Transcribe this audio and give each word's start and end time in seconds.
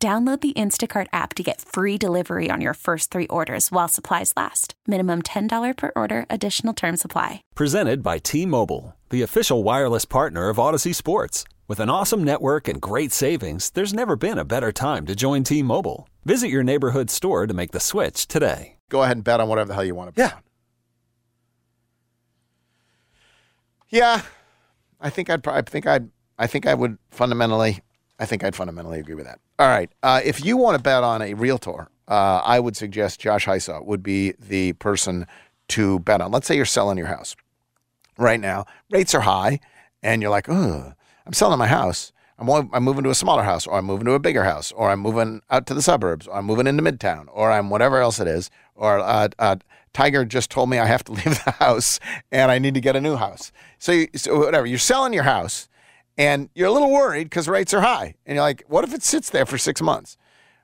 Download 0.00 0.40
the 0.40 0.52
Instacart 0.52 1.08
app 1.12 1.34
to 1.34 1.42
get 1.42 1.60
free 1.60 1.98
delivery 1.98 2.50
on 2.52 2.60
your 2.60 2.74
first 2.74 3.10
three 3.10 3.26
orders 3.26 3.72
while 3.72 3.88
supplies 3.88 4.32
last. 4.36 4.74
Minimum 4.86 5.22
$10 5.22 5.76
per 5.76 5.90
order, 5.96 6.24
additional 6.30 6.72
term 6.72 6.96
supply. 6.96 7.42
Presented 7.56 8.00
by 8.00 8.18
T 8.18 8.46
Mobile, 8.46 8.94
the 9.10 9.22
official 9.22 9.64
wireless 9.64 10.04
partner 10.04 10.50
of 10.50 10.56
Audacy 10.58 10.94
Sports. 10.94 11.42
With 11.66 11.80
an 11.80 11.90
awesome 11.90 12.22
network 12.22 12.68
and 12.68 12.80
great 12.80 13.10
savings, 13.10 13.70
there's 13.70 13.92
never 13.92 14.14
been 14.14 14.38
a 14.38 14.44
better 14.44 14.70
time 14.70 15.04
to 15.06 15.16
join 15.16 15.42
T 15.42 15.64
Mobile. 15.64 16.08
Visit 16.24 16.46
your 16.48 16.62
neighborhood 16.62 17.10
store 17.10 17.48
to 17.48 17.52
make 17.54 17.72
the 17.72 17.80
switch 17.80 18.28
today. 18.28 18.76
Go 18.90 19.02
ahead 19.02 19.16
and 19.16 19.24
bet 19.24 19.40
on 19.40 19.48
whatever 19.48 19.66
the 19.66 19.74
hell 19.74 19.84
you 19.84 19.96
want 19.96 20.10
to 20.10 20.12
bet 20.12 20.30
Yeah. 20.30 20.36
on. 20.36 20.42
Yeah. 23.88 24.22
I 25.00 25.10
think 25.10 25.28
I'd 25.28 25.42
probably, 25.42 25.58
I 25.58 25.62
think 25.62 25.86
I'd, 25.88 26.08
I 26.38 26.46
think 26.46 26.66
I 26.66 26.74
would 26.74 26.98
fundamentally, 27.10 27.80
I 28.18 28.26
think 28.26 28.42
I'd 28.42 28.56
fundamentally 28.56 28.98
agree 28.98 29.14
with 29.14 29.26
that. 29.26 29.40
All 29.58 29.68
right. 29.68 29.90
Uh, 30.02 30.20
if 30.24 30.44
you 30.44 30.56
want 30.56 30.76
to 30.76 30.82
bet 30.82 31.04
on 31.04 31.22
a 31.22 31.34
realtor, 31.34 31.88
uh, 32.08 32.40
I 32.44 32.58
would 32.58 32.76
suggest 32.76 33.20
Josh 33.20 33.46
Hisaw 33.46 33.84
would 33.84 34.02
be 34.02 34.32
the 34.32 34.72
person 34.74 35.26
to 35.68 35.98
bet 36.00 36.20
on. 36.20 36.32
Let's 36.32 36.46
say 36.46 36.56
you're 36.56 36.64
selling 36.64 36.98
your 36.98 37.06
house 37.06 37.36
right 38.16 38.40
now. 38.40 38.66
Rates 38.90 39.14
are 39.14 39.20
high, 39.20 39.60
and 40.02 40.22
you're 40.22 40.30
like, 40.30 40.48
oh, 40.48 40.92
I'm 41.26 41.32
selling 41.32 41.58
my 41.58 41.66
house. 41.66 42.12
I'm, 42.38 42.48
I'm 42.72 42.84
moving 42.84 43.04
to 43.04 43.10
a 43.10 43.14
smaller 43.14 43.42
house, 43.42 43.66
or 43.66 43.78
I'm 43.78 43.84
moving 43.84 44.06
to 44.06 44.12
a 44.12 44.18
bigger 44.18 44.44
house, 44.44 44.72
or 44.72 44.90
I'm 44.90 45.00
moving 45.00 45.42
out 45.50 45.66
to 45.66 45.74
the 45.74 45.82
suburbs, 45.82 46.26
or 46.26 46.36
I'm 46.36 46.44
moving 46.44 46.66
into 46.66 46.82
Midtown, 46.82 47.26
or 47.32 47.50
I'm 47.50 47.68
whatever 47.68 48.00
else 48.00 48.20
it 48.20 48.28
is, 48.28 48.50
or 48.74 49.00
uh, 49.00 49.28
uh, 49.38 49.56
Tiger 49.92 50.24
just 50.24 50.50
told 50.50 50.70
me 50.70 50.78
I 50.78 50.86
have 50.86 51.04
to 51.04 51.12
leave 51.18 51.44
the 51.44 51.54
house 51.58 51.98
and 52.30 52.50
I 52.50 52.58
need 52.58 52.74
to 52.74 52.80
get 52.80 52.96
a 52.96 53.00
new 53.00 53.16
house. 53.16 53.50
So, 53.78 53.92
you, 53.92 54.08
so 54.14 54.38
whatever, 54.38 54.66
you're 54.66 54.78
selling 54.78 55.12
your 55.12 55.24
house, 55.24 55.68
and 56.18 56.50
you're 56.54 56.68
a 56.68 56.72
little 56.72 56.92
worried 56.92 57.24
because 57.24 57.48
rates 57.48 57.72
are 57.72 57.80
high, 57.80 58.14
and 58.26 58.34
you're 58.36 58.44
like, 58.44 58.64
what 58.68 58.84
if 58.84 58.92
it 58.92 59.02
sits 59.02 59.30
there 59.30 59.46
for 59.46 59.56
six 59.56 59.80
months? 59.80 60.18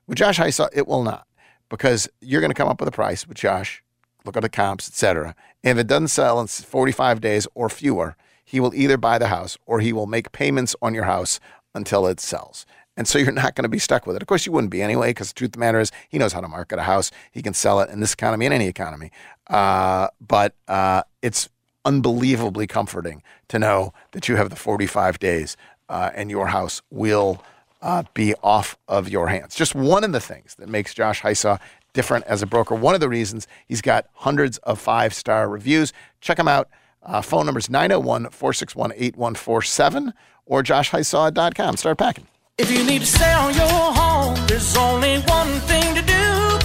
With 0.07 0.19
Josh 0.19 0.39
Hisaw, 0.39 0.69
it 0.75 0.87
will 0.87 1.03
not, 1.03 1.27
because 1.71 2.09
you're 2.21 2.43
going 2.43 2.51
to 2.51 2.55
come 2.55 2.69
up 2.69 2.81
with 2.81 2.89
a 2.89 2.93
price 2.93 3.27
with 3.27 3.39
Josh 3.39 3.83
look 4.25 4.37
at 4.37 4.43
the 4.43 4.49
comps, 4.49 4.89
etc. 4.89 5.35
And 5.63 5.79
if 5.79 5.83
it 5.83 5.87
doesn't 5.87 6.09
sell 6.09 6.41
in 6.41 6.47
45 6.47 7.21
days 7.21 7.47
or 7.55 7.69
fewer, 7.69 8.17
he 8.45 8.61
will 8.61 8.75
either 8.75 8.97
buy 8.97 9.19
the 9.19 9.29
house 9.29 9.57
or 9.67 9.81
he 9.81 9.93
will 9.93 10.07
make 10.07 10.33
payments 10.33 10.75
on 10.83 10.95
your 10.95 11.05
house 11.05 11.41
until 11.75 12.07
it 12.07 12.21
sells. 12.21 12.67
And 12.97 13.09
so 13.09 13.19
you're 13.19 13.33
not 13.33 13.55
going 13.55 13.65
to 13.65 13.69
be 13.69 13.79
stuck 13.79 14.07
with 14.07 14.17
it. 14.17 14.23
Of 14.23 14.29
course, 14.29 14.47
you 14.47 14.53
wouldn't 14.53 14.71
be 14.71 14.83
anyway, 14.83 15.11
because 15.11 15.29
the 15.29 15.35
truth 15.35 15.49
of 15.49 15.53
the 15.53 15.59
matter 15.59 15.81
is, 15.81 15.91
he 16.09 16.19
knows 16.19 16.33
how 16.33 16.41
to 16.41 16.49
market 16.49 16.79
a 16.79 16.83
house. 16.83 17.11
He 17.33 17.43
can 17.43 17.53
sell 17.53 17.81
it 17.81 17.91
in 17.91 18.01
this 18.01 18.13
economy, 18.13 18.47
in 18.47 18.53
any 18.53 18.69
economy. 18.69 19.11
Uh, 19.49 20.09
but 20.21 20.55
uh, 20.69 21.03
it's 21.21 21.49
unbelievably 21.85 22.67
comforting 22.67 23.23
to 23.49 23.59
know 23.59 23.93
that 24.13 24.29
you 24.29 24.37
have 24.37 24.51
the 24.51 24.57
45 24.57 25.19
days 25.19 25.57
uh, 25.89 26.11
and 26.15 26.31
your 26.31 26.49
house 26.49 26.83
will 26.91 27.43
uh, 27.83 28.03
be 28.15 28.35
off 28.43 28.77
of 28.89 29.09
your 29.09 29.29
hands. 29.29 29.55
Just 29.55 29.75
one 29.75 30.05
of 30.05 30.13
the 30.13 30.21
things 30.21 30.55
that 30.57 30.69
makes 30.69 30.95
Josh 30.95 31.21
Hisaw 31.23 31.61
different 31.93 32.25
as 32.27 32.43
a 32.43 32.47
broker. 32.47 32.75
One 32.75 32.95
of 32.95 33.01
the 33.01 33.09
reasons 33.09 33.47
he's 33.67 33.83
got 33.83 34.07
hundreds 34.15 34.59
of 34.59 34.79
five 34.81 35.15
star 35.15 35.49
reviews. 35.49 35.93
Check 36.21 36.39
him 36.39 36.49
out. 36.49 36.69
Uh, 37.03 37.21
phone 37.21 37.47
number 37.47 37.59
is 37.59 37.69
901 37.71 38.31
461 38.31 38.93
8147 38.93 40.15
or 40.47 40.63
joshhisaw.com. 40.63 41.77
Start 41.77 41.99
packing. 41.99 42.27
If 42.57 42.71
you 42.71 42.85
need 42.85 43.01
to 43.01 43.07
sell 43.07 43.51
your 43.51 43.67
home, 43.67 44.37
there's 44.47 44.77
only 44.77 45.19
one 45.23 45.61
thing 45.61 45.95
to 45.95 46.03
do. 46.03 46.59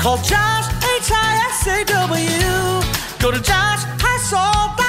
Call 0.00 0.16
Josh, 0.18 0.68
H-I-S-A-W. 1.00 2.32
Go 3.20 3.30
to 3.30 3.42
solta. 4.22 4.81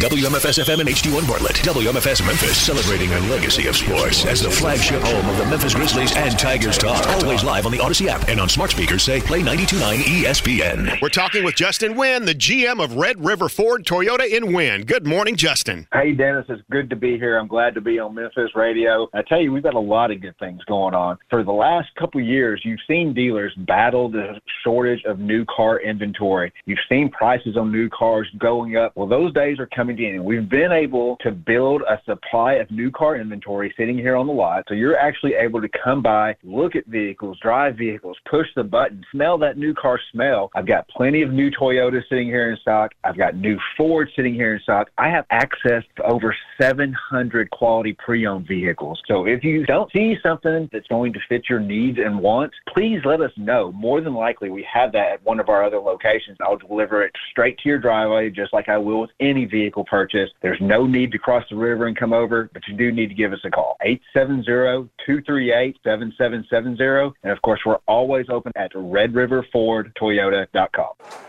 WMFS 0.00 0.62
FM 0.62 0.78
and 0.78 0.88
HD1 0.90 1.26
Bartlett. 1.26 1.56
WMFS 1.56 2.24
Memphis, 2.24 2.56
celebrating 2.56 3.12
a 3.12 3.18
legacy 3.28 3.66
of 3.66 3.76
sports 3.76 4.24
as 4.26 4.40
the 4.40 4.48
flagship 4.48 5.02
home 5.02 5.28
of 5.28 5.36
the 5.38 5.44
Memphis 5.46 5.74
Grizzlies 5.74 6.16
and 6.16 6.38
Tigers 6.38 6.78
talk. 6.78 7.04
Always 7.08 7.42
live 7.42 7.66
on 7.66 7.72
the 7.72 7.78
Audacy 7.78 8.06
app 8.06 8.28
and 8.28 8.40
on 8.40 8.48
smart 8.48 8.70
speakers 8.70 9.02
say 9.02 9.20
play 9.20 9.42
92.9 9.42 9.98
ESPN. 10.02 11.02
We're 11.02 11.08
talking 11.08 11.42
with 11.42 11.56
Justin 11.56 11.96
Wynn, 11.96 12.26
the 12.26 12.34
GM 12.36 12.80
of 12.80 12.94
Red 12.94 13.24
River 13.24 13.48
Ford 13.48 13.84
Toyota 13.84 14.24
in 14.30 14.52
Wynne. 14.52 14.82
Good 14.82 15.04
morning, 15.04 15.34
Justin. 15.34 15.88
Hey, 15.92 16.12
Dennis, 16.12 16.46
it's 16.48 16.62
good 16.70 16.88
to 16.90 16.96
be 16.96 17.18
here. 17.18 17.36
I'm 17.36 17.48
glad 17.48 17.74
to 17.74 17.80
be 17.80 17.98
on 17.98 18.14
Memphis 18.14 18.54
Radio. 18.54 19.08
I 19.14 19.22
tell 19.22 19.40
you, 19.40 19.52
we've 19.52 19.64
got 19.64 19.74
a 19.74 19.80
lot 19.80 20.12
of 20.12 20.20
good 20.20 20.38
things 20.38 20.62
going 20.66 20.94
on. 20.94 21.18
For 21.28 21.42
the 21.42 21.50
last 21.50 21.88
couple 21.96 22.20
of 22.20 22.26
years, 22.28 22.62
you've 22.64 22.78
seen 22.86 23.14
dealers 23.14 23.52
battle 23.56 24.08
the 24.08 24.40
shortage 24.62 25.02
of 25.06 25.18
new 25.18 25.44
car 25.46 25.80
inventory. 25.80 26.52
You've 26.66 26.78
seen 26.88 27.10
prices 27.10 27.56
on 27.56 27.72
new 27.72 27.88
cars 27.88 28.28
going 28.38 28.76
up. 28.76 28.92
Well, 28.94 29.08
those 29.08 29.34
days 29.34 29.58
are 29.58 29.66
coming 29.66 29.88
in. 29.98 30.14
And 30.14 30.24
we've 30.24 30.48
been 30.48 30.72
able 30.72 31.16
to 31.20 31.30
build 31.30 31.82
a 31.82 32.00
supply 32.04 32.54
of 32.54 32.70
new 32.70 32.90
car 32.90 33.16
inventory 33.16 33.72
sitting 33.76 33.96
here 33.96 34.16
on 34.16 34.26
the 34.26 34.32
lot. 34.32 34.64
So 34.68 34.74
you're 34.74 34.98
actually 34.98 35.34
able 35.34 35.60
to 35.60 35.68
come 35.84 36.02
by, 36.02 36.36
look 36.42 36.76
at 36.76 36.86
vehicles, 36.86 37.38
drive 37.40 37.76
vehicles, 37.76 38.16
push 38.30 38.46
the 38.56 38.64
button, 38.64 39.04
smell 39.12 39.38
that 39.38 39.58
new 39.58 39.74
car 39.74 40.00
smell. 40.12 40.50
I've 40.54 40.66
got 40.66 40.88
plenty 40.88 41.22
of 41.22 41.30
new 41.30 41.50
Toyotas 41.50 42.02
sitting 42.08 42.26
here 42.26 42.50
in 42.50 42.56
stock. 42.58 42.92
I've 43.04 43.16
got 43.16 43.36
new 43.36 43.58
Ford 43.76 44.08
sitting 44.16 44.34
here 44.34 44.54
in 44.54 44.60
stock. 44.62 44.88
I 44.98 45.08
have 45.08 45.24
access 45.30 45.84
to 45.96 46.02
over 46.04 46.34
700 46.60 47.50
quality 47.50 47.96
pre-owned 47.98 48.46
vehicles. 48.46 49.00
So 49.06 49.26
if 49.26 49.44
you 49.44 49.66
don't 49.66 49.90
see 49.92 50.16
something 50.22 50.68
that's 50.72 50.86
going 50.88 51.12
to 51.12 51.20
fit 51.28 51.48
your 51.48 51.60
needs 51.60 51.98
and 51.98 52.20
wants, 52.20 52.56
please 52.68 53.00
let 53.04 53.20
us 53.20 53.32
know. 53.36 53.72
More 53.72 54.00
than 54.00 54.14
likely, 54.14 54.50
we 54.50 54.66
have 54.72 54.92
that 54.92 55.12
at 55.12 55.24
one 55.24 55.40
of 55.40 55.48
our 55.48 55.64
other 55.64 55.78
locations. 55.78 56.38
I'll 56.40 56.56
deliver 56.56 57.02
it 57.02 57.12
straight 57.30 57.58
to 57.58 57.68
your 57.68 57.78
driveway, 57.78 58.30
just 58.30 58.52
like 58.52 58.68
I 58.68 58.78
will 58.78 59.00
with 59.00 59.10
any 59.20 59.44
vehicle 59.44 59.77
purchase. 59.84 60.30
There's 60.42 60.60
no 60.60 60.86
need 60.86 61.12
to 61.12 61.18
cross 61.18 61.44
the 61.50 61.56
river 61.56 61.86
and 61.86 61.96
come 61.96 62.12
over, 62.12 62.50
but 62.52 62.60
you 62.68 62.76
do 62.76 62.92
need 62.92 63.08
to 63.08 63.14
give 63.14 63.32
us 63.32 63.40
a 63.44 63.50
call. 63.50 63.78
870-238-7770. 64.16 67.12
And 67.22 67.32
of 67.32 67.40
course, 67.42 67.60
we're 67.64 67.78
always 67.86 68.26
open 68.30 68.52
at 68.56 68.72
redriverfordtoyota.com. 68.72 71.27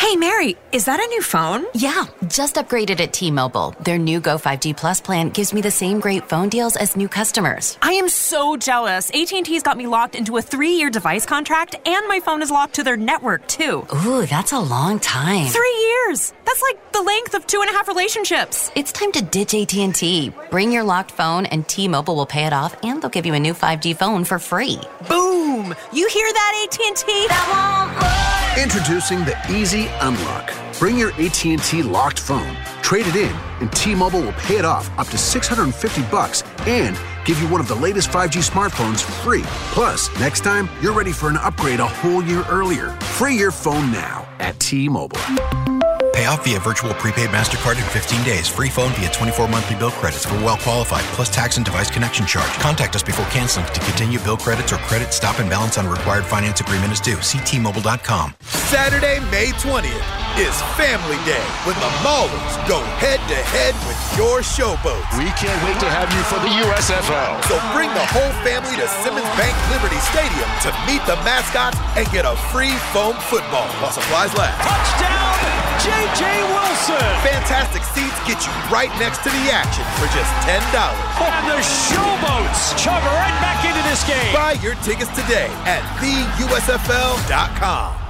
Hey, 0.00 0.16
Mary, 0.16 0.56
is 0.72 0.86
that 0.86 0.98
a 0.98 1.06
new 1.08 1.20
phone? 1.20 1.66
Yeah, 1.74 2.06
just 2.26 2.54
upgraded 2.54 3.00
at 3.00 3.12
T-Mobile. 3.12 3.74
Their 3.80 3.98
new 3.98 4.18
Go 4.18 4.38
5G 4.38 4.74
Plus 4.74 4.98
plan 4.98 5.28
gives 5.28 5.52
me 5.52 5.60
the 5.60 5.70
same 5.70 6.00
great 6.00 6.26
phone 6.26 6.48
deals 6.48 6.74
as 6.76 6.96
new 6.96 7.06
customers. 7.06 7.76
I 7.82 7.92
am 7.92 8.08
so 8.08 8.56
jealous. 8.56 9.10
AT&T's 9.10 9.62
got 9.62 9.76
me 9.76 9.86
locked 9.86 10.14
into 10.14 10.38
a 10.38 10.42
three-year 10.42 10.88
device 10.88 11.26
contract, 11.26 11.76
and 11.86 12.08
my 12.08 12.18
phone 12.18 12.40
is 12.40 12.50
locked 12.50 12.76
to 12.76 12.82
their 12.82 12.96
network, 12.96 13.46
too. 13.46 13.86
Ooh, 14.06 14.24
that's 14.24 14.52
a 14.52 14.58
long 14.58 15.00
time. 15.00 15.48
Three 15.48 15.76
years! 15.90 16.32
That's 16.46 16.62
like 16.62 16.92
the 16.92 17.02
length 17.02 17.34
of 17.34 17.46
two 17.46 17.60
and 17.60 17.68
a 17.68 17.74
half 17.74 17.86
relationships. 17.86 18.72
It's 18.74 18.92
time 18.92 19.12
to 19.12 19.22
ditch 19.22 19.52
AT&T. 19.52 20.32
Bring 20.50 20.72
your 20.72 20.82
locked 20.82 21.10
phone, 21.10 21.44
and 21.44 21.68
T-Mobile 21.68 22.16
will 22.16 22.24
pay 22.24 22.46
it 22.46 22.54
off, 22.54 22.74
and 22.82 23.02
they'll 23.02 23.10
give 23.10 23.26
you 23.26 23.34
a 23.34 23.38
new 23.38 23.52
5G 23.52 23.98
phone 23.98 24.24
for 24.24 24.38
free. 24.38 24.80
Boom! 25.10 25.74
You 25.92 26.08
hear 26.08 26.32
that, 26.32 26.68
AT&T? 26.72 28.19
Introducing 28.58 29.20
the 29.20 29.36
Easy 29.48 29.86
Unlock. 30.00 30.52
Bring 30.78 30.98
your 30.98 31.12
AT&T 31.12 31.82
locked 31.84 32.18
phone, 32.18 32.56
trade 32.82 33.06
it 33.06 33.14
in, 33.14 33.34
and 33.60 33.72
T-Mobile 33.72 34.20
will 34.20 34.32
pay 34.32 34.56
it 34.58 34.64
off 34.64 34.90
up 34.98 35.06
to 35.08 35.16
650 35.16 36.02
bucks 36.10 36.42
and 36.66 36.98
give 37.24 37.40
you 37.40 37.48
one 37.48 37.60
of 37.60 37.68
the 37.68 37.76
latest 37.76 38.10
5G 38.10 38.50
smartphones 38.50 39.02
free. 39.22 39.44
Plus, 39.72 40.10
next 40.18 40.40
time, 40.40 40.68
you're 40.82 40.92
ready 40.92 41.12
for 41.12 41.28
an 41.28 41.36
upgrade 41.36 41.80
a 41.80 41.86
whole 41.86 42.24
year 42.24 42.44
earlier. 42.50 42.90
Free 43.16 43.36
your 43.36 43.52
phone 43.52 43.92
now 43.92 44.28
at 44.40 44.58
T-Mobile. 44.58 45.79
Pay 46.12 46.26
off 46.26 46.44
via 46.44 46.58
virtual 46.58 46.92
prepaid 46.94 47.30
MasterCard 47.30 47.76
in 47.78 47.84
15 47.84 48.24
days. 48.24 48.48
Free 48.48 48.68
phone 48.68 48.92
via 48.94 49.10
24 49.10 49.48
monthly 49.48 49.76
bill 49.76 49.90
credits 49.90 50.24
for 50.24 50.34
well 50.36 50.58
qualified, 50.58 51.04
plus 51.14 51.30
tax 51.30 51.56
and 51.56 51.64
device 51.64 51.90
connection 51.90 52.26
charge. 52.26 52.52
Contact 52.54 52.96
us 52.96 53.02
before 53.02 53.26
canceling 53.26 53.66
to 53.66 53.80
continue 53.80 54.18
bill 54.18 54.36
credits 54.36 54.72
or 54.72 54.78
credit 54.88 55.12
stop 55.12 55.38
and 55.38 55.48
balance 55.48 55.78
on 55.78 55.86
required 55.86 56.26
finance 56.26 56.60
agreement 56.60 56.92
is 56.92 57.00
due. 57.00 57.16
Ctmobile.com. 57.16 58.34
Saturday, 58.42 59.20
May 59.30 59.52
20th. 59.52 60.29
Is 60.38 60.54
Family 60.78 61.18
Day 61.26 61.42
when 61.66 61.74
the 61.82 61.90
Maulers 62.06 62.54
go 62.70 62.78
head 63.02 63.18
to 63.26 63.34
head 63.50 63.74
with 63.88 63.98
your 64.14 64.38
showboats. 64.44 65.02
We 65.18 65.26
can't 65.34 65.58
wait 65.66 65.74
to 65.82 65.90
have 65.90 66.06
you 66.14 66.22
for 66.30 66.38
the 66.38 66.52
USFL. 66.62 67.42
So 67.50 67.58
bring 67.74 67.90
the 67.90 68.06
whole 68.14 68.30
family 68.46 68.78
to 68.78 68.86
Simmons 69.02 69.26
Bank 69.34 69.50
Liberty 69.74 69.98
Stadium 70.12 70.46
to 70.66 70.70
meet 70.86 71.02
the 71.10 71.18
mascots 71.26 71.74
and 71.98 72.06
get 72.14 72.22
a 72.28 72.36
free 72.54 72.70
foam 72.94 73.18
football 73.26 73.66
while 73.82 73.90
supplies 73.90 74.30
last. 74.38 74.54
Touchdown, 74.62 75.34
J.J. 75.82 76.22
Wilson. 76.52 77.10
Fantastic 77.26 77.82
seats 77.90 78.14
get 78.28 78.38
you 78.44 78.52
right 78.70 78.92
next 79.02 79.24
to 79.26 79.30
the 79.32 79.44
action 79.50 79.82
for 79.98 80.06
just 80.14 80.30
$10. 80.46 80.52
And 80.58 81.46
the 81.48 81.58
showboats 81.62 82.76
chug 82.78 83.02
right 83.18 83.34
back 83.42 83.64
into 83.66 83.82
this 83.88 84.04
game. 84.06 84.30
Buy 84.34 84.52
your 84.62 84.76
tickets 84.86 85.10
today 85.16 85.50
at 85.66 85.82
theusfl.com. 85.98 88.09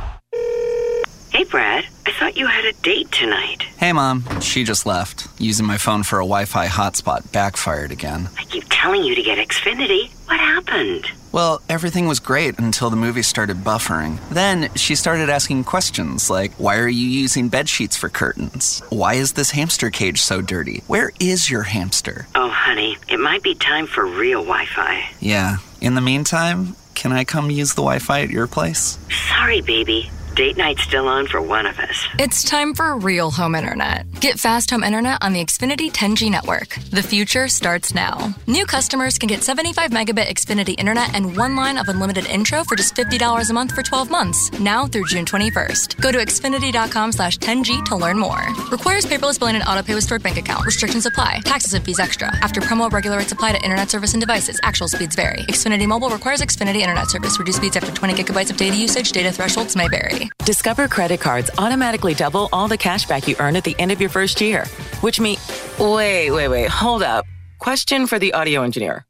Hey, 1.32 1.44
Brad. 1.44 1.86
I 2.06 2.12
thought 2.12 2.36
you 2.36 2.46
had 2.46 2.64
a 2.64 2.72
date 2.82 3.10
tonight. 3.12 3.62
Hey, 3.78 3.92
Mom. 3.92 4.24
She 4.40 4.64
just 4.64 4.84
left. 4.84 5.28
Using 5.38 5.64
my 5.64 5.78
phone 5.78 6.02
for 6.02 6.18
a 6.18 6.24
Wi 6.24 6.44
Fi 6.44 6.66
hotspot 6.66 7.30
backfired 7.32 7.92
again. 7.92 8.28
I 8.36 8.44
keep 8.44 8.64
telling 8.68 9.04
you 9.04 9.14
to 9.14 9.22
get 9.22 9.38
Xfinity. 9.38 10.10
What 10.26 10.40
happened? 10.40 11.06
Well, 11.32 11.62
everything 11.68 12.08
was 12.08 12.18
great 12.18 12.58
until 12.58 12.90
the 12.90 12.96
movie 12.96 13.22
started 13.22 13.58
buffering. 13.58 14.18
Then 14.30 14.74
she 14.74 14.96
started 14.96 15.30
asking 15.30 15.64
questions 15.64 16.28
like 16.28 16.52
Why 16.54 16.78
are 16.78 16.88
you 16.88 17.06
using 17.06 17.48
bed 17.48 17.68
sheets 17.68 17.96
for 17.96 18.08
curtains? 18.08 18.82
Why 18.90 19.14
is 19.14 19.34
this 19.34 19.52
hamster 19.52 19.90
cage 19.90 20.20
so 20.20 20.40
dirty? 20.42 20.82
Where 20.88 21.12
is 21.20 21.48
your 21.48 21.62
hamster? 21.62 22.26
Oh, 22.34 22.48
honey, 22.50 22.96
it 23.08 23.20
might 23.20 23.44
be 23.44 23.54
time 23.54 23.86
for 23.86 24.04
real 24.04 24.40
Wi 24.42 24.66
Fi. 24.66 25.08
Yeah. 25.20 25.58
In 25.80 25.94
the 25.94 26.00
meantime, 26.00 26.74
can 26.94 27.12
I 27.12 27.24
come 27.24 27.50
use 27.50 27.70
the 27.74 27.82
Wi 27.82 28.00
Fi 28.00 28.22
at 28.22 28.30
your 28.30 28.48
place? 28.48 28.98
Sorry, 29.28 29.60
baby. 29.60 30.10
Date 30.40 30.56
night's 30.56 30.82
still 30.84 31.06
on 31.06 31.26
for 31.26 31.42
one 31.42 31.66
of 31.66 31.78
us. 31.78 32.08
It's 32.18 32.42
time 32.42 32.72
for 32.72 32.96
real 32.96 33.30
home 33.30 33.54
internet. 33.54 34.10
Get 34.20 34.40
fast 34.40 34.70
home 34.70 34.82
internet 34.82 35.18
on 35.22 35.34
the 35.34 35.44
Xfinity 35.44 35.92
10G 35.92 36.30
network. 36.30 36.76
The 36.90 37.02
future 37.02 37.46
starts 37.46 37.94
now. 37.94 38.34
New 38.46 38.64
customers 38.64 39.18
can 39.18 39.26
get 39.26 39.42
75 39.42 39.90
megabit 39.90 40.28
Xfinity 40.28 40.74
internet 40.78 41.14
and 41.14 41.36
one 41.36 41.56
line 41.56 41.76
of 41.76 41.90
unlimited 41.90 42.24
intro 42.24 42.64
for 42.64 42.74
just 42.74 42.94
$50 42.94 43.50
a 43.50 43.52
month 43.52 43.72
for 43.72 43.82
12 43.82 44.10
months, 44.10 44.50
now 44.58 44.86
through 44.86 45.04
June 45.08 45.26
21st. 45.26 46.00
Go 46.00 46.10
to 46.10 46.16
xfinity.com 46.16 47.12
slash 47.12 47.36
10G 47.36 47.84
to 47.84 47.96
learn 47.96 48.18
more. 48.18 48.42
Requires 48.72 49.04
paperless 49.04 49.38
billing 49.38 49.56
and 49.56 49.64
autopay 49.64 49.94
with 49.94 50.04
stored 50.04 50.22
bank 50.22 50.38
account. 50.38 50.64
Restrictions 50.64 51.04
apply. 51.04 51.40
Taxes 51.44 51.74
and 51.74 51.84
fees 51.84 51.98
extra. 51.98 52.28
After 52.40 52.62
promo, 52.62 52.90
regular 52.90 53.18
rates 53.18 53.32
apply 53.32 53.52
to 53.52 53.62
internet 53.62 53.90
service 53.90 54.14
and 54.14 54.22
devices. 54.22 54.58
Actual 54.62 54.88
speeds 54.88 55.16
vary. 55.16 55.42
Xfinity 55.50 55.86
Mobile 55.86 56.08
requires 56.08 56.40
Xfinity 56.40 56.80
internet 56.80 57.10
service. 57.10 57.38
Reduced 57.38 57.58
speeds 57.58 57.76
after 57.76 57.92
20 57.92 58.14
gigabytes 58.14 58.50
of 58.50 58.56
data 58.56 58.74
usage. 58.74 59.12
Data 59.12 59.30
thresholds 59.30 59.76
may 59.76 59.88
vary. 59.88 60.29
Discover 60.44 60.88
credit 60.88 61.20
cards 61.20 61.50
automatically 61.58 62.14
double 62.14 62.48
all 62.52 62.68
the 62.68 62.76
cash 62.78 63.06
back 63.06 63.28
you 63.28 63.36
earn 63.38 63.56
at 63.56 63.64
the 63.64 63.76
end 63.78 63.92
of 63.92 64.00
your 64.00 64.10
first 64.10 64.40
year, 64.40 64.66
which 65.00 65.20
means. 65.20 65.40
Wait, 65.78 66.30
wait, 66.30 66.48
wait, 66.48 66.68
hold 66.68 67.02
up. 67.02 67.24
Question 67.58 68.06
for 68.06 68.18
the 68.18 68.32
audio 68.32 68.62
engineer. 68.62 69.06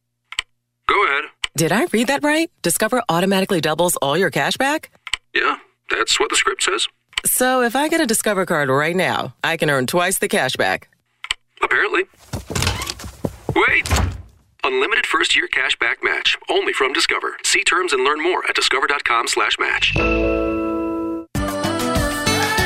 Go 0.86 1.04
ahead. 1.06 1.24
Did 1.56 1.72
I 1.72 1.86
read 1.92 2.08
that 2.08 2.22
right? 2.22 2.50
Discover 2.62 3.02
automatically 3.08 3.60
doubles 3.60 3.96
all 3.96 4.16
your 4.16 4.30
cash 4.30 4.56
back? 4.56 4.90
Yeah, 5.34 5.56
that's 5.90 6.18
what 6.18 6.30
the 6.30 6.36
script 6.36 6.62
says. 6.62 6.86
So 7.24 7.62
if 7.62 7.76
I 7.76 7.88
get 7.88 8.00
a 8.00 8.06
Discover 8.06 8.46
card 8.46 8.68
right 8.68 8.96
now, 8.96 9.34
I 9.44 9.56
can 9.56 9.70
earn 9.70 9.86
twice 9.86 10.18
the 10.18 10.28
cash 10.28 10.56
back. 10.56 10.88
Apparently. 11.62 12.04
Wait! 13.54 13.88
Unlimited 14.64 15.06
first 15.06 15.36
year 15.36 15.48
cash 15.48 15.76
back 15.78 15.98
match. 16.02 16.36
Only 16.48 16.72
from 16.72 16.92
Discover. 16.92 17.36
See 17.44 17.64
terms 17.64 17.92
and 17.92 18.04
learn 18.04 18.22
more 18.22 18.44
at 18.48 18.54
discover.com 18.54 19.28
slash 19.28 19.56
match. 19.58 19.94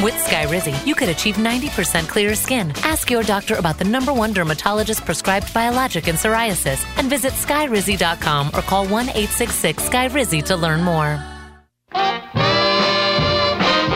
With 0.00 0.14
Skyrizi, 0.14 0.86
you 0.86 0.94
could 0.94 1.08
achieve 1.08 1.36
90% 1.36 2.06
clearer 2.08 2.36
skin. 2.36 2.72
Ask 2.84 3.10
your 3.10 3.24
doctor 3.24 3.56
about 3.56 3.78
the 3.78 3.84
number 3.84 4.12
one 4.12 4.32
dermatologist 4.32 5.04
prescribed 5.04 5.52
biologic 5.52 6.06
in 6.06 6.14
psoriasis 6.14 6.86
and 6.98 7.10
visit 7.10 7.32
skyrizi.com 7.32 8.48
or 8.54 8.62
call 8.62 8.86
1 8.86 9.08
866 9.08 9.88
Skyrizi 9.88 10.44
to 10.44 10.56
learn 10.56 10.82
more. 10.82 11.18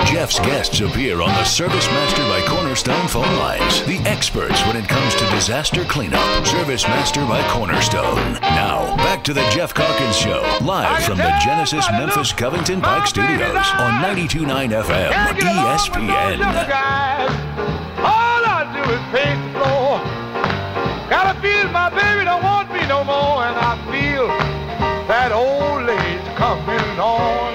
Geoff's 0.07 0.39
guests 0.41 0.81
appear 0.81 1.21
on 1.21 1.29
the 1.29 1.45
Service 1.45 1.87
Master 1.87 2.23
by 2.23 2.45
Cornerstone 2.47 3.09
phone 3.09 3.35
lines. 3.39 3.83
The 3.85 3.99
experts 4.09 4.65
when 4.67 4.77
it 4.77 4.89
comes 4.89 5.15
to 5.15 5.25
disaster 5.31 5.85
cleanup. 5.85 6.47
Service 6.47 6.87
Master 6.87 7.21
by 7.27 7.41
Cornerstone. 7.49 8.35
Now, 8.43 8.97
back 8.97 9.25
to 9.25 9.33
the 9.33 9.49
Geoff 9.51 9.75
Calkins 9.75 10.17
Show, 10.17 10.43
live 10.63 11.05
from 11.05 11.19
the 11.19 11.33
Genesis 11.43 11.87
Memphis 11.93 12.33
Covington 12.33 12.81
Pike 12.81 13.07
Studios 13.07 13.67
on 13.79 14.03
92.9 14.03 14.83
FM, 14.83 15.13
ESPN. 15.39 16.41
All 17.99 18.43
I 18.45 18.65
do 18.75 18.83
is 18.93 19.01
pace 19.13 19.39
the 19.39 19.53
floor. 19.59 20.01
Gotta 21.09 21.41
feel 21.41 21.69
my 21.71 21.91
baby 21.91 22.25
don't 22.25 22.43
want 22.43 22.73
me 22.73 22.87
no 22.89 23.05
more, 23.05 23.45
and 23.45 23.57
I 23.57 23.77
feel 23.91 24.27
that 25.09 25.33
old 25.33 25.89
age 25.89 26.37
coming 26.37 26.99
on. 26.99 27.52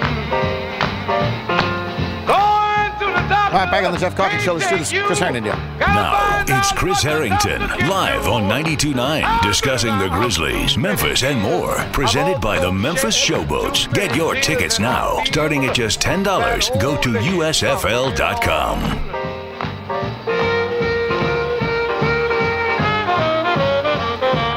All 3.48 3.54
right, 3.54 3.72
back 3.72 3.86
on 3.86 3.94
the 3.94 3.98
Geoff 3.98 4.14
Calkins 4.14 4.44
Show. 4.44 4.56
Let's 4.56 4.70
do 4.70 4.78
this. 4.78 4.92
Chris 5.06 5.20
Herrington. 5.20 5.58
Now, 5.80 6.44
it's 6.46 6.74
Chris 6.74 7.02
Herrington, 7.02 7.62
live 7.88 8.28
on 8.28 8.44
92.9, 8.44 9.42
discussing 9.42 9.98
the 10.00 10.10
Grizzlies, 10.10 10.78
Memphis, 10.78 11.24
and 11.24 11.40
more. 11.40 11.78
Presented 11.94 12.42
by 12.42 12.60
the 12.60 12.70
Memphis 12.70 13.16
Showboats. 13.16 13.92
Get 13.94 14.14
your 14.18 14.36
tickets 14.36 14.82
now. 14.82 15.24
Starting 15.24 15.64
at 15.64 15.74
just 15.74 16.02
$10. 16.02 16.82
Go 16.82 17.00
to 17.00 17.10
USFL.com. 17.14 18.80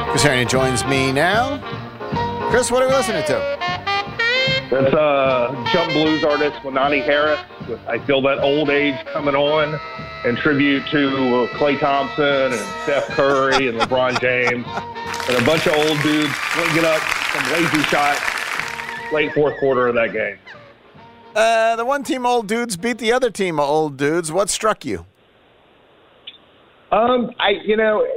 Chris 0.09 0.23
Herrington 0.23 0.49
joins 0.49 0.83
me 0.83 1.13
now. 1.13 1.59
Chris, 2.49 2.69
what 2.69 2.83
are 2.83 2.89
we 2.89 2.93
listening 2.93 3.23
to? 3.27 3.70
That's 4.71 4.93
uh, 4.93 5.67
jump 5.73 5.91
blues 5.91 6.23
artist 6.23 6.55
Wynonie 6.61 7.03
Harris 7.03 7.41
with 7.67 7.85
I 7.89 7.99
Feel 8.05 8.21
That 8.21 8.39
Old 8.39 8.69
Age 8.69 8.95
Coming 9.07 9.35
On 9.35 9.77
in 10.23 10.37
tribute 10.37 10.87
to 10.91 11.49
Klay 11.55 11.77
Thompson 11.77 12.53
and 12.53 12.83
Steph 12.83 13.07
Curry 13.07 13.67
and 13.67 13.77
LeBron 13.77 14.21
James 14.21 14.65
and 15.27 15.37
a 15.37 15.45
bunch 15.45 15.67
of 15.67 15.73
old 15.73 16.01
dudes 16.01 16.33
swinging 16.53 16.85
up 16.85 17.01
some 17.33 17.51
lazy 17.51 17.83
shots 17.89 18.21
late 19.11 19.33
fourth 19.33 19.59
quarter 19.59 19.89
of 19.89 19.95
that 19.95 20.13
game. 20.13 20.37
Uh, 21.35 21.75
the 21.75 21.83
one 21.83 22.03
team 22.03 22.25
old 22.25 22.47
dudes 22.47 22.77
beat 22.77 22.97
the 22.97 23.11
other 23.11 23.29
team 23.29 23.59
old 23.59 23.97
dudes. 23.97 24.31
What 24.31 24.49
struck 24.49 24.85
you? 24.85 25.05
Um, 26.93 27.29
I 27.39 27.55
you 27.65 27.75
know, 27.75 28.07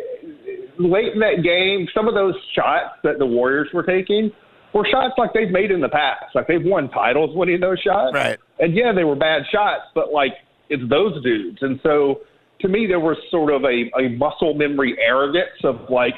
late 0.79 1.15
in 1.15 1.19
that 1.19 1.43
game, 1.43 1.89
some 1.93 2.07
of 2.07 2.15
those 2.15 2.37
shots 2.55 2.95
that 3.03 3.19
the 3.19 3.27
Warriors 3.27 3.71
were 3.75 3.83
taking 3.83 4.31
were 4.75 4.87
shots 4.91 5.15
like 5.17 5.33
they've 5.33 5.51
made 5.51 5.71
in 5.71 5.81
the 5.81 5.89
past. 5.89 6.35
Like 6.35 6.49
they've 6.49 6.65
won 6.65 6.91
titles 6.91 7.35
winning 7.35 7.61
those 7.61 7.79
shots. 7.81 8.13
Right. 8.13 8.39
And 8.59 8.75
yeah, 8.75 8.93
they 8.93 9.05
were 9.05 9.17
bad 9.17 9.43
shots, 9.51 9.85
but 9.95 10.13
like 10.13 10.33
it's 10.69 10.83
those 10.91 11.23
dudes. 11.23 11.59
And 11.63 11.81
so 11.83 12.21
to 12.61 12.69
me, 12.69 12.87
there 12.87 13.01
was 13.01 13.17
sort 13.31 13.53
of 13.53 13.65
a, 13.65 13.91
a 13.99 14.09
muscle 14.17 14.55
memory 14.55 14.97
arrogance 15.01 15.63
of 15.63 15.89
like, 15.89 16.15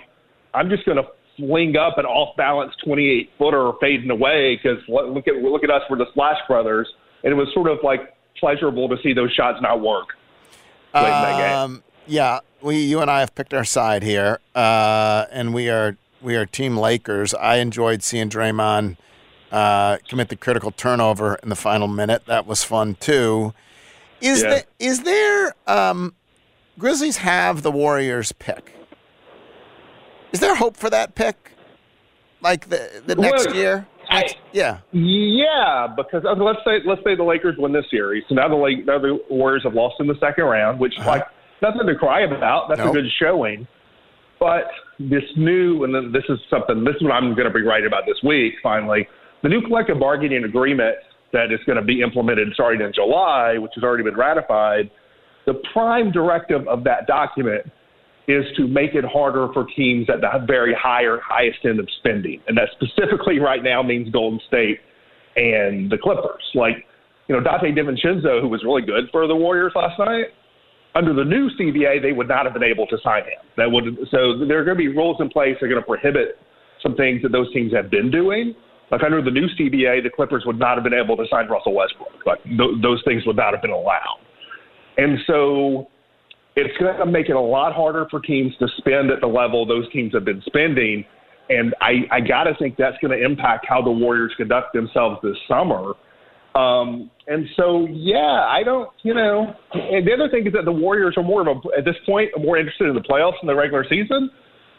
I'm 0.54 0.70
just 0.70 0.84
going 0.86 0.96
to 0.96 1.04
fling 1.36 1.76
up 1.76 1.98
an 1.98 2.06
off 2.06 2.34
balance 2.36 2.72
28 2.84 3.30
footer 3.38 3.72
fading 3.80 4.10
away 4.10 4.56
because 4.56 4.78
look 4.88 5.28
at 5.28 5.34
look 5.36 5.64
at 5.64 5.70
us, 5.70 5.82
we're 5.90 5.98
the 5.98 6.06
Splash 6.12 6.38
Brothers, 6.48 6.88
and 7.24 7.32
it 7.32 7.36
was 7.36 7.48
sort 7.52 7.68
of 7.68 7.78
like 7.82 8.14
pleasurable 8.40 8.88
to 8.88 8.96
see 9.02 9.12
those 9.12 9.32
shots 9.32 9.58
not 9.60 9.80
work. 9.80 10.08
Late 10.94 11.04
in 11.04 11.10
that 11.10 11.38
game. 11.38 11.58
Um, 11.58 11.82
yeah, 12.06 12.40
we, 12.62 12.76
you 12.78 13.00
and 13.00 13.10
I 13.10 13.20
have 13.20 13.34
picked 13.34 13.52
our 13.52 13.64
side 13.64 14.02
here, 14.02 14.40
uh, 14.54 15.26
and 15.30 15.52
we 15.52 15.68
are 15.68 15.96
we 16.20 16.36
are 16.36 16.46
Team 16.46 16.76
Lakers. 16.76 17.34
I 17.34 17.56
enjoyed 17.56 18.02
seeing 18.02 18.28
Draymond 18.28 18.96
uh, 19.52 19.98
commit 20.08 20.28
the 20.28 20.36
critical 20.36 20.70
turnover 20.70 21.36
in 21.42 21.48
the 21.48 21.56
final 21.56 21.88
minute. 21.88 22.22
That 22.26 22.46
was 22.46 22.64
fun 22.64 22.96
too. 23.00 23.52
Is 24.20 24.42
Yeah. 24.42 24.48
there 24.50 24.62
is 24.78 25.02
there 25.02 25.54
um, 25.66 26.14
Grizzlies 26.78 27.18
have 27.18 27.62
the 27.62 27.70
Warriors 27.70 28.32
pick? 28.32 28.72
Is 30.32 30.40
there 30.40 30.54
hope 30.54 30.76
for 30.76 30.90
that 30.90 31.14
pick? 31.14 31.52
Like 32.40 32.68
the 32.68 33.02
the 33.06 33.14
next 33.14 33.46
Well, 33.46 33.56
year? 33.56 33.86
Next- 34.10 34.36
yeah. 34.52 34.78
Yeah, 34.92 35.88
because 35.96 36.24
uh, 36.24 36.32
let's 36.34 36.60
say 36.64 36.80
let's 36.86 37.02
say 37.04 37.14
the 37.14 37.24
Lakers 37.24 37.56
win 37.58 37.72
this 37.72 37.84
series. 37.90 38.24
So 38.28 38.34
now 38.34 38.48
the 38.48 38.54
Lake, 38.56 38.86
now 38.86 38.98
the 38.98 39.18
Warriors 39.30 39.62
have 39.64 39.74
lost 39.74 39.96
in 40.00 40.06
the 40.06 40.14
second 40.20 40.44
round, 40.44 40.78
which 40.80 40.94
like 41.06 41.24
nothing 41.62 41.86
to 41.86 41.94
cry 41.94 42.20
about. 42.22 42.68
That's 42.68 42.78
Nope. 42.78 42.90
a 42.90 42.92
good 43.02 43.10
showing. 43.20 43.66
But 44.38 44.64
this 44.98 45.24
new, 45.36 45.84
and 45.84 46.14
this 46.14 46.24
is 46.28 46.38
something. 46.48 46.84
This 46.84 46.96
is 46.96 47.02
what 47.02 47.12
I'm 47.12 47.34
going 47.34 47.48
to 47.48 47.54
be 47.54 47.62
writing 47.62 47.86
about 47.86 48.04
this 48.06 48.18
week. 48.24 48.54
Finally, 48.62 49.06
the 49.42 49.48
new 49.48 49.60
collective 49.60 50.00
bargaining 50.00 50.44
agreement 50.44 50.96
that 51.32 51.52
is 51.52 51.60
going 51.66 51.76
to 51.76 51.84
be 51.84 52.00
implemented 52.00 52.48
starting 52.54 52.80
in 52.80 52.92
July, 52.94 53.58
which 53.58 53.72
has 53.74 53.84
already 53.84 54.04
been 54.04 54.16
ratified. 54.16 54.90
The 55.44 55.54
prime 55.72 56.10
directive 56.10 56.66
of 56.66 56.82
that 56.84 57.06
document 57.06 57.70
is 58.28 58.44
to 58.56 58.66
make 58.66 58.94
it 58.94 59.04
harder 59.04 59.48
for 59.52 59.66
teams 59.76 60.08
at 60.10 60.20
the 60.20 60.44
very 60.46 60.74
higher, 60.74 61.20
highest 61.24 61.58
end 61.64 61.78
of 61.78 61.88
spending. 61.98 62.40
And 62.48 62.56
that 62.56 62.68
specifically 62.72 63.38
right 63.38 63.62
now 63.62 63.82
means 63.82 64.10
Golden 64.10 64.40
State 64.48 64.80
and 65.36 65.90
the 65.90 65.98
Clippers. 65.98 66.42
Like, 66.54 66.86
you 67.28 67.36
know, 67.36 67.42
Donte 67.42 67.76
DiVincenzo, 67.76 68.40
who 68.40 68.48
was 68.48 68.64
really 68.64 68.82
good 68.82 69.04
for 69.12 69.26
the 69.28 69.36
Warriors 69.36 69.72
last 69.76 69.98
night, 69.98 70.26
under 70.96 71.12
the 71.12 71.24
new 71.24 71.50
CBA, 71.50 72.00
they 72.00 72.12
would 72.12 72.28
not 72.28 72.44
have 72.44 72.54
been 72.54 72.64
able 72.64 72.86
to 72.86 72.96
sign 73.04 73.22
him. 73.22 73.44
That 73.56 73.70
would 73.70 73.84
so 74.10 74.46
there 74.46 74.58
are 74.58 74.64
going 74.64 74.76
to 74.76 74.82
be 74.82 74.88
rules 74.88 75.18
in 75.20 75.28
place 75.28 75.56
that 75.60 75.66
are 75.66 75.68
going 75.68 75.80
to 75.80 75.86
prohibit 75.86 76.38
some 76.82 76.96
things 76.96 77.22
that 77.22 77.32
those 77.32 77.52
teams 77.52 77.72
have 77.74 77.90
been 77.90 78.10
doing. 78.10 78.54
Like 78.90 79.02
under 79.02 79.20
the 79.20 79.30
new 79.30 79.48
CBA, 79.58 80.02
the 80.02 80.10
Clippers 80.14 80.44
would 80.46 80.58
not 80.58 80.76
have 80.76 80.84
been 80.84 80.94
able 80.94 81.16
to 81.16 81.24
sign 81.28 81.48
Russell 81.48 81.74
Westbrook. 81.74 82.24
Like 82.24 82.42
th- 82.44 82.80
those 82.82 83.02
things 83.04 83.26
would 83.26 83.36
not 83.36 83.52
have 83.52 83.60
been 83.60 83.72
allowed. 83.72 84.20
And 84.96 85.18
so 85.26 85.88
it's 86.54 86.76
going 86.78 86.96
to 86.96 87.06
make 87.06 87.28
it 87.28 87.36
a 87.36 87.40
lot 87.40 87.74
harder 87.74 88.06
for 88.10 88.20
teams 88.20 88.54
to 88.60 88.68
spend 88.78 89.10
at 89.10 89.20
the 89.20 89.26
level 89.26 89.66
those 89.66 89.90
teams 89.92 90.14
have 90.14 90.24
been 90.24 90.42
spending. 90.46 91.04
And 91.50 91.74
I, 91.80 92.06
I 92.10 92.20
got 92.20 92.44
to 92.44 92.54
think 92.58 92.76
that's 92.76 92.96
going 93.02 93.16
to 93.16 93.22
impact 93.22 93.66
how 93.68 93.82
the 93.82 93.90
Warriors 93.90 94.32
conduct 94.36 94.72
themselves 94.72 95.18
this 95.22 95.36
summer. 95.48 95.92
Um, 96.56 97.10
and 97.26 97.46
so, 97.56 97.86
yeah, 97.90 98.46
I 98.48 98.62
don't, 98.64 98.88
you 99.02 99.12
know, 99.12 99.52
and 99.74 100.06
the 100.06 100.12
other 100.12 100.28
thing 100.30 100.46
is 100.46 100.52
that 100.54 100.64
the 100.64 100.72
Warriors 100.72 101.14
are 101.16 101.22
more 101.22 101.46
of 101.46 101.48
a, 101.48 101.78
at 101.78 101.84
this 101.84 101.96
point, 102.06 102.30
more 102.38 102.56
interested 102.56 102.88
in 102.88 102.94
the 102.94 103.00
playoffs 103.00 103.34
than 103.40 103.48
the 103.48 103.54
regular 103.54 103.84
season. 103.88 104.30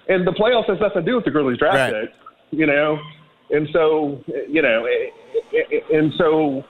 And 0.10 0.26
the 0.26 0.32
playoffs 0.32 0.70
has 0.70 0.80
nothing 0.80 1.04
to 1.04 1.12
do 1.12 1.16
with 1.16 1.26
the 1.26 1.32
Grizzlies 1.32 1.58
draft 1.58 1.94
Right. 1.94 2.06
pick, 2.06 2.58
you 2.58 2.66
know? 2.66 2.98
And 3.52 3.68
so, 3.74 4.24
you 4.50 4.62
know, 4.62 4.88
and 5.94 6.14
so, 6.18 6.64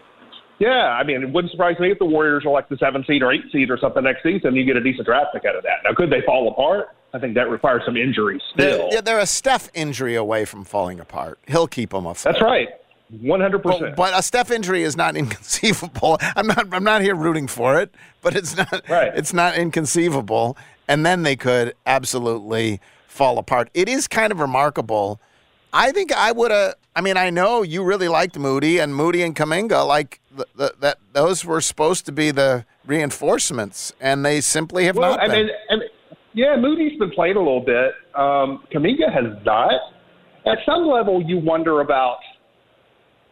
yeah, 0.60 0.98
I 1.00 1.04
mean, 1.04 1.24
it 1.24 1.32
wouldn't 1.32 1.52
surprise 1.52 1.80
me 1.80 1.92
if 1.92 2.00
the 2.00 2.06
Warriors 2.06 2.44
are 2.46 2.52
like 2.52 2.68
the 2.68 2.78
seven 2.78 3.04
seed 3.08 3.22
or 3.22 3.32
eight 3.32 3.44
seed 3.52 3.70
or 3.70 3.78
something 3.80 4.04
next 4.04 4.24
season. 4.24 4.56
You 4.56 4.66
get 4.66 4.76
a 4.76 4.82
decent 4.84 5.06
draft 5.06 5.34
pick 5.34 5.46
out 5.46 5.56
of 5.56 5.64
that. 5.64 5.78
Now, 5.84 5.94
could 5.96 6.10
they 6.12 6.22
fall 6.26 6.52
apart? 6.52 6.90
I 7.14 7.20
think 7.20 7.36
that 7.36 7.50
requires 7.50 7.84
some 7.86 7.96
injuries 7.96 8.42
still. 8.54 8.78
They're, 8.78 8.94
yeah, 8.96 9.02
they're 9.02 9.20
a 9.20 9.26
Steph 9.26 9.70
injury 9.74 10.16
away 10.16 10.46
from 10.46 10.64
falling 10.66 11.00
apart. 11.00 11.40
He'll 11.48 11.68
keep 11.68 11.92
them 11.92 12.06
afloat. 12.06 12.34
That's 12.34 12.44
right, 12.44 12.70
one 13.10 13.40
hundred 13.42 13.64
But, 13.64 13.80
percent. 13.80 13.96
but 13.96 14.18
a 14.18 14.22
Steph 14.22 14.52
injury 14.52 14.84
is 14.84 14.96
not 14.98 15.16
inconceivable. 15.22 16.18
I'm 16.36 16.48
not. 16.48 16.68
I'm 16.74 16.84
not 16.84 17.02
here 17.02 17.16
rooting 17.16 17.48
for 17.48 17.80
it, 17.80 17.94
but 18.22 18.36
it's 18.36 18.56
not. 18.58 18.84
Right. 18.90 19.12
It's 19.16 19.34
not 19.34 19.56
inconceivable. 19.56 20.58
And 20.90 21.06
then 21.06 21.24
they 21.24 21.36
could 21.36 21.74
absolutely 21.86 22.80
fall 23.08 23.38
apart. 23.38 23.70
It 23.74 23.90
is 23.90 24.08
kind 24.08 24.32
of 24.32 24.40
remarkable. 24.40 25.20
I 25.74 25.92
think 25.92 26.12
I 26.14 26.32
would 26.32 26.52
have. 26.52 26.76
I 26.96 27.02
mean, 27.02 27.18
I 27.18 27.30
know 27.30 27.62
you 27.62 27.84
really 27.84 28.08
liked 28.08 28.38
Moody 28.40 28.80
and 28.80 28.96
Moody 28.96 29.22
and 29.22 29.36
Kuminga. 29.36 29.86
Like 29.88 30.20
th- 30.36 30.48
th- 30.58 30.72
that, 30.80 30.98
those 31.14 31.44
were 31.46 31.62
supposed 31.62 32.06
to 32.08 32.12
be 32.12 32.32
the 32.32 32.66
reinforcements, 32.86 33.94
and 34.02 34.26
they 34.26 34.42
simply 34.42 34.86
have 34.86 34.96
Well, 34.98 35.12
not 35.12 35.20
I 35.22 35.28
been. 35.28 35.46
mean, 35.48 35.56
I 35.70 35.76
mean, 35.76 35.90
yeah, 36.34 36.56
Moody's 36.58 36.98
been 37.00 37.12
playing 37.12 37.36
a 37.36 37.40
little 37.40 37.62
bit. 37.62 37.94
Um, 38.16 38.64
Kuminga 38.74 39.12
has 39.14 39.26
not. 39.46 39.72
At 40.46 40.60
some 40.66 40.88
level, 40.88 41.22
you 41.22 41.40
wonder 41.40 41.82
about, 41.82 42.18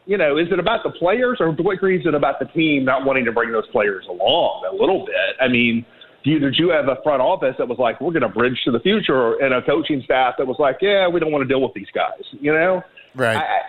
you 0.05 0.17
know, 0.17 0.37
is 0.37 0.47
it 0.51 0.59
about 0.59 0.83
the 0.83 0.91
players 0.91 1.37
or 1.39 1.55
to 1.55 1.63
what 1.63 1.73
degree 1.73 1.99
is 1.99 2.05
it 2.05 2.13
about 2.13 2.39
the 2.39 2.45
team 2.45 2.85
not 2.85 3.05
wanting 3.05 3.25
to 3.25 3.31
bring 3.31 3.51
those 3.51 3.67
players 3.71 4.05
along 4.09 4.63
a 4.71 4.75
little 4.75 5.05
bit? 5.05 5.35
I 5.41 5.47
mean, 5.47 5.85
do 6.23 6.31
you, 6.31 6.39
did 6.39 6.55
you 6.57 6.69
have 6.69 6.87
a 6.87 7.01
front 7.03 7.21
office 7.21 7.55
that 7.57 7.67
was 7.67 7.77
like, 7.79 8.01
we're 8.01 8.11
going 8.11 8.21
to 8.23 8.29
bridge 8.29 8.57
to 8.65 8.71
the 8.71 8.79
future, 8.79 9.35
and 9.41 9.53
a 9.53 9.61
coaching 9.61 10.01
staff 10.05 10.35
that 10.37 10.45
was 10.45 10.57
like, 10.59 10.77
yeah, 10.81 11.07
we 11.07 11.19
don't 11.19 11.31
want 11.31 11.41
to 11.43 11.47
deal 11.47 11.61
with 11.61 11.73
these 11.73 11.89
guys, 11.93 12.21
you 12.39 12.51
know? 12.51 12.81
right. 13.15 13.37
I, 13.37 13.61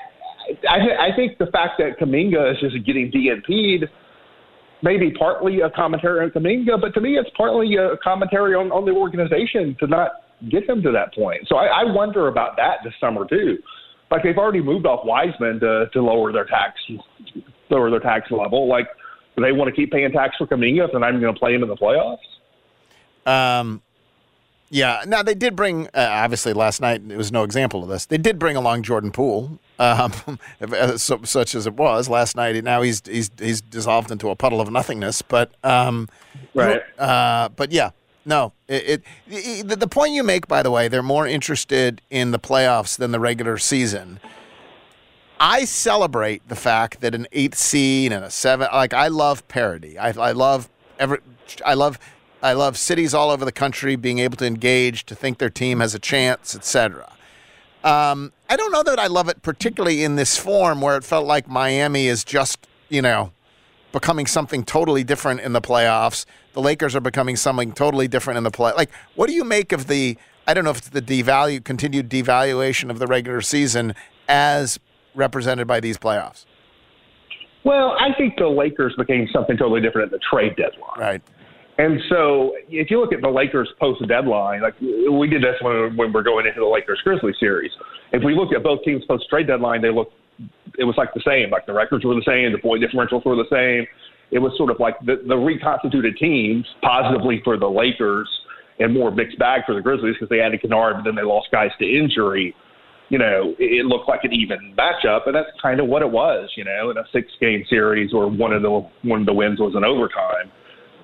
I, 0.68 1.08
I 1.12 1.16
think 1.16 1.38
the 1.38 1.46
fact 1.46 1.78
that 1.78 1.98
Kuminga 1.98 2.52
is 2.52 2.60
just 2.60 2.86
getting 2.86 3.10
DNP'd 3.10 3.90
maybe 4.82 5.10
partly 5.18 5.60
a 5.60 5.70
commentary 5.70 6.20
on 6.24 6.30
Kuminga, 6.30 6.80
but 6.80 6.94
to 6.94 7.00
me, 7.00 7.16
it's 7.16 7.30
partly 7.36 7.76
a 7.76 7.96
commentary 8.02 8.54
on, 8.54 8.70
on 8.70 8.84
the 8.84 8.92
organization 8.92 9.76
to 9.80 9.86
not 9.86 10.12
get 10.50 10.66
them 10.66 10.82
to 10.82 10.92
that 10.92 11.14
point. 11.14 11.42
So 11.48 11.56
I, 11.56 11.82
I 11.82 11.84
wonder 11.84 12.28
about 12.28 12.56
that 12.56 12.78
this 12.84 12.92
summer 13.00 13.26
too. 13.28 13.58
Like 14.10 14.22
they've 14.22 14.38
already 14.38 14.62
moved 14.62 14.86
off 14.86 15.04
Wiseman 15.04 15.60
to, 15.60 15.86
to 15.92 16.02
lower 16.02 16.32
their 16.32 16.44
tax, 16.44 16.80
lower 17.70 17.90
their 17.90 18.00
tax 18.00 18.30
level. 18.30 18.68
Like, 18.68 18.86
do 19.36 19.42
they 19.42 19.52
want 19.52 19.68
to 19.68 19.74
keep 19.74 19.92
paying 19.92 20.12
tax 20.12 20.36
for 20.36 20.46
Kuminga 20.46 20.84
if 20.84 20.92
they're 20.92 21.00
not 21.00 21.10
even 21.10 21.20
going 21.20 21.34
to 21.34 21.38
play 21.38 21.54
him 21.54 21.62
in 21.62 21.68
the 21.68 21.76
playoffs? 21.76 22.18
Um, 23.26 23.82
yeah. 24.70 25.02
Now 25.06 25.22
they 25.22 25.34
did 25.34 25.56
bring. 25.56 25.88
Uh, 25.88 26.08
obviously, 26.10 26.52
last 26.52 26.80
night 26.80 27.02
it 27.08 27.16
was 27.16 27.32
no 27.32 27.42
example 27.42 27.82
of 27.82 27.88
this. 27.88 28.06
They 28.06 28.18
did 28.18 28.38
bring 28.38 28.56
along 28.56 28.84
Jordan 28.84 29.10
Poole, 29.10 29.58
um, 29.78 30.12
so, 30.96 31.20
such 31.24 31.54
as 31.54 31.66
it 31.66 31.74
was 31.74 32.08
last 32.08 32.36
night. 32.36 32.62
Now 32.62 32.82
he's 32.82 33.02
he's 33.04 33.30
he's 33.38 33.60
dissolved 33.60 34.10
into 34.10 34.30
a 34.30 34.36
puddle 34.36 34.60
of 34.60 34.70
nothingness. 34.70 35.22
But 35.22 35.52
um, 35.64 36.08
Right. 36.54 36.82
Uh, 36.98 37.48
but 37.50 37.72
yeah. 37.72 37.90
No, 38.28 38.52
it, 38.66 39.04
it 39.28 39.68
the, 39.68 39.76
the 39.76 39.86
point 39.86 40.12
you 40.12 40.24
make, 40.24 40.48
by 40.48 40.62
the 40.62 40.70
way, 40.70 40.88
they're 40.88 41.02
more 41.02 41.28
interested 41.28 42.02
in 42.10 42.32
the 42.32 42.40
playoffs 42.40 42.98
than 42.98 43.12
the 43.12 43.20
regular 43.20 43.56
season. 43.56 44.18
I 45.38 45.64
celebrate 45.64 46.48
the 46.48 46.56
fact 46.56 47.02
that 47.02 47.14
an 47.14 47.28
eighth 47.30 47.56
seed 47.56 48.10
and 48.10 48.24
a 48.24 48.30
seven, 48.30 48.68
like 48.72 48.92
I 48.92 49.08
love 49.08 49.46
parity. 49.46 49.96
I, 49.96 50.08
I 50.08 50.32
love 50.32 50.68
every, 50.98 51.18
I 51.64 51.74
love, 51.74 52.00
I 52.42 52.52
love 52.54 52.76
cities 52.76 53.14
all 53.14 53.30
over 53.30 53.44
the 53.44 53.52
country 53.52 53.94
being 53.94 54.18
able 54.18 54.36
to 54.38 54.46
engage, 54.46 55.06
to 55.06 55.14
think 55.14 55.38
their 55.38 55.50
team 55.50 55.78
has 55.78 55.94
a 55.94 56.00
chance, 56.00 56.56
etc. 56.56 57.12
Um, 57.84 58.32
I 58.50 58.56
don't 58.56 58.72
know 58.72 58.82
that 58.82 58.98
I 58.98 59.06
love 59.06 59.28
it 59.28 59.42
particularly 59.42 60.02
in 60.02 60.16
this 60.16 60.36
form 60.36 60.80
where 60.80 60.96
it 60.96 61.04
felt 61.04 61.26
like 61.26 61.46
Miami 61.46 62.08
is 62.08 62.24
just, 62.24 62.66
you 62.88 63.02
know, 63.02 63.30
becoming 63.92 64.26
something 64.26 64.64
totally 64.64 65.04
different 65.04 65.40
in 65.40 65.52
the 65.52 65.60
playoffs. 65.60 66.26
The 66.56 66.62
Lakers 66.62 66.96
are 66.96 67.00
becoming 67.00 67.36
something 67.36 67.70
totally 67.72 68.08
different 68.08 68.38
in 68.38 68.42
the 68.42 68.50
play. 68.50 68.72
Like, 68.74 68.90
what 69.14 69.28
do 69.28 69.34
you 69.34 69.44
make 69.44 69.72
of 69.72 69.88
the? 69.88 70.16
I 70.46 70.54
don't 70.54 70.64
know 70.64 70.70
if 70.70 70.78
it's 70.78 70.88
the 70.88 71.02
devalue, 71.02 71.62
continued 71.62 72.08
devaluation 72.08 72.88
of 72.88 72.98
the 72.98 73.06
regular 73.06 73.42
season 73.42 73.94
as 74.26 74.80
represented 75.14 75.66
by 75.66 75.80
these 75.80 75.98
playoffs. 75.98 76.46
Well, 77.64 77.94
I 78.00 78.16
think 78.16 78.38
the 78.38 78.48
Lakers 78.48 78.94
became 78.96 79.28
something 79.34 79.58
totally 79.58 79.82
different 79.82 80.06
at 80.06 80.18
the 80.18 80.24
trade 80.30 80.56
deadline. 80.56 80.98
Right. 80.98 81.22
And 81.76 82.00
so, 82.08 82.54
if 82.70 82.90
you 82.90 83.00
look 83.00 83.12
at 83.12 83.20
the 83.20 83.28
Lakers 83.28 83.68
post 83.78 84.00
deadline, 84.08 84.62
like 84.62 84.80
we 84.80 85.28
did 85.28 85.42
this 85.42 85.56
when, 85.60 85.94
when 85.94 86.10
we're 86.10 86.22
going 86.22 86.46
into 86.46 86.60
the 86.60 86.66
Lakers 86.66 87.02
Grizzlies 87.04 87.36
series. 87.38 87.70
If 88.14 88.24
we 88.24 88.34
look 88.34 88.54
at 88.56 88.62
both 88.62 88.82
teams 88.82 89.04
post 89.04 89.28
trade 89.28 89.46
deadline, 89.46 89.82
they 89.82 89.90
look, 89.90 90.10
it 90.78 90.84
was 90.84 90.94
like 90.96 91.12
the 91.12 91.20
same. 91.20 91.50
Like 91.50 91.66
the 91.66 91.74
records 91.74 92.02
were 92.02 92.14
the 92.14 92.24
same, 92.26 92.50
the 92.52 92.58
point 92.58 92.82
differentials 92.82 93.26
were 93.26 93.36
the 93.36 93.44
same. 93.50 93.86
It 94.30 94.38
was 94.38 94.52
sort 94.56 94.70
of 94.70 94.80
like 94.80 94.98
the, 95.04 95.22
the 95.26 95.36
reconstituted 95.36 96.16
teams, 96.18 96.66
positively 96.82 97.40
for 97.44 97.56
the 97.56 97.68
Lakers 97.68 98.28
and 98.78 98.92
more 98.92 99.10
mixed 99.10 99.38
bag 99.38 99.62
for 99.64 99.74
the 99.74 99.80
Grizzlies 99.80 100.14
because 100.14 100.28
they 100.28 100.40
added 100.40 100.60
Kennard, 100.60 100.96
but 100.96 101.04
then 101.04 101.14
they 101.14 101.22
lost 101.22 101.48
guys 101.50 101.70
to 101.78 101.84
injury. 101.86 102.54
You 103.08 103.18
know, 103.18 103.54
it, 103.58 103.80
it 103.80 103.86
looked 103.86 104.08
like 104.08 104.24
an 104.24 104.32
even 104.32 104.74
matchup, 104.76 105.26
and 105.26 105.34
that's 105.34 105.48
kind 105.62 105.80
of 105.80 105.86
what 105.86 106.02
it 106.02 106.10
was. 106.10 106.50
You 106.56 106.64
know, 106.64 106.90
in 106.90 106.98
a 106.98 107.04
six-game 107.12 107.64
series 107.70 108.12
where 108.12 108.26
one 108.26 108.52
of 108.52 108.62
the 108.62 108.88
one 109.02 109.20
of 109.20 109.26
the 109.26 109.34
wins 109.34 109.60
was 109.60 109.74
in 109.76 109.84
overtime 109.84 110.50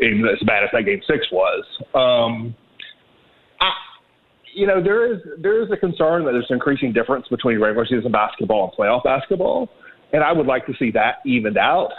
even 0.00 0.26
as 0.26 0.42
bad 0.46 0.64
as 0.64 0.70
that 0.72 0.84
game 0.84 1.00
six 1.06 1.26
was. 1.30 1.64
Um, 1.94 2.54
I, 3.60 3.70
you 4.54 4.66
know, 4.66 4.82
there 4.82 5.12
is 5.12 5.20
there 5.38 5.62
is 5.62 5.70
a 5.70 5.76
concern 5.76 6.24
that 6.24 6.32
there's 6.32 6.46
an 6.50 6.54
increasing 6.54 6.92
difference 6.92 7.26
between 7.28 7.60
regular 7.60 7.86
season 7.86 8.12
basketball 8.12 8.64
and 8.64 8.72
playoff 8.72 9.04
basketball, 9.04 9.68
and 10.12 10.22
I 10.22 10.32
would 10.32 10.46
like 10.46 10.66
to 10.66 10.72
see 10.78 10.90
that 10.92 11.16
evened 11.26 11.58
out. 11.58 11.90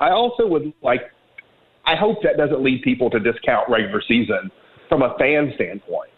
I 0.00 0.10
also 0.10 0.46
would 0.46 0.72
like, 0.82 1.00
I 1.86 1.96
hope 1.96 2.18
that 2.22 2.36
doesn't 2.36 2.62
lead 2.62 2.82
people 2.82 3.10
to 3.10 3.18
discount 3.18 3.68
regular 3.68 4.02
season 4.06 4.50
from 4.88 5.02
a 5.02 5.16
fan 5.18 5.52
standpoint. 5.54 6.10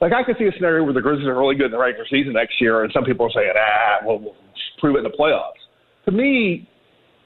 Like 0.00 0.12
I 0.12 0.22
could 0.22 0.36
see 0.38 0.44
a 0.44 0.52
scenario 0.52 0.84
where 0.84 0.94
the 0.94 1.00
Grizzlies 1.00 1.26
are 1.26 1.38
really 1.38 1.56
good 1.56 1.66
in 1.66 1.72
the 1.72 1.78
regular 1.78 2.06
season 2.08 2.34
next 2.34 2.60
year, 2.60 2.84
and 2.84 2.92
some 2.92 3.04
people 3.04 3.26
are 3.26 3.30
saying, 3.30 3.52
ah, 3.56 3.96
well, 4.06 4.18
we'll 4.20 4.36
prove 4.78 4.94
it 4.96 4.98
in 4.98 5.04
the 5.04 5.16
playoffs. 5.18 5.58
To 6.04 6.12
me, 6.12 6.68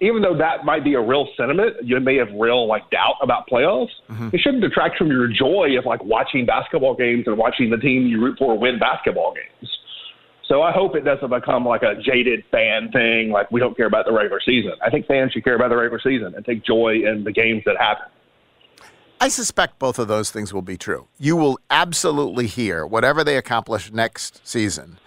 even 0.00 0.21
though 0.23 0.37
that 0.37 0.64
might 0.64 0.83
be 0.83 0.95
a 0.95 1.00
real 1.00 1.28
sentiment, 1.37 1.76
you 1.85 1.99
may 2.00 2.16
have 2.16 2.28
real 2.35 2.66
like 2.66 2.90
doubt 2.90 3.16
about 3.23 3.49
playoffs. 3.49 3.90
It 4.33 4.40
shouldn't 4.40 4.62
detract 4.62 4.97
from 4.99 5.09
your 5.09 5.28
joy 5.28 5.78
of 5.78 5.87
like 5.87 6.02
watching 6.02 6.45
basketball 6.45 6.97
games 6.97 7.25
and 7.26 7.38
watching 7.38 7.71
the 7.71 7.76
team 7.76 8.07
you 8.07 8.21
root 8.21 8.37
for 8.38 8.59
win 8.59 8.78
basketball 8.81 9.33
games. 9.35 9.71
So 10.52 10.61
I 10.61 10.71
hope 10.71 10.94
it 10.97 11.00
doesn't 11.00 11.30
become 11.30 11.64
like 11.64 11.82
a 11.82 11.94
jaded 11.94 12.44
fan 12.50 12.92
thing, 12.92 13.30
like 13.30 13.50
we 13.50 13.59
don't 13.59 13.75
care 13.75 13.87
about 13.87 14.04
the 14.04 14.12
regular 14.12 14.38
season. 14.44 14.73
I 14.82 14.90
think 14.90 15.06
fans 15.06 15.32
should 15.32 15.44
care 15.44 15.54
about 15.54 15.71
the 15.71 15.76
regular 15.76 15.99
season 15.99 16.35
and 16.35 16.44
take 16.44 16.62
joy 16.62 17.00
in 17.06 17.25
the 17.25 17.32
games 17.32 17.62
that 17.64 17.78
happen. 17.78 18.04
I 19.18 19.28
suspect 19.28 19.78
both 19.78 19.99
of 19.99 20.09
those 20.09 20.30
things 20.30 20.52
will 20.52 20.61
be 20.61 20.76
true. 20.76 21.09
You 21.18 21.37
will 21.37 21.59
absolutely 21.71 22.49
hear 22.49 22.85
whatever 22.85 23.25
they 23.25 23.38
accomplish 23.38 23.90
next 23.92 24.47
season 24.47 24.99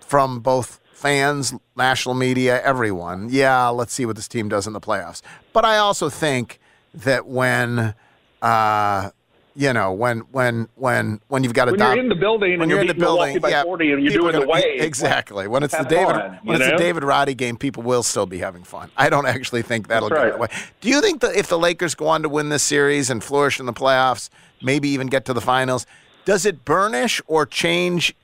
from 0.00 0.40
both 0.40 0.78
fans, 0.92 1.54
national 1.74 2.14
media, 2.14 2.62
everyone. 2.62 3.28
Yeah, 3.30 3.68
let's 3.68 3.94
see 3.94 4.04
what 4.04 4.16
this 4.16 4.28
team 4.28 4.50
does 4.50 4.66
in 4.66 4.74
the 4.74 4.80
playoffs. 4.80 5.22
But 5.54 5.64
I 5.64 5.78
also 5.78 6.10
think 6.10 6.60
that 6.92 7.26
when, 7.26 7.94
uh, 8.42 9.10
you 9.54 9.72
know, 9.72 9.92
when 9.92 10.20
when 10.32 10.68
when 10.76 11.20
when 11.28 11.44
you've 11.44 11.52
got 11.54 11.68
a 11.68 11.72
When 11.72 11.80
dom- 11.80 11.94
you're 11.94 12.02
in 12.04 12.08
the 12.08 12.14
building 12.14 12.52
when 12.52 12.62
and 12.62 12.70
you're 12.70 12.80
in 12.80 12.86
the 12.86 12.94
building, 12.94 13.38
by 13.38 13.50
yeah, 13.50 13.62
40 13.64 13.92
and 13.92 14.02
you're 14.02 14.12
doing 14.12 14.32
gonna- 14.32 14.46
wave, 14.46 14.80
exactly. 14.80 15.46
When 15.46 15.62
it's 15.62 15.76
the 15.76 15.84
David 15.84 16.14
fun, 16.16 16.38
when 16.42 16.60
it's 16.62 16.70
the? 16.70 16.76
David 16.78 17.04
Roddy 17.04 17.34
game, 17.34 17.56
people 17.56 17.82
will 17.82 18.02
still 18.02 18.24
be 18.26 18.38
having 18.38 18.64
fun. 18.64 18.90
I 18.96 19.10
don't 19.10 19.26
actually 19.26 19.62
think 19.62 19.88
that'll 19.88 20.08
That's 20.08 20.18
go 20.18 20.24
right. 20.24 20.32
that 20.32 20.40
way. 20.40 20.68
Do 20.80 20.88
you 20.88 21.00
think 21.02 21.20
that 21.20 21.36
if 21.36 21.48
the 21.48 21.58
Lakers 21.58 21.94
go 21.94 22.08
on 22.08 22.22
to 22.22 22.28
win 22.28 22.48
this 22.48 22.62
series 22.62 23.10
and 23.10 23.22
flourish 23.22 23.60
in 23.60 23.66
the 23.66 23.72
playoffs, 23.74 24.30
maybe 24.62 24.88
even 24.88 25.06
get 25.08 25.24
to 25.26 25.34
the 25.34 25.40
finals, 25.42 25.84
does 26.24 26.46
it 26.46 26.64
burnish 26.64 27.20
or 27.26 27.44
change 27.44 28.14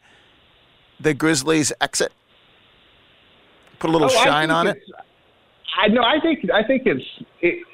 the 0.98 1.12
Grizzlies' 1.14 1.72
exit? 1.80 2.12
Put 3.80 3.90
a 3.90 3.92
little 3.92 4.08
Oh, 4.10 4.24
shine 4.24 4.50
on 4.50 4.66
it. 4.66 4.80
I 5.80 5.88
know. 5.88 6.02
I 6.02 6.18
think. 6.20 6.50
I 6.52 6.62
think 6.64 6.82
it's. 6.86 7.04
It, 7.40 7.64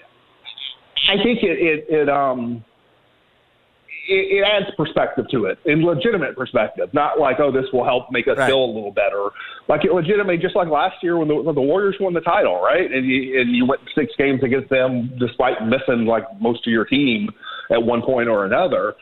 I 1.08 1.22
think 1.22 1.42
it. 1.42 1.58
It. 1.58 1.86
it 1.88 2.08
um. 2.10 2.64
It, 4.06 4.38
it 4.38 4.44
adds 4.44 4.66
perspective 4.76 5.26
to 5.30 5.46
it, 5.46 5.58
in 5.64 5.82
legitimate 5.84 6.36
perspective, 6.36 6.90
not 6.92 7.18
like, 7.18 7.36
oh, 7.40 7.50
this 7.50 7.64
will 7.72 7.84
help 7.84 8.10
make 8.10 8.28
us 8.28 8.36
Right. 8.36 8.48
feel 8.48 8.64
a 8.64 8.66
little 8.72 8.92
better. 8.92 9.30
Like 9.68 9.84
it 9.84 9.92
legitimately, 9.92 10.38
just 10.38 10.54
like 10.56 10.68
last 10.68 10.96
year 11.02 11.16
when 11.16 11.28
the, 11.28 11.34
when 11.36 11.54
the 11.54 11.60
Warriors 11.62 11.96
won 12.00 12.12
the 12.12 12.20
title, 12.20 12.60
right? 12.60 12.90
And 12.90 13.06
you 13.06 13.40
and 13.40 13.54
you 13.56 13.64
went 13.66 13.80
six 13.94 14.12
games 14.18 14.40
against 14.42 14.68
them 14.68 15.16
despite 15.18 15.66
missing 15.66 16.04
like 16.06 16.24
most 16.40 16.66
of 16.66 16.72
your 16.72 16.84
team 16.84 17.30
at 17.70 17.82
one 17.82 18.02
point 18.02 18.28
or 18.28 18.44
another. 18.44 18.94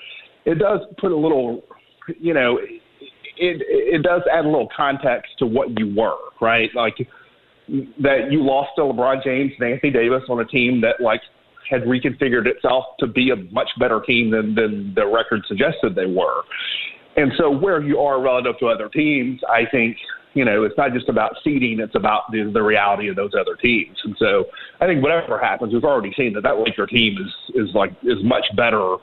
It 0.45 0.59
does 0.59 0.81
put 0.99 1.11
a 1.13 1.17
little, 1.17 1.63
you 2.21 2.35
know, 2.35 2.59
it 2.59 2.81
it 3.37 4.03
does 4.03 4.23
add 4.33 4.45
a 4.45 4.49
little 4.49 4.69
context 4.77 5.33
to 5.39 5.47
what 5.47 5.77
you 5.79 5.93
were, 5.97 6.19
right? 6.41 6.71
Like 6.75 6.95
that 8.01 8.31
you 8.31 8.43
lost 8.45 8.71
to 8.77 8.83
LeBron 8.83 9.25
James 9.25 9.53
and 9.59 9.73
Anthony 9.73 9.93
Davis 9.93 10.23
on 10.29 10.41
a 10.41 10.45
team 10.45 10.81
that 10.83 11.01
like 11.01 11.23
had 11.73 11.85
reconfigured 11.85 12.47
itself 12.47 12.85
to 13.01 13.07
be 13.07 13.31
a 13.31 13.37
much 13.51 13.71
better 13.79 14.01
team 14.01 14.31
than 14.31 14.55
than 14.55 14.93
the 14.95 15.07
record 15.07 15.43
suggested 15.49 15.95
they 15.95 16.07
were. 16.07 16.43
And 17.17 17.33
so 17.39 17.51
where 17.51 17.83
you 17.83 17.99
are 17.99 18.21
relative 18.21 18.59
to 18.61 18.67
other 18.67 18.89
teams, 18.89 19.41
I 19.49 19.65
think 19.71 19.97
you 20.35 20.45
know 20.45 20.65
it's 20.65 20.77
not 20.77 20.93
just 20.93 21.09
about 21.09 21.33
seeding; 21.43 21.81
it's 21.81 21.95
about 21.95 22.31
the, 22.31 22.51
the 22.53 22.63
reality 22.63 23.09
of 23.09 23.17
those 23.17 23.33
other 23.39 23.57
teams. 23.57 23.97
And 24.05 24.15
so 24.19 24.45
I 24.81 24.87
think 24.87 25.03
whatever 25.03 25.39
happens, 25.39 25.73
we've 25.73 25.85
already 25.85 26.13
seen 26.15 26.35
that 26.35 26.43
that 26.43 26.59
Laker 26.59 26.87
team 26.87 27.17
is 27.19 27.69
is 27.69 27.75
like 27.75 27.93
is 28.03 28.23
much 28.23 28.45
better 28.55 28.97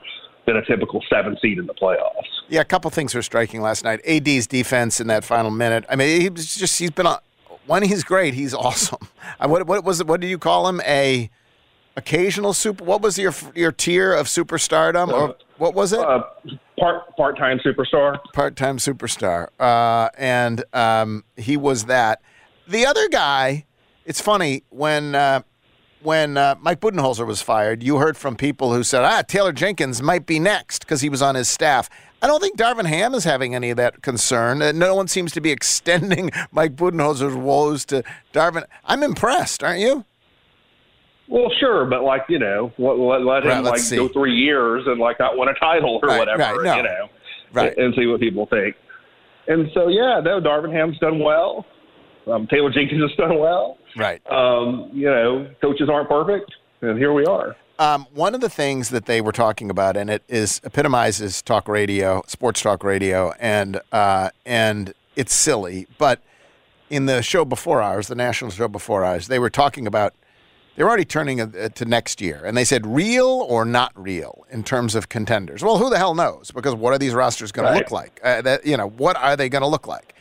than 0.46 0.58
a 0.58 0.66
typical 0.66 1.04
seven 1.10 1.38
seed 1.42 1.58
in 1.58 1.66
the 1.66 1.74
playoffs. 1.74 2.30
Yeah, 2.50 2.62
a 2.62 2.66
couple 2.66 2.90
things 2.92 3.14
were 3.14 3.22
striking 3.22 3.62
last 3.62 3.84
night. 3.84 4.00
AD's 4.08 4.48
defense 4.48 5.00
in 5.00 5.08
that 5.08 5.24
final 5.24 5.52
minute. 5.52 5.86
I 5.90 5.96
mean, 5.96 6.22
he 6.22 6.30
was 6.30 6.56
just 6.56 6.78
he's 6.80 6.92
been 6.92 7.08
on. 7.08 7.20
When 7.66 7.84
he's 7.84 8.04
great, 8.04 8.34
he's 8.34 8.54
awesome. 8.66 9.08
What 9.44 9.66
what 9.66 9.84
was 9.84 10.02
it? 10.02 10.08
What 10.08 10.22
do 10.22 10.28
you 10.28 10.38
call 10.38 10.68
him? 10.68 10.82
A 10.82 11.32
occasional 12.00 12.54
super. 12.54 12.84
What 12.84 13.02
was 13.02 13.20
your 13.20 13.34
your 13.54 13.72
tier 13.72 14.12
of 14.14 14.26
superstardom? 14.28 15.10
Or 15.10 15.36
what 15.58 15.76
was 15.76 15.94
it? 15.94 16.00
Uh, 16.00 16.24
part 16.80 17.16
part 17.16 17.38
time 17.38 17.60
superstar. 17.60 18.18
Part 18.34 18.56
time 18.56 18.78
superstar. 18.78 19.50
Uh, 19.60 20.10
and 20.18 20.64
um, 20.74 21.24
he 21.38 21.58
was 21.58 21.86
that. 21.86 22.22
The 22.68 22.86
other 22.86 23.08
guy. 23.10 23.66
It's 24.06 24.22
funny 24.22 24.64
when. 24.70 25.14
Uh, 25.14 25.44
when 26.02 26.38
uh, 26.38 26.56
Mike 26.62 26.80
Budenholzer 26.80 27.28
was 27.28 27.42
fired, 27.42 27.84
you 27.84 27.98
heard 27.98 28.16
from 28.16 28.38
people 28.38 28.74
who 28.74 28.84
said, 28.84 29.04
ah, 29.04 29.22
Taylor 29.22 29.52
Jenkins 29.52 30.02
might 30.02 30.26
be 30.26 30.40
next 30.40 30.80
because 30.80 31.02
he 31.02 31.10
was 31.10 31.22
on 31.22 31.36
his 31.36 31.50
staff. 31.50 31.90
I 32.22 32.28
don't 32.28 32.42
think 32.42 32.58
Darvin 32.58 32.86
Ham 32.86 33.14
is 33.14 33.26
having 33.26 33.54
any 33.54 33.70
of 33.70 33.78
that 33.78 34.02
concern. 34.02 34.62
Uh, 34.62 34.72
no 34.72 34.96
one 34.96 35.10
seems 35.10 35.34
to 35.34 35.42
be 35.42 35.52
extending 35.60 36.32
Mike 36.54 36.78
Budenholzer's 36.78 37.36
woes 37.36 37.84
to 37.86 38.04
Darvin. 38.34 38.64
I'm 38.86 39.04
impressed, 39.04 39.62
aren't 39.62 39.82
you? 39.82 40.06
Well, 41.30 41.52
sure, 41.60 41.86
but 41.86 42.04
like 42.04 42.24
you 42.28 42.40
know, 42.40 42.72
let, 42.78 42.98
let, 42.98 43.22
let 43.22 43.46
Right, 43.46 43.58
him 43.60 43.64
like 43.66 43.80
see. 43.80 43.96
go 43.98 44.10
three 44.10 44.36
years 44.36 44.84
and 44.88 45.00
like 45.00 45.20
not 45.20 45.38
win 45.38 45.48
a 45.50 45.54
title 45.60 46.00
or 46.02 46.10
Right, 46.10 46.20
whatever, 46.20 46.40
right, 46.58 46.64
no. 46.64 46.76
you 46.78 46.84
know, 46.84 47.10
Right. 47.54 47.78
and 47.78 47.94
see 47.96 48.08
what 48.08 48.20
people 48.20 48.48
think. 48.48 48.76
And 49.48 49.70
so, 49.74 49.88
yeah, 49.88 50.20
no, 50.24 50.40
Darvin 50.42 50.72
Ham's 50.72 50.98
done 51.00 51.20
well. 51.20 51.66
Um, 52.28 52.48
Taylor 52.48 52.70
Jenkins 52.72 53.02
has 53.02 53.12
done 53.18 53.40
well. 53.40 53.78
Right. 53.96 54.22
Um, 54.32 54.90
you 54.94 55.06
know, 55.10 55.50
coaches 55.62 55.90
aren't 55.92 56.10
perfect, 56.10 56.52
and 56.82 56.98
here 56.98 57.14
we 57.14 57.26
are. 57.26 57.56
Um, 57.80 58.06
one 58.14 58.36
of 58.36 58.42
the 58.42 58.50
things 58.50 58.90
that 58.90 59.06
they 59.06 59.22
were 59.22 59.32
talking 59.32 59.70
about, 59.70 59.96
and 59.98 60.10
it 60.10 60.24
is 60.28 60.60
epitomizes 60.64 61.42
talk 61.42 61.68
radio, 61.68 62.22
sports 62.28 62.62
talk 62.62 62.84
radio, 62.84 63.34
and 63.40 63.80
uh, 63.92 64.30
and 64.46 64.94
it's 65.16 65.34
silly, 65.34 65.88
but 65.98 66.22
in 66.90 67.06
the 67.06 67.22
show 67.22 67.46
before 67.46 67.82
ours, 67.82 68.08
the 68.08 68.16
national 68.16 68.52
show 68.52 68.68
before 68.68 69.06
ours, 69.06 69.28
they 69.28 69.40
were 69.40 69.50
talking 69.50 69.88
about 69.88 70.14
they're 70.80 70.88
already 70.88 71.04
turning 71.04 71.42
uh, 71.42 71.68
to 71.68 71.84
next 71.84 72.22
year, 72.22 72.42
and 72.46 72.56
they 72.56 72.64
said 72.64 72.88
real 72.88 73.26
or 73.28 73.66
not 73.66 73.92
real 73.96 74.46
in 74.50 74.64
terms 74.64 74.96
of 74.96 75.10
contenders. 75.10 75.62
Well, 75.62 75.78
who 75.78 75.90
the 75.90 75.98
hell 75.98 76.16
knows? 76.16 76.52
Because 76.52 76.74
what 76.74 76.94
are 76.94 76.98
these 76.98 77.14
rosters 77.14 77.52
going 77.52 77.66
Right. 77.66 77.74
to 77.74 77.80
look 77.80 77.92
like? 77.92 78.18
Uh, 78.24 78.42
that 78.44 78.66
you 78.66 78.78
know, 78.78 78.88
what 78.88 79.18
are 79.18 79.36
they 79.36 79.50
going 79.50 79.62
to 79.62 79.68
look 79.68 79.88
like? 79.88 80.16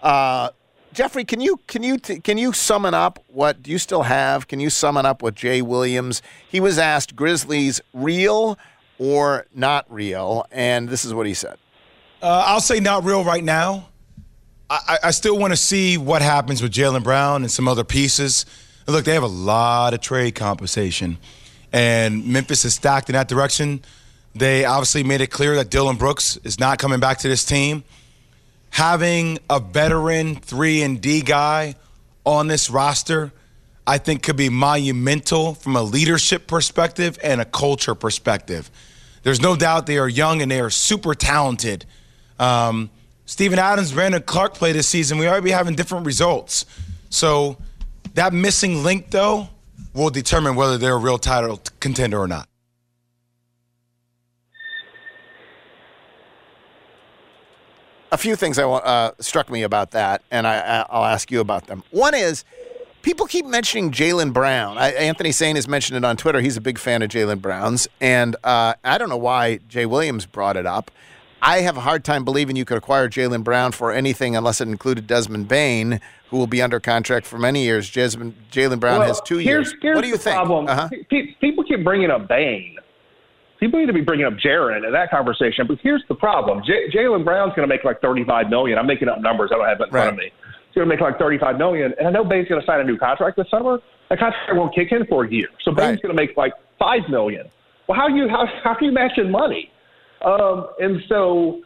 Uh, 0.00 0.50
Jeffrey, 0.92 1.24
can 1.24 1.40
you 1.40 1.58
can 1.66 1.82
you 1.82 1.98
t- 1.98 2.20
can 2.20 2.38
you 2.38 2.52
summon 2.52 2.94
up 2.94 3.18
what 3.26 3.64
do 3.64 3.72
you 3.72 3.78
still 3.78 4.04
have? 4.04 4.46
Can 4.46 4.60
you 4.60 4.70
summon 4.70 5.06
up 5.06 5.22
what 5.22 5.34
Jay 5.34 5.60
Williams? 5.60 6.22
He 6.48 6.60
was 6.60 6.78
asked 6.78 7.16
Grizzlies 7.16 7.80
real 7.92 8.56
or 9.00 9.46
not 9.52 9.92
real, 9.92 10.46
and 10.52 10.88
this 10.88 11.04
is 11.04 11.14
what 11.14 11.26
he 11.26 11.34
said. 11.34 11.56
Uh, 12.22 12.44
I'll 12.46 12.60
say 12.60 12.78
not 12.78 13.02
real 13.02 13.24
right 13.24 13.42
now. 13.42 13.88
I, 14.70 14.78
I 15.02 15.08
I 15.08 15.10
still 15.10 15.36
want 15.36 15.52
to 15.52 15.56
see 15.56 15.98
what 15.98 16.22
happens 16.22 16.62
with 16.62 16.70
Jaylen 16.70 17.02
Brown 17.02 17.42
and 17.42 17.50
some 17.50 17.66
other 17.66 17.82
pieces. 17.82 18.46
Look, 18.88 19.04
they 19.04 19.14
have 19.14 19.22
a 19.22 19.26
lot 19.26 19.94
of 19.94 20.00
trade 20.00 20.36
compensation, 20.36 21.18
and 21.72 22.26
Memphis 22.26 22.64
is 22.64 22.74
stacked 22.74 23.08
in 23.08 23.14
that 23.14 23.26
direction. 23.26 23.80
They 24.34 24.64
obviously 24.64 25.02
made 25.02 25.20
it 25.20 25.28
clear 25.28 25.56
that 25.56 25.70
Dillon 25.70 25.96
Brooks 25.96 26.36
is 26.44 26.60
not 26.60 26.78
coming 26.78 27.00
back 27.00 27.18
to 27.18 27.28
this 27.28 27.44
team. 27.44 27.82
Having 28.70 29.38
a 29.50 29.58
veteran 29.58 30.36
three 30.36 30.82
and 30.82 31.00
D 31.00 31.22
guy 31.22 31.74
on 32.24 32.46
this 32.46 32.70
roster, 32.70 33.32
I 33.86 33.98
think 33.98 34.22
could 34.22 34.36
be 34.36 34.50
monumental 34.50 35.54
from 35.54 35.74
a 35.74 35.82
leadership 35.82 36.46
perspective 36.46 37.18
and 37.22 37.40
a 37.40 37.44
culture 37.44 37.94
perspective. 37.94 38.70
There's 39.22 39.40
no 39.40 39.56
doubt 39.56 39.86
they 39.86 39.98
are 39.98 40.08
young 40.08 40.42
and 40.42 40.50
they 40.50 40.60
are 40.60 40.70
super 40.70 41.14
talented. 41.14 41.86
Um, 42.38 42.90
Steven 43.24 43.58
Adams, 43.58 43.92
Brandon 43.92 44.22
Clarke 44.22 44.54
play 44.54 44.72
this 44.72 44.86
season. 44.86 45.18
We 45.18 45.26
already 45.26 45.44
be 45.44 45.50
having 45.50 45.74
different 45.74 46.06
results. 46.06 46.66
So 47.10 47.56
that 48.16 48.32
missing 48.32 48.82
link, 48.82 49.10
though, 49.10 49.48
will 49.94 50.10
determine 50.10 50.56
whether 50.56 50.76
they're 50.76 50.94
a 50.94 50.98
real 50.98 51.18
title 51.18 51.62
contender 51.80 52.18
or 52.18 52.28
not. 52.28 52.48
a 58.12 58.16
few 58.18 58.36
things 58.36 58.58
I 58.58 58.64
want 58.64 58.84
uh, 58.84 59.12
struck 59.20 59.50
me 59.50 59.62
about 59.62 59.90
that, 59.92 60.22
and 60.30 60.46
I, 60.46 60.58
I- 60.58 60.86
I'll 60.88 61.04
ask 61.04 61.30
you 61.30 61.40
about 61.40 61.66
them. 61.66 61.82
One 61.90 62.14
is 62.14 62.44
people 63.02 63.26
keep 63.26 63.46
mentioning 63.46 63.90
Jaylen 63.90 64.32
Brown. 64.32 64.78
I, 64.78 64.92
Anthony 64.92 65.32
Sane 65.32 65.56
has 65.56 65.66
mentioned 65.68 65.96
it 65.96 66.04
on 66.04 66.16
Twitter. 66.16 66.40
He's 66.40 66.56
a 66.56 66.60
big 66.60 66.78
fan 66.78 67.02
of 67.02 67.10
Jaylen 67.10 67.40
Brown's, 67.40 67.88
and 68.00 68.36
uh, 68.44 68.74
I 68.84 68.98
don't 68.98 69.08
know 69.08 69.16
why 69.16 69.58
Jay 69.68 69.86
Williams 69.86 70.26
brought 70.26 70.56
it 70.56 70.66
up. 70.66 70.90
I 71.46 71.60
have 71.60 71.76
a 71.76 71.80
hard 71.80 72.02
time 72.02 72.24
believing 72.24 72.56
you 72.56 72.64
could 72.64 72.76
acquire 72.76 73.08
Jaylen 73.08 73.44
Brown 73.44 73.70
for 73.70 73.92
anything 73.92 74.34
unless 74.34 74.60
it 74.60 74.66
included 74.66 75.06
Desmond 75.06 75.46
Bane, 75.46 76.00
who 76.30 76.38
will 76.38 76.48
be 76.48 76.60
under 76.60 76.80
contract 76.80 77.24
for 77.24 77.38
many 77.38 77.62
years. 77.62 77.88
Jaylen 77.88 78.80
Brown 78.80 78.98
Well, 78.98 79.06
has 79.06 79.20
two 79.20 79.36
here's, 79.36 79.70
years. 79.70 79.74
Here's 79.80 79.94
what 79.94 80.02
do 80.02 80.08
you 80.08 80.16
the 80.16 80.22
think? 80.22 80.34
Problem. 80.34 80.66
Uh-huh. 80.66 80.88
People 81.40 81.62
keep 81.62 81.84
bringing 81.84 82.10
up 82.10 82.26
Bane. 82.26 82.78
People 83.60 83.78
need 83.78 83.86
to 83.86 83.92
be 83.92 84.00
bringing 84.00 84.26
up 84.26 84.32
Jaren 84.34 84.84
in 84.84 84.92
that 84.92 85.08
conversation. 85.08 85.68
But 85.68 85.78
here's 85.84 86.02
the 86.08 86.16
problem: 86.16 86.62
J- 86.66 86.90
Jaylen 86.90 87.24
Brown's 87.24 87.54
going 87.54 87.66
to 87.66 87.72
make 87.72 87.84
like 87.84 88.00
35 88.00 88.50
million. 88.50 88.76
I'm 88.76 88.86
making 88.88 89.08
up 89.08 89.20
numbers. 89.20 89.50
I 89.54 89.56
don't 89.56 89.68
have 89.68 89.80
it 89.80 89.84
in 89.84 89.90
front 89.90 90.08
of 90.10 90.16
me. 90.16 90.24
He's 90.24 90.74
going 90.74 90.88
to 90.88 90.92
make 90.92 91.00
like 91.00 91.16
35 91.16 91.58
million, 91.58 91.94
and 91.96 92.08
I 92.08 92.10
know 92.10 92.24
Bane's 92.24 92.48
going 92.48 92.60
to 92.60 92.66
sign 92.66 92.80
a 92.80 92.84
new 92.84 92.98
contract 92.98 93.36
this 93.36 93.46
summer. 93.52 93.78
That 94.10 94.18
contract 94.18 94.50
won't 94.52 94.74
kick 94.74 94.88
in 94.90 95.06
for 95.06 95.24
a 95.24 95.30
year, 95.30 95.48
so 95.64 95.70
Bane's 95.70 96.00
going 96.00 96.14
to 96.14 96.20
make 96.20 96.36
like 96.36 96.54
five 96.76 97.08
million. 97.08 97.48
Well, 97.88 97.96
how 97.96 98.08
do 98.08 98.16
you 98.16 98.28
how 98.28 98.46
how 98.64 98.72
are 98.74 98.82
you 98.82 98.90
matching 98.90 99.30
money? 99.30 99.70
Um, 100.24 100.68
and 100.78 101.00
so 101.08 101.60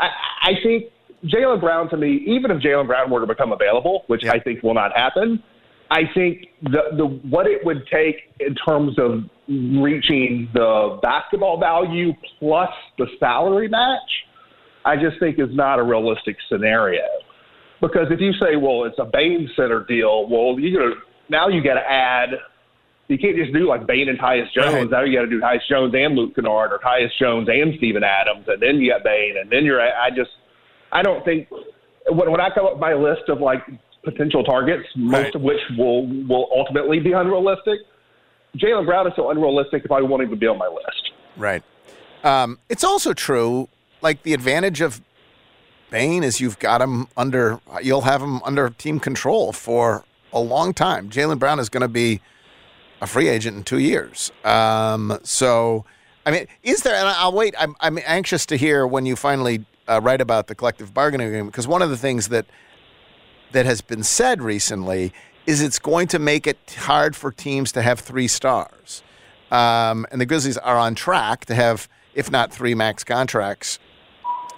I, 0.00 0.08
I 0.42 0.52
think 0.62 0.84
Jaylen 1.24 1.60
Brown 1.60 1.88
to 1.90 1.96
me, 1.96 2.24
even 2.26 2.50
if 2.50 2.62
Jaylen 2.62 2.86
Brown 2.86 3.10
were 3.10 3.20
to 3.20 3.26
become 3.26 3.52
available, 3.52 4.04
which 4.08 4.24
I 4.24 4.38
think 4.38 4.62
will 4.62 4.74
not 4.74 4.96
happen, 4.96 5.42
I 5.90 6.02
think 6.14 6.46
the 6.62 6.96
the 6.96 7.06
what 7.28 7.46
it 7.46 7.64
would 7.64 7.86
take 7.92 8.16
in 8.40 8.54
terms 8.54 8.98
of 8.98 9.24
reaching 9.48 10.48
the 10.54 10.98
basketball 11.02 11.60
value 11.60 12.12
plus 12.38 12.70
the 12.98 13.06
salary 13.20 13.68
match, 13.68 14.00
I 14.84 14.96
just 14.96 15.20
think 15.20 15.38
is 15.38 15.48
not 15.52 15.78
a 15.78 15.82
realistic 15.82 16.36
scenario. 16.48 17.02
Because 17.80 18.06
if 18.10 18.20
you 18.20 18.32
say, 18.34 18.56
well, 18.56 18.84
it's 18.84 18.98
a 18.98 19.04
Bane 19.04 19.50
Center 19.54 19.84
deal, 19.84 20.28
well, 20.28 20.58
you 20.58 20.76
gonna 20.76 20.94
now 21.28 21.48
you 21.48 21.62
got 21.62 21.74
to 21.74 21.80
add. 21.90 22.30
You 23.14 23.18
can't 23.20 23.36
just 23.36 23.52
do 23.52 23.68
like 23.68 23.86
Bane 23.86 24.08
and 24.08 24.18
Tyus 24.18 24.52
Jones. 24.52 24.74
Right. 24.74 24.90
Now 24.90 25.04
you 25.04 25.16
got 25.16 25.22
to 25.22 25.30
do 25.30 25.40
Tyus 25.40 25.60
Jones 25.70 25.94
and 25.96 26.16
Luke 26.16 26.34
Kennard, 26.34 26.72
or 26.72 26.80
Tyus 26.84 27.10
Jones 27.16 27.48
and 27.48 27.72
Steven 27.78 28.02
Adams, 28.02 28.44
and 28.48 28.60
then 28.60 28.80
you 28.80 28.90
got 28.90 29.04
Bane, 29.04 29.36
and 29.40 29.48
then 29.48 29.64
you're. 29.64 29.80
I 29.80 30.10
just, 30.10 30.30
I 30.90 31.00
don't 31.04 31.24
think 31.24 31.46
when, 32.08 32.28
when 32.32 32.40
I 32.40 32.50
come 32.52 32.66
up 32.66 32.72
with 32.72 32.80
my 32.80 32.94
list 32.94 33.28
of 33.28 33.40
like 33.40 33.62
potential 34.02 34.42
targets, 34.42 34.88
most 34.96 35.36
of 35.36 35.42
which 35.42 35.60
will 35.78 36.08
will 36.26 36.48
ultimately 36.56 36.98
be 36.98 37.12
unrealistic. 37.12 37.78
Jaylen 38.56 38.84
Brown 38.84 39.06
is 39.06 39.12
so 39.14 39.30
unrealistic. 39.30 39.84
If 39.84 39.92
I 39.92 40.02
won't 40.02 40.24
even 40.24 40.36
be 40.36 40.48
on 40.48 40.58
my 40.58 40.66
list. 40.66 41.12
Right. 41.36 41.62
Um, 42.24 42.58
it's 42.68 42.82
also 42.82 43.12
true. 43.12 43.68
Like 44.00 44.24
the 44.24 44.34
advantage 44.34 44.80
of 44.80 45.00
Bane 45.90 46.24
is 46.24 46.40
you've 46.40 46.58
got 46.58 46.82
him 46.82 47.06
under. 47.16 47.60
You'll 47.80 48.00
have 48.00 48.20
him 48.20 48.42
under 48.42 48.70
team 48.70 48.98
control 48.98 49.52
for 49.52 50.04
a 50.32 50.40
long 50.40 50.74
time. 50.74 51.10
Jaylen 51.10 51.38
Brown 51.38 51.60
is 51.60 51.68
going 51.68 51.82
to 51.82 51.86
be 51.88 52.20
a 53.04 53.06
free 53.06 53.28
agent 53.28 53.56
in 53.56 53.62
two 53.62 53.78
years. 53.78 54.32
Um, 54.44 55.18
so, 55.22 55.84
I 56.26 56.30
mean, 56.32 56.46
is 56.62 56.82
there? 56.82 56.94
And 56.94 57.06
I'll 57.06 57.32
wait. 57.32 57.54
I'm 57.58 57.76
I'm 57.80 57.98
anxious 58.04 58.44
to 58.46 58.56
hear 58.56 58.86
when 58.86 59.06
you 59.06 59.14
finally 59.14 59.64
uh, 59.88 60.00
write 60.02 60.20
about 60.20 60.48
the 60.48 60.54
collective 60.54 60.92
bargaining 60.92 61.28
agreement 61.28 61.52
because 61.52 61.68
one 61.68 61.82
of 61.82 61.90
the 61.90 61.96
things 61.96 62.28
that 62.28 62.46
that 63.52 63.66
has 63.66 63.80
been 63.80 64.02
said 64.02 64.42
recently 64.42 65.12
is 65.46 65.62
it's 65.62 65.78
going 65.78 66.08
to 66.08 66.18
make 66.18 66.46
it 66.46 66.58
hard 66.78 67.14
for 67.14 67.30
teams 67.30 67.70
to 67.72 67.82
have 67.82 68.00
three 68.00 68.26
stars. 68.26 69.02
Um, 69.50 70.06
and 70.10 70.20
the 70.20 70.26
Grizzlies 70.26 70.56
are 70.58 70.78
on 70.78 70.94
track 70.94 71.44
to 71.44 71.54
have, 71.54 71.86
if 72.14 72.30
not 72.30 72.52
three 72.52 72.74
max 72.74 73.04
contracts, 73.04 73.78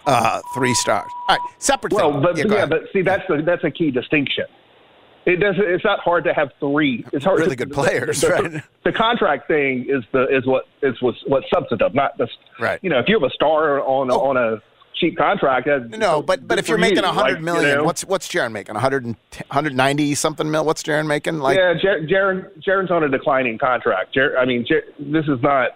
uh, 0.06 0.40
three 0.54 0.72
stars. 0.74 1.10
All 1.28 1.36
right, 1.36 1.40
separate 1.58 1.92
Well, 1.92 2.12
thing. 2.12 2.22
but 2.22 2.36
Yeah, 2.38 2.44
yeah, 2.46 2.66
but 2.66 2.84
see, 2.92 3.02
that's 3.02 3.24
the, 3.28 3.42
that's 3.44 3.64
a 3.64 3.70
key 3.70 3.90
distinction. 3.90 4.44
It 5.26 5.40
doesn't. 5.40 5.62
It's 5.62 5.84
not 5.84 5.98
hard 5.98 6.22
to 6.24 6.32
have 6.32 6.50
three. 6.60 7.04
It's 7.12 7.24
hard. 7.24 7.40
Really 7.40 7.56
good 7.56 7.72
players, 7.72 8.20
the, 8.22 8.28
right? 8.28 8.62
The 8.84 8.92
contract 8.92 9.48
thing 9.48 9.86
is 9.88 10.04
the 10.12 10.24
is 10.34 10.46
what 10.46 10.66
is 10.82 10.94
what's 11.02 11.18
what's 11.26 11.46
substantive, 11.52 11.94
not 11.94 12.16
just 12.16 12.38
right. 12.60 12.78
You 12.80 12.90
know, 12.90 13.00
if 13.00 13.08
you 13.08 13.18
have 13.18 13.28
a 13.28 13.34
star 13.34 13.80
on 13.80 14.08
a 14.08 14.14
oh. 14.14 14.30
on 14.30 14.36
a 14.36 14.62
cheap 14.94 15.18
contract, 15.18 15.66
no, 15.90 16.22
but 16.22 16.46
but 16.46 16.60
if 16.60 16.68
you're 16.68 16.78
making 16.78 17.02
a 17.02 17.12
hundred 17.12 17.34
Like, 17.34 17.42
million, 17.42 17.70
you 17.70 17.76
know, 17.78 17.84
what's 17.84 18.04
what's 18.04 18.28
Jaren 18.28 18.52
making? 18.52 18.74
110 18.74 19.16
190 19.48 20.14
something 20.14 20.48
mil. 20.48 20.64
What's 20.64 20.84
Jaren 20.84 21.08
making? 21.08 21.40
Like 21.40 21.58
yeah, 21.58 21.74
Jaren 21.74 22.46
Jaren's 22.62 22.92
on 22.92 23.02
a 23.02 23.08
declining 23.08 23.58
contract. 23.58 24.14
Jer- 24.14 24.38
I 24.38 24.44
mean, 24.46 24.64
this 25.00 25.24
is 25.24 25.42
not. 25.42 25.70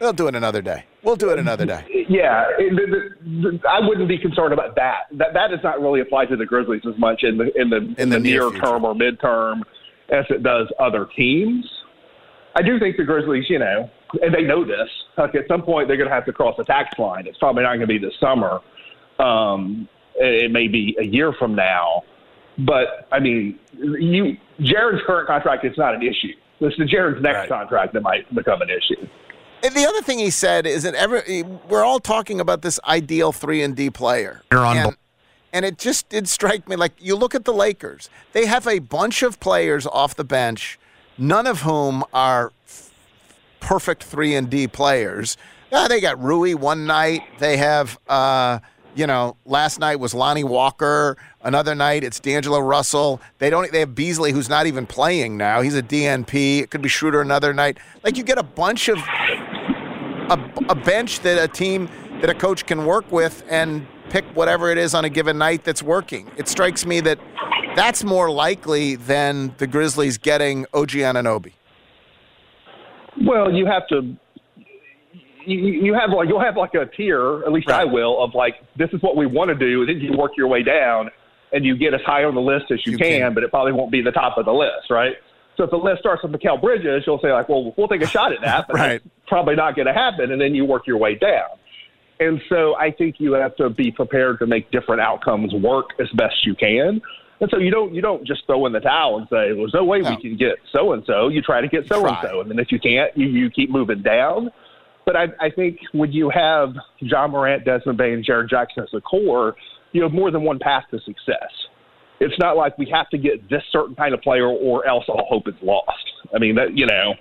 They'll 0.00 0.12
do 0.12 0.26
it 0.26 0.34
another 0.34 0.62
day. 0.62 0.84
We'll 1.06 1.14
do 1.14 1.30
it 1.30 1.38
another 1.38 1.64
day. 1.64 1.84
Yeah, 2.08 2.46
it, 2.58 2.74
the, 2.74 3.60
the, 3.60 3.68
I 3.68 3.78
wouldn't 3.78 4.08
be 4.08 4.18
concerned 4.18 4.52
about 4.52 4.74
that. 4.74 5.06
That 5.12 5.34
that 5.34 5.50
does 5.50 5.60
not 5.62 5.80
really 5.80 6.00
apply 6.00 6.26
to 6.26 6.36
the 6.36 6.44
Grizzlies 6.44 6.82
as 6.84 6.98
much 6.98 7.22
in 7.22 7.38
the 7.38 7.56
in 7.56 7.70
the 7.70 7.94
in, 7.96 8.08
the 8.08 8.16
the, 8.16 8.18
near 8.18 8.50
future. 8.50 8.66
term 8.66 8.84
or 8.84 8.92
midterm 8.92 9.62
as 10.08 10.24
it 10.30 10.42
does 10.42 10.66
other 10.80 11.06
teams. 11.16 11.64
I 12.56 12.62
do 12.62 12.80
think 12.80 12.96
the 12.96 13.04
Grizzlies, 13.04 13.44
you 13.48 13.60
know, 13.60 13.88
and 14.20 14.34
they 14.34 14.42
know 14.42 14.64
this. 14.64 14.88
Like 15.16 15.36
at 15.36 15.46
some 15.46 15.62
point, 15.62 15.86
they're 15.86 15.96
going 15.96 16.08
to 16.08 16.14
have 16.14 16.24
to 16.24 16.32
cross 16.32 16.56
the 16.58 16.64
tax 16.64 16.98
line. 16.98 17.28
It's 17.28 17.38
probably 17.38 17.62
not 17.62 17.76
going 17.76 17.80
to 17.82 17.86
be 17.86 17.98
this 17.98 18.14
summer. 18.18 18.58
Um, 19.20 19.88
it, 20.16 20.46
it 20.46 20.50
may 20.50 20.66
be 20.66 20.96
a 21.00 21.04
year 21.04 21.32
from 21.38 21.54
now. 21.54 22.02
But 22.58 23.06
I 23.12 23.20
mean, 23.20 23.60
you 23.78 24.38
Jaren's 24.58 25.02
current 25.06 25.28
contract 25.28 25.64
is 25.64 25.78
not 25.78 25.94
an 25.94 26.02
issue. 26.02 26.34
It's 26.58 26.76
the 26.78 26.84
Jaren's 26.84 27.22
next 27.22 27.48
contract 27.48 27.92
that 27.92 28.02
might 28.02 28.34
become 28.34 28.60
an 28.60 28.70
issue. 28.70 29.06
And 29.62 29.74
the 29.74 29.86
other 29.86 30.02
thing 30.02 30.18
he 30.18 30.30
said 30.30 30.66
is 30.66 30.82
that 30.82 30.94
every, 30.94 31.42
we're 31.42 31.84
all 31.84 31.98
talking 31.98 32.40
about 32.40 32.62
this 32.62 32.78
ideal 32.86 33.32
three 33.32 33.62
and 33.62 33.74
D 33.74 33.90
player. 33.90 34.42
You're 34.52 34.64
on 34.64 34.76
and, 34.76 34.96
and 35.52 35.64
it 35.64 35.78
just 35.78 36.08
did 36.08 36.28
strike 36.28 36.68
me 36.68 36.76
like 36.76 36.92
you 36.98 37.16
look 37.16 37.34
at 37.34 37.44
the 37.44 37.52
Lakers. 37.52 38.10
They 38.32 38.46
have 38.46 38.66
a 38.66 38.78
bunch 38.78 39.22
of 39.22 39.40
players 39.40 39.86
off 39.86 40.14
the 40.14 40.24
bench, 40.24 40.78
none 41.16 41.46
of 41.46 41.62
whom 41.62 42.04
are 42.12 42.52
f- 42.66 42.92
perfect 43.60 44.04
three 44.04 44.34
and 44.34 44.50
D 44.50 44.68
players. 44.68 45.36
They 45.88 46.00
got 46.00 46.22
Rui 46.22 46.54
one 46.54 46.86
night. 46.86 47.22
They 47.38 47.56
have, 47.56 47.98
uh, 48.08 48.60
you 48.94 49.06
know, 49.06 49.36
last 49.44 49.78
night 49.78 49.96
was 49.96 50.14
Lonnie 50.14 50.44
Walker. 50.44 51.16
Another 51.42 51.74
night 51.74 52.02
it's 52.02 52.18
D'Angelo 52.20 52.58
Russell. 52.60 53.20
They 53.38 53.50
don't. 53.50 53.70
They 53.70 53.80
have 53.80 53.94
Beasley, 53.94 54.32
who's 54.32 54.48
not 54.48 54.66
even 54.66 54.86
playing 54.86 55.36
now. 55.36 55.60
He's 55.60 55.74
a 55.74 55.82
DNP. 55.82 56.60
It 56.60 56.70
could 56.70 56.82
be 56.82 56.88
Schroeder 56.88 57.20
another 57.20 57.52
night. 57.52 57.78
Like 58.02 58.16
you 58.16 58.24
get 58.24 58.38
a 58.38 58.42
bunch 58.42 58.88
of 58.88 58.98
a, 60.30 60.52
a 60.68 60.74
bench 60.74 61.20
that 61.20 61.42
a 61.42 61.48
team 61.48 61.88
that 62.20 62.30
a 62.30 62.34
coach 62.34 62.66
can 62.66 62.84
work 62.86 63.10
with 63.12 63.44
and 63.48 63.86
pick 64.10 64.24
whatever 64.34 64.70
it 64.70 64.78
is 64.78 64.94
on 64.94 65.04
a 65.04 65.10
given 65.10 65.38
night 65.38 65.64
that's 65.64 65.82
working. 65.82 66.30
It 66.36 66.48
strikes 66.48 66.86
me 66.86 67.00
that 67.00 67.18
that's 67.74 68.04
more 68.04 68.30
likely 68.30 68.96
than 68.96 69.54
the 69.58 69.66
Grizzlies 69.66 70.18
getting 70.18 70.66
OG 70.72 70.90
Anunoby. 70.90 71.52
Well, 73.24 73.52
you 73.52 73.66
have 73.66 73.86
to. 73.88 74.16
You, 75.44 75.58
you 75.58 75.94
have 75.94 76.10
like 76.10 76.28
you'll 76.28 76.40
have 76.40 76.56
like 76.56 76.74
a 76.74 76.86
tier, 76.86 77.44
at 77.44 77.52
least 77.52 77.68
I 77.68 77.84
will, 77.84 78.22
of 78.22 78.34
like 78.34 78.54
this 78.76 78.90
is 78.92 79.00
what 79.00 79.16
we 79.16 79.26
want 79.26 79.48
to 79.48 79.54
do, 79.54 79.82
and 79.82 79.88
then 79.88 80.00
you 80.00 80.16
work 80.18 80.32
your 80.36 80.48
way 80.48 80.64
down, 80.64 81.10
and 81.52 81.64
you 81.64 81.76
get 81.76 81.94
as 81.94 82.00
high 82.04 82.24
on 82.24 82.34
the 82.34 82.40
list 82.40 82.66
as 82.72 82.84
you, 82.84 82.98
can, 82.98 83.32
but 83.32 83.44
it 83.44 83.50
probably 83.50 83.72
won't 83.72 83.92
be 83.92 84.02
the 84.02 84.10
top 84.10 84.38
of 84.38 84.44
the 84.44 84.52
list, 84.52 84.90
right? 84.90 85.14
So 85.56 85.64
if 85.64 85.70
the 85.70 85.76
list 85.76 86.00
starts 86.00 86.22
with 86.22 86.32
Mikal 86.32 86.60
Bridges, 86.60 87.04
you'll 87.06 87.20
say 87.20 87.32
like, 87.32 87.48
well, 87.48 87.72
we'll 87.76 87.88
take 87.88 88.02
a 88.02 88.06
shot 88.06 88.32
at 88.32 88.40
that, 88.42 88.66
but 88.68 88.76
right. 88.76 89.02
probably 89.26 89.54
not 89.54 89.74
going 89.74 89.86
to 89.86 89.94
happen, 89.94 90.32
and 90.32 90.40
then 90.40 90.54
you 90.54 90.64
work 90.64 90.86
your 90.86 90.98
way 90.98 91.14
down. 91.14 91.48
And 92.18 92.40
so 92.48 92.74
I 92.76 92.90
think 92.92 93.16
you 93.18 93.34
have 93.34 93.56
to 93.56 93.68
be 93.68 93.90
prepared 93.90 94.38
to 94.38 94.46
make 94.46 94.70
different 94.70 95.02
outcomes 95.02 95.52
work 95.52 95.90
as 96.00 96.08
best 96.14 96.46
you 96.46 96.54
can. 96.54 97.00
And 97.40 97.50
so 97.50 97.58
you 97.58 97.70
don't 97.70 97.94
you 97.94 98.00
don't 98.00 98.26
just 98.26 98.46
throw 98.46 98.64
in 98.64 98.72
the 98.72 98.80
towel 98.80 99.18
and 99.18 99.26
say, 99.28 99.52
well, 99.52 99.58
there's 99.58 99.74
no 99.74 99.84
way 99.84 100.00
we 100.00 100.16
can 100.16 100.38
get 100.38 100.56
so 100.72 100.92
and 100.94 101.04
so. 101.06 101.28
You 101.28 101.42
try 101.42 101.60
to 101.60 101.68
get 101.68 101.86
so 101.86 102.06
and 102.06 102.16
so, 102.22 102.40
and 102.40 102.50
then 102.50 102.58
if 102.58 102.72
you 102.72 102.80
can't, 102.80 103.14
you, 103.16 103.26
you 103.26 103.50
keep 103.50 103.70
moving 103.70 104.00
down. 104.02 104.50
But 105.04 105.16
I, 105.16 105.26
I 105.40 105.50
think 105.50 105.78
when 105.92 106.12
you 106.12 106.30
have 106.30 106.74
Ja 106.98 107.28
Morant, 107.28 107.64
Desmond 107.64 107.98
Bane, 107.98 108.24
Jaren 108.24 108.48
Jackson 108.48 108.82
as 108.82 108.88
a 108.94 109.00
core, 109.02 109.54
you 109.92 110.02
have 110.02 110.12
more 110.12 110.30
than 110.30 110.42
one 110.42 110.58
path 110.58 110.84
to 110.90 110.98
success. 111.00 111.50
It's 112.20 112.38
not 112.38 112.56
like 112.56 112.78
we 112.78 112.88
have 112.92 113.08
to 113.10 113.18
get 113.18 113.48
this 113.50 113.62
certain 113.70 113.94
kind 113.94 114.14
of 114.14 114.22
player 114.22 114.48
or 114.48 114.86
else 114.86 115.04
all 115.08 115.26
hope 115.28 115.48
is 115.48 115.54
lost. 115.62 115.90
I 116.34 116.38
mean, 116.38 116.54
that 116.54 116.76
you 116.76 116.86
know, 116.86 117.14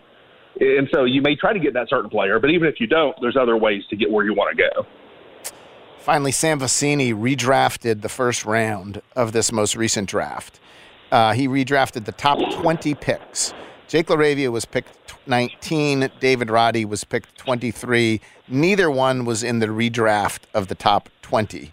and 0.59 0.87
so 0.93 1.03
you 1.03 1.21
may 1.21 1.35
try 1.35 1.53
to 1.53 1.59
get 1.59 1.73
that 1.73 1.89
certain 1.89 2.09
player, 2.09 2.39
but 2.39 2.49
even 2.49 2.67
if 2.67 2.79
you 2.79 2.87
don't, 2.87 3.15
there's 3.21 3.35
other 3.35 3.57
ways 3.57 3.83
to 3.89 3.95
get 3.95 4.09
where 4.09 4.25
you 4.25 4.33
want 4.33 4.55
to 4.55 4.63
go. 4.63 4.85
Finally, 5.99 6.31
Sam 6.31 6.59
Vecenie 6.59 7.13
redrafted 7.13 8.01
the 8.01 8.09
first 8.09 8.45
round 8.45 9.01
of 9.15 9.31
this 9.31 9.51
most 9.51 9.75
recent 9.75 10.07
draft. 10.07 10.59
Uh, 11.11 11.33
he 11.33 11.47
redrafted 11.47 12.05
the 12.05 12.11
top 12.11 12.37
20 12.61 12.93
picks. 12.95 13.53
Jake 13.87 14.07
LaRavia 14.07 14.51
was 14.51 14.65
picked 14.65 14.89
19. 15.27 16.09
David 16.19 16.49
Roddy 16.49 16.85
was 16.85 17.03
picked 17.03 17.37
23. 17.37 18.21
Neither 18.47 18.91
one 18.91 19.25
was 19.25 19.43
in 19.43 19.59
the 19.59 19.67
redraft 19.67 20.41
of 20.53 20.67
the 20.67 20.75
top 20.75 21.09
20. 21.21 21.71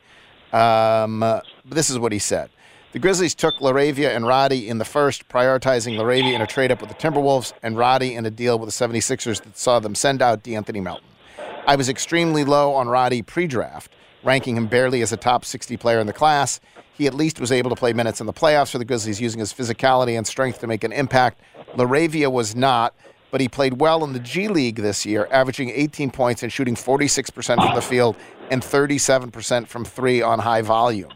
Um, 0.52 1.40
this 1.64 1.90
is 1.90 1.98
what 1.98 2.12
he 2.12 2.18
said. 2.18 2.50
The 2.92 2.98
Grizzlies 2.98 3.34
took 3.34 3.54
LaRavia 3.54 4.14
and 4.14 4.26
Roddy 4.26 4.68
in 4.68 4.76
the 4.76 4.84
first, 4.84 5.26
prioritizing 5.30 5.96
LaRavia 5.96 6.34
in 6.34 6.42
a 6.42 6.46
trade 6.46 6.70
up 6.70 6.82
with 6.82 6.90
the 6.90 6.94
Timberwolves 6.94 7.54
and 7.62 7.74
Roddy 7.74 8.14
in 8.14 8.26
a 8.26 8.30
deal 8.30 8.58
with 8.58 8.68
the 8.68 8.86
76ers 8.86 9.42
that 9.44 9.56
saw 9.56 9.80
them 9.80 9.94
send 9.94 10.20
out 10.20 10.44
DeAnthony 10.44 10.82
Melton. 10.82 11.06
I 11.66 11.74
was 11.74 11.88
extremely 11.88 12.44
low 12.44 12.74
on 12.74 12.88
Roddy 12.88 13.22
pre 13.22 13.46
draft, 13.46 13.90
ranking 14.22 14.58
him 14.58 14.66
barely 14.66 15.00
as 15.00 15.10
a 15.10 15.16
top 15.16 15.46
60 15.46 15.74
player 15.78 16.00
in 16.00 16.06
the 16.06 16.12
class. 16.12 16.60
He 16.92 17.06
at 17.06 17.14
least 17.14 17.40
was 17.40 17.50
able 17.50 17.70
to 17.70 17.76
play 17.76 17.94
minutes 17.94 18.20
in 18.20 18.26
the 18.26 18.32
playoffs 18.32 18.72
for 18.72 18.78
the 18.78 18.84
Grizzlies 18.84 19.22
using 19.22 19.40
his 19.40 19.54
physicality 19.54 20.18
and 20.18 20.26
strength 20.26 20.60
to 20.60 20.66
make 20.66 20.84
an 20.84 20.92
impact. 20.92 21.40
LaRavia 21.76 22.30
was 22.30 22.54
not, 22.54 22.94
but 23.30 23.40
he 23.40 23.48
played 23.48 23.80
well 23.80 24.04
in 24.04 24.12
the 24.12 24.20
G 24.20 24.48
League 24.48 24.76
this 24.76 25.06
year, 25.06 25.26
averaging 25.30 25.70
18 25.70 26.10
points 26.10 26.42
and 26.42 26.52
shooting 26.52 26.74
46% 26.74 27.56
from 27.56 27.74
the 27.74 27.80
field 27.80 28.16
and 28.50 28.60
37% 28.60 29.66
from 29.66 29.86
three 29.86 30.20
on 30.20 30.40
high 30.40 30.60
volume. 30.60 31.08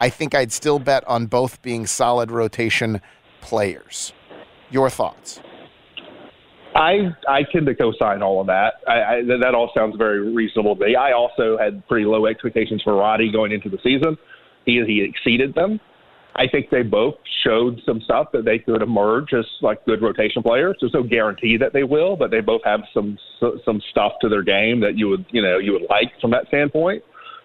I 0.00 0.08
think 0.10 0.34
I'd 0.34 0.52
still 0.52 0.78
bet 0.78 1.06
on 1.06 1.26
both 1.26 1.62
being 1.62 1.86
solid 1.86 2.30
rotation 2.30 3.00
players. 3.40 4.12
Your 4.70 4.90
thoughts? 4.90 5.40
I 6.74 7.10
I 7.28 7.44
tend 7.52 7.66
to 7.66 7.74
co-sign 7.74 8.22
all 8.22 8.40
of 8.40 8.48
that. 8.48 8.74
I, 8.88 8.92
I, 8.92 9.22
that 9.40 9.54
all 9.54 9.70
sounds 9.76 9.96
very 9.96 10.32
reasonable 10.34 10.74
to 10.76 10.84
me. 10.84 10.96
I 10.96 11.12
also 11.12 11.56
had 11.56 11.86
pretty 11.86 12.04
low 12.04 12.26
expectations 12.26 12.82
for 12.82 12.94
Roddy 12.94 13.30
going 13.30 13.52
into 13.52 13.68
the 13.68 13.78
season. 13.82 14.16
He 14.66 14.82
he 14.84 15.02
exceeded 15.02 15.54
them. 15.54 15.78
I 16.36 16.48
think 16.48 16.70
they 16.70 16.82
both 16.82 17.14
showed 17.44 17.80
some 17.86 18.00
stuff 18.00 18.32
that 18.32 18.44
they 18.44 18.58
could 18.58 18.82
emerge 18.82 19.32
as 19.32 19.44
like 19.62 19.84
good 19.84 20.02
rotation 20.02 20.42
players. 20.42 20.76
There's 20.80 20.92
no 20.92 21.04
guarantee 21.04 21.56
that 21.58 21.72
they 21.72 21.84
will, 21.84 22.16
but 22.16 22.32
they 22.32 22.40
both 22.40 22.62
have 22.64 22.80
some 22.92 23.18
some 23.64 23.80
stuff 23.90 24.14
to 24.22 24.28
their 24.28 24.42
game 24.42 24.80
that 24.80 24.96
you 24.96 25.08
would 25.08 25.24
you 25.30 25.42
know 25.42 25.58
you 25.58 25.72
would 25.72 25.86
like 25.88 26.12
from 26.20 26.32
that 26.32 26.48
standpoint. 26.48 27.04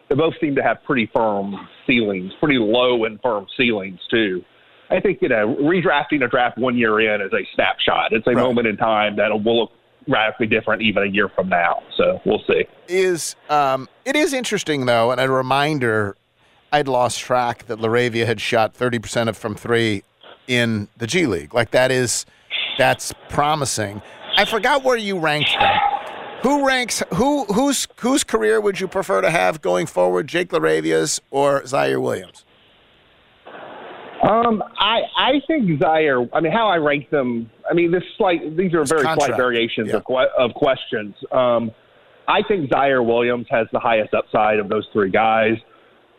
They 0.09 0.15
both 0.15 0.33
seem 0.41 0.55
to 0.55 0.63
have 0.63 0.83
pretty 0.83 1.09
firm 1.13 1.55
ceilings, 1.85 2.31
pretty 2.39 2.57
low 2.57 3.05
and 3.05 3.19
firm 3.21 3.45
ceilings 3.55 3.99
too. 4.09 4.43
I 4.89 4.99
think 4.99 5.19
you 5.21 5.29
know 5.29 5.55
redrafting 5.61 6.23
a 6.23 6.27
draft 6.27 6.57
one 6.57 6.75
year 6.75 6.99
in 6.99 7.21
is 7.21 7.31
a 7.31 7.45
snapshot. 7.55 8.11
It's 8.11 8.25
a 8.27 8.31
moment 8.31 8.67
in 8.67 8.75
time 8.77 9.15
that 9.17 9.29
will 9.31 9.61
look 9.61 9.71
radically 10.07 10.47
different 10.47 10.81
even 10.81 11.03
a 11.03 11.05
year 11.05 11.29
from 11.29 11.49
now. 11.49 11.83
So 11.95 12.19
we'll 12.25 12.41
see. 12.47 12.63
Is 12.87 13.35
um, 13.49 13.87
it 14.05 14.15
is 14.15 14.33
interesting 14.33 14.87
though, 14.87 15.11
and 15.11 15.21
a 15.21 15.29
reminder 15.29 16.15
I'd 16.71 16.87
lost 16.87 17.19
track 17.19 17.67
that 17.67 17.79
Laravia 17.79 18.25
had 18.25 18.39
shot 18.39 18.73
30% 18.75 19.27
of 19.27 19.37
from 19.37 19.55
three 19.55 20.03
in 20.47 20.87
the 20.97 21.07
G 21.07 21.25
League. 21.25 21.53
Like 21.53 21.71
that 21.71 21.91
is, 21.91 22.25
that's 22.77 23.13
promising. 23.29 24.01
I 24.35 24.45
forgot 24.45 24.83
where 24.83 24.97
you 24.97 25.19
ranked 25.19 25.51
them. 25.59 25.88
Who 26.43 26.65
ranks? 26.65 27.03
Who 27.15 27.45
whose 27.45 27.87
whose 27.99 28.23
career 28.23 28.61
would 28.61 28.79
you 28.79 28.87
prefer 28.87 29.21
to 29.21 29.29
have 29.29 29.61
going 29.61 29.85
forward? 29.87 30.27
Jake 30.27 30.49
Laravia's 30.49 31.19
or 31.31 31.61
Ziaire 31.63 32.01
Williams? 32.01 32.45
Um, 34.23 34.63
I 34.77 35.01
I 35.17 35.31
think 35.47 35.79
Ziaire. 35.79 36.29
I 36.33 36.39
mean, 36.39 36.51
how 36.51 36.67
I 36.67 36.77
rank 36.77 37.09
them. 37.09 37.49
I 37.69 37.73
mean, 37.73 37.91
this 37.91 38.03
slight. 38.17 38.55
These 38.55 38.73
are 38.73 38.85
very 38.85 39.03
contract. 39.03 39.21
slight 39.31 39.37
variations 39.37 39.89
Yeah. 39.89 39.97
of 39.97 40.05
que- 40.05 40.29
of 40.37 40.53
questions. 40.53 41.15
Um, 41.31 41.71
I 42.27 42.41
think 42.43 42.69
Ziaire 42.69 43.05
Williams 43.05 43.47
has 43.49 43.67
the 43.73 43.79
highest 43.79 44.13
upside 44.13 44.59
of 44.59 44.69
those 44.69 44.87
three 44.93 45.09
guys 45.09 45.57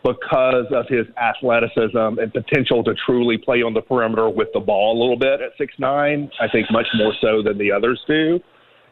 because 0.03 0.65
of 0.71 0.87
his 0.87 1.05
athleticism 1.17 1.97
and 2.19 2.33
potential 2.33 2.83
to 2.83 2.93
truly 3.05 3.37
play 3.37 3.61
on 3.61 3.73
the 3.73 3.81
perimeter 3.81 4.29
with 4.29 4.47
the 4.53 4.59
ball 4.59 4.97
a 4.97 4.99
little 4.99 5.17
bit 5.17 5.41
at 5.41 5.51
six 5.57 5.73
nine. 5.79 6.29
I 6.39 6.47
think 6.47 6.69
much 6.71 6.87
more 6.95 7.13
so 7.21 7.41
than 7.41 7.57
the 7.57 7.71
others 7.71 7.99
do. 8.07 8.39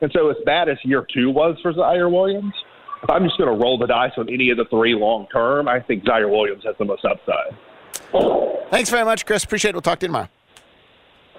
And 0.01 0.12
so, 0.13 0.29
as 0.29 0.38
bad 0.45 0.69
as 0.69 0.77
year 0.83 1.05
two 1.13 1.29
was 1.29 1.57
for 1.62 1.73
Ziaire 1.73 2.12
Williams, 2.12 2.53
if 3.03 3.09
I'm 3.09 3.23
just 3.23 3.38
going 3.38 3.49
to 3.49 3.63
roll 3.63 3.77
the 3.77 3.88
dice 3.88 4.12
on 4.17 4.29
any 4.29 4.49
of 4.49 4.57
the 4.57 4.65
three 4.65 4.95
long 4.95 5.27
term, 5.31 5.67
I 5.67 5.79
think 5.79 6.03
Ziaire 6.03 6.29
Williams 6.29 6.63
has 6.65 6.75
the 6.77 6.85
most 6.85 7.05
upside. 7.05 7.55
Thanks 8.71 8.89
very 8.89 9.05
much, 9.05 9.25
Chris. 9.25 9.43
Appreciate 9.43 9.69
it. 9.69 9.75
We'll 9.75 9.81
talk 9.81 9.99
to 9.99 10.05
you 10.05 10.09
tomorrow. 10.09 10.29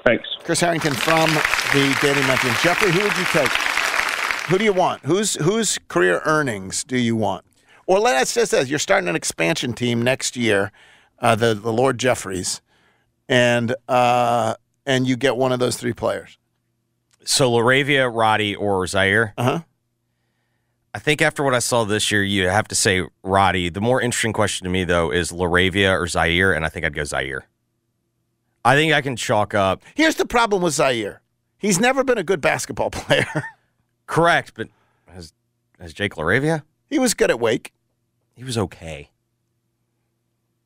Thanks. 0.06 0.28
Chris 0.44 0.60
Herrington 0.60 0.94
from 0.94 1.28
the 1.30 1.98
Daily 2.00 2.22
Memphian. 2.22 2.54
Jeffrey, 2.62 2.90
who 2.90 3.00
would 3.02 3.16
you 3.16 3.24
take? 3.26 3.50
Who 4.48 4.58
do 4.58 4.64
you 4.64 4.72
want? 4.72 5.04
Whose 5.04 5.34
whose 5.34 5.78
career 5.88 6.22
earnings 6.24 6.82
do 6.84 6.98
you 6.98 7.14
want? 7.14 7.44
Or 7.86 7.98
let 7.98 8.16
us 8.16 8.34
just 8.34 8.50
say 8.50 8.62
you're 8.64 8.78
starting 8.78 9.08
an 9.08 9.16
expansion 9.16 9.74
team 9.74 10.02
next 10.02 10.36
year, 10.36 10.72
uh, 11.18 11.34
the 11.34 11.54
the 11.54 11.72
Lord 11.72 11.98
Jeffries, 11.98 12.62
and 13.28 13.74
uh, 13.88 14.54
and 14.86 15.06
you 15.06 15.16
get 15.16 15.36
one 15.36 15.52
of 15.52 15.60
those 15.60 15.76
three 15.76 15.92
players. 15.92 16.38
So 17.24 17.50
Laravia, 17.50 18.10
Roddy, 18.12 18.54
or 18.54 18.84
Ziaire. 18.86 19.32
Uh 19.36 19.42
huh. 19.44 19.60
I 20.92 20.98
think 20.98 21.22
after 21.22 21.44
what 21.44 21.54
I 21.54 21.60
saw 21.60 21.84
this 21.84 22.10
year, 22.10 22.22
you 22.24 22.48
have 22.48 22.66
to 22.68 22.74
say 22.74 23.02
Roddy. 23.22 23.68
The 23.68 23.80
more 23.80 24.00
interesting 24.00 24.32
question 24.32 24.64
to 24.64 24.70
me, 24.70 24.82
though, 24.84 25.12
is 25.12 25.30
Laravia 25.30 25.92
or 25.92 26.06
Ziaire, 26.06 26.54
and 26.56 26.64
I 26.64 26.68
think 26.68 26.84
I'd 26.84 26.94
go 26.94 27.02
Ziaire. 27.02 27.42
I 28.64 28.74
think 28.74 28.92
I 28.92 29.00
can 29.00 29.14
chalk 29.16 29.54
up. 29.54 29.82
Here's 29.94 30.16
the 30.16 30.26
problem 30.26 30.62
with 30.62 30.74
Ziaire. 30.74 31.18
He's 31.58 31.78
never 31.78 32.02
been 32.02 32.18
a 32.18 32.24
good 32.24 32.40
basketball 32.40 32.90
player. 32.90 33.44
Correct, 34.06 34.52
but 34.54 34.68
has, 35.12 35.32
has 35.78 35.92
Jake 35.94 36.14
Laravia? 36.14 36.62
he 36.88 36.98
was 36.98 37.14
good 37.14 37.30
at 37.30 37.38
Wake. 37.38 37.72
He 38.34 38.42
was 38.42 38.58
okay. 38.58 39.10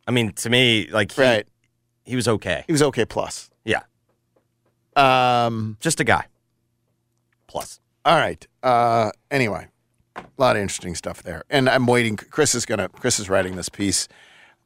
I 0.09 0.11
mean, 0.11 0.33
to 0.33 0.49
me, 0.51 0.89
like 0.91 1.13
he, 1.13 1.21
Right. 1.23 1.47
he 2.05 2.17
was 2.17 2.29
okay. 2.29 2.65
He 2.67 2.73
was 2.73 2.83
okay 2.83 3.05
plus. 3.05 3.51
Yeah, 3.65 3.81
Um, 4.97 5.77
just 5.81 6.01
a 6.01 6.05
guy. 6.05 6.27
Plus, 7.55 7.79
All 8.05 8.17
right. 8.17 8.45
Uh, 8.65 9.13
anyway, 9.31 9.69
a 10.17 10.25
lot 10.39 10.57
of 10.57 10.63
interesting 10.63 10.97
stuff 10.97 11.23
there, 11.23 11.45
and 11.49 11.69
I'm 11.69 11.87
waiting. 11.87 12.17
Chris 12.17 12.53
is 12.53 12.67
gonna. 12.67 12.89
Chris 12.89 13.21
is 13.21 13.31
writing 13.31 13.55
this 13.55 13.69
piece 13.69 14.09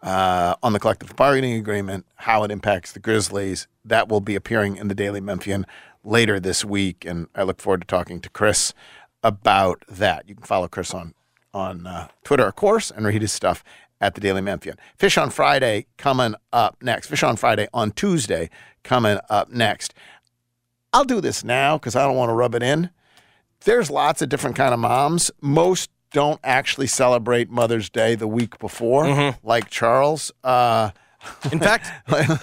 uh, 0.03 0.55
on 0.63 0.73
the 0.73 0.81
collective 0.81 1.15
bargaining 1.15 1.53
agreement, 1.57 2.07
how 2.17 2.45
it 2.45 2.51
impacts 2.51 2.93
the 2.93 2.99
Grizzlies. 2.99 3.69
That 3.85 4.09
will 4.09 4.23
be 4.23 4.35
appearing 4.35 4.77
in 4.77 4.89
the 4.89 4.95
Daily 4.95 5.21
Memphian 5.21 5.67
later 6.03 6.41
this 6.41 6.65
week, 6.65 7.05
and 7.05 7.29
I 7.35 7.43
look 7.43 7.61
forward 7.61 7.83
to 7.83 7.87
talking 7.87 8.23
to 8.23 8.31
Chris 8.31 8.73
about 9.23 9.85
that. 9.87 10.27
You 10.27 10.35
can 10.35 10.45
follow 10.45 10.67
Chris 10.67 10.95
on 10.95 11.13
on 11.53 11.87
uh, 11.87 12.09
Twitter, 12.25 12.47
of 12.47 12.57
course, 12.57 12.91
and 12.91 13.07
read 13.07 13.21
his 13.21 13.33
stuff 13.33 13.63
at 14.01 14.15
the 14.15 14.21
Daily 14.23 14.41
Memphian. 14.41 14.77
Fish 14.97 15.19
on 15.19 15.29
Friday 15.29 15.87
coming 15.99 16.37
up 16.55 16.79
next. 16.83 17.09
Fish 17.09 17.23
on 17.23 17.37
Friday 17.37 17.69
on 17.75 17.91
Tuesday 17.91 18.49
coming 18.83 19.19
up 19.29 19.51
next. 19.51 19.93
I'll 20.93 21.05
do 21.05 21.21
this 21.21 21.45
now 21.45 21.77
because 21.79 21.95
I 21.97 22.05
don't 22.07 22.17
want 22.17 22.31
to 22.31 22.35
rub 22.35 22.55
it 22.55 22.63
in. 22.63 22.91
There's 23.65 23.91
lots 23.91 24.23
of 24.23 24.29
different 24.29 24.57
kind 24.57 24.73
of 24.73 24.81
moms. 24.81 25.31
Most 25.41 25.91
don't 26.13 26.41
actually 26.43 26.87
celebrate 26.87 27.51
Mother's 27.51 27.91
Day 27.91 28.15
the 28.15 28.27
week 28.29 28.59
before, 28.59 29.05
like 29.43 29.69
Charles. 29.69 30.33
Uh, 30.43 30.91
in 31.53 31.59
fact, 31.59 31.91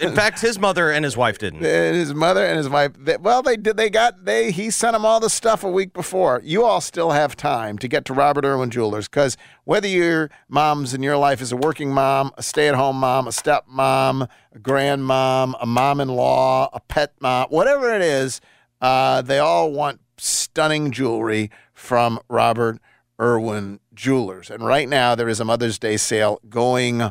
in 0.01 0.13
fact, 0.15 0.41
his 0.41 0.59
mother 0.59 0.91
and 0.91 1.05
his 1.05 1.15
wife 1.15 1.37
didn't. 1.37 1.65
and 1.65 1.95
his 1.95 2.13
mother 2.13 2.45
and 2.45 2.57
his 2.57 2.67
wife. 2.67 2.91
They, 2.97 3.15
well, 3.17 3.41
they 3.41 3.55
did. 3.55 3.77
They 3.77 3.89
got 3.89 4.25
they. 4.25 4.51
He 4.51 4.69
sent 4.69 4.93
them 4.93 5.05
all 5.05 5.19
the 5.19 5.29
stuff 5.29 5.63
a 5.63 5.69
week 5.69 5.93
before. 5.93 6.41
You 6.43 6.65
all 6.65 6.81
still 6.81 7.11
have 7.11 7.37
time 7.37 7.77
to 7.77 7.87
get 7.87 8.03
to 8.05 8.13
Robert 8.13 8.43
Irwin 8.43 8.69
Jewelers 8.69 9.07
because 9.07 9.37
whether 9.63 9.87
your 9.87 10.29
mom's 10.49 10.93
in 10.93 11.03
your 11.03 11.17
life 11.17 11.41
is 11.41 11.53
a 11.53 11.57
working 11.57 11.91
mom, 11.91 12.31
a 12.37 12.43
stay-at-home 12.43 12.97
mom, 12.97 13.27
a 13.27 13.31
stepmom, 13.31 14.27
a 14.53 14.59
grandmom, 14.59 15.53
a 15.61 15.65
mom-in-law, 15.65 16.69
a 16.73 16.79
pet 16.81 17.13
mom, 17.21 17.47
whatever 17.49 17.93
it 17.95 18.01
is, 18.01 18.41
uh, 18.81 19.21
they 19.21 19.39
all 19.39 19.71
want 19.71 20.01
stunning 20.17 20.91
jewelry 20.91 21.49
from 21.73 22.19
Robert 22.29 22.79
Irwin 23.19 23.79
Jewelers. 23.93 24.49
And 24.49 24.65
right 24.65 24.89
now 24.89 25.15
there 25.15 25.29
is 25.29 25.39
a 25.39 25.45
Mother's 25.45 25.79
Day 25.79 25.95
sale 25.95 26.41
going 26.49 27.09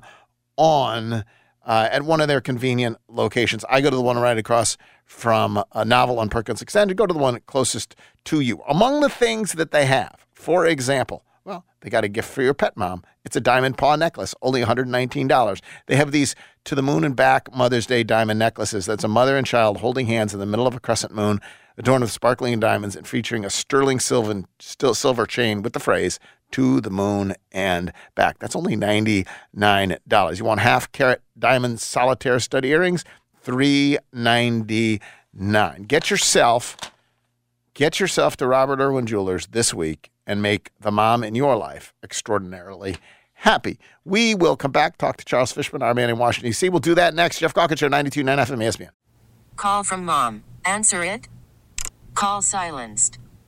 on 0.57 1.25
uh, 1.67 1.89
at 1.91 2.03
one 2.03 2.21
of 2.21 2.29
their 2.29 2.41
convenient 2.41 2.99
locations. 3.09 3.65
I 3.69 3.81
go 3.81 3.91
to 3.91 3.97
the 3.97 4.03
one 4.03 4.19
right 4.19 4.39
across 4.39 4.77
from 5.05 5.63
a 5.73 5.85
novel 5.85 6.19
on 6.19 6.29
Perkins 6.29 6.63
Extended. 6.63 6.97
Go 6.97 7.07
to 7.07 7.15
the 7.15 7.21
one 7.21 7.41
closest 7.47 7.95
to 8.25 8.41
you. 8.41 8.63
Among 8.69 9.01
the 9.01 9.09
things 9.09 9.53
that 9.53 9.71
they 9.71 9.87
have, 9.87 10.27
for 10.33 10.67
example, 10.67 11.25
well, 11.45 11.65
they 11.81 11.91
got 11.91 12.05
a 12.05 12.09
gift 12.09 12.31
for 12.31 12.43
your 12.43 12.55
pet 12.55 12.77
mom. 12.77 13.03
It's 13.25 13.37
a 13.37 13.41
diamond 13.41 13.77
paw 13.77 13.97
necklace, 13.97 14.35
only 14.41 14.63
$119. 14.63 15.61
They 15.87 15.97
have 15.97 16.11
these 16.11 16.35
to 16.65 16.75
the 16.75 16.83
moon 16.83 17.05
and 17.05 17.15
back 17.15 17.55
Mother's 17.55 17.87
Day 17.87 18.03
diamond 18.03 18.39
necklaces. 18.39 18.87
That's 18.87 19.05
a 19.05 19.09
mother 19.09 19.37
and 19.37 19.47
child 19.47 19.79
holding 19.79 20.07
hands 20.07 20.33
in 20.33 20.41
the 20.41 20.47
middle 20.47 20.67
of 20.67 20.75
a 20.75 20.81
crescent 20.81 21.15
moon, 21.15 21.41
adorned 21.77 22.03
with 22.03 22.13
sparkling 22.13 22.59
diamonds 22.61 22.97
and 22.97 23.07
featuring 23.07 23.45
a 23.45 23.51
sterling 23.51 24.01
silver, 24.01 24.45
silver 24.59 25.27
chain 25.27 25.61
with 25.61 25.75
the 25.75 25.81
phrase 25.81 26.19
to 26.55 26.81
the 26.81 26.91
moon 26.91 27.35
and 27.51 27.93
back. 28.15 28.39
That's 28.39 28.55
only 28.55 28.77
$99. 28.77 30.39
You 30.39 30.45
want 30.45 30.61
half 30.61 30.93
carat 30.93 31.21
diamond 31.37 31.81
solitaire 31.81 32.39
stud 32.39 32.65
earrings? 32.65 33.05
399. 33.43 35.83
Get 35.83 36.11
yourself 36.11 36.77
get 37.75 37.99
yourself 37.99 38.37
to 38.37 38.47
Robert 38.47 38.81
Irwin 38.81 39.05
Jewelers 39.05 39.49
this 39.49 39.75
week 39.75 40.13
and 40.29 40.41
make 40.41 40.71
the 40.81 40.93
mom 40.93 41.25
in 41.25 41.35
your 41.35 41.57
life 41.57 41.93
extraordinarily 42.05 42.99
happy. 43.33 43.81
We 44.05 44.37
will 44.37 44.57
come 44.57 44.71
back, 44.71 44.97
talk 44.97 45.17
to 45.17 45.25
Charles 45.25 45.51
Fishman, 45.51 45.83
our 45.83 45.93
man 45.93 46.09
in 46.09 46.19
Washington, 46.19 46.51
D.C. 46.51 46.69
We'll 46.69 46.79
do 46.79 46.95
that 46.95 47.15
next. 47.15 47.41
Geoff 47.41 47.53
Calkins 47.53 47.81
Show, 47.81 47.89
92.9 47.89 48.47
FM 48.47 48.59
ESPN. 48.59 48.91
Call 49.57 49.83
from 49.83 50.05
mom. 50.05 50.45
Answer 50.65 51.03
it. 51.03 51.27
Call 52.15 52.43
silenced. 52.43 53.19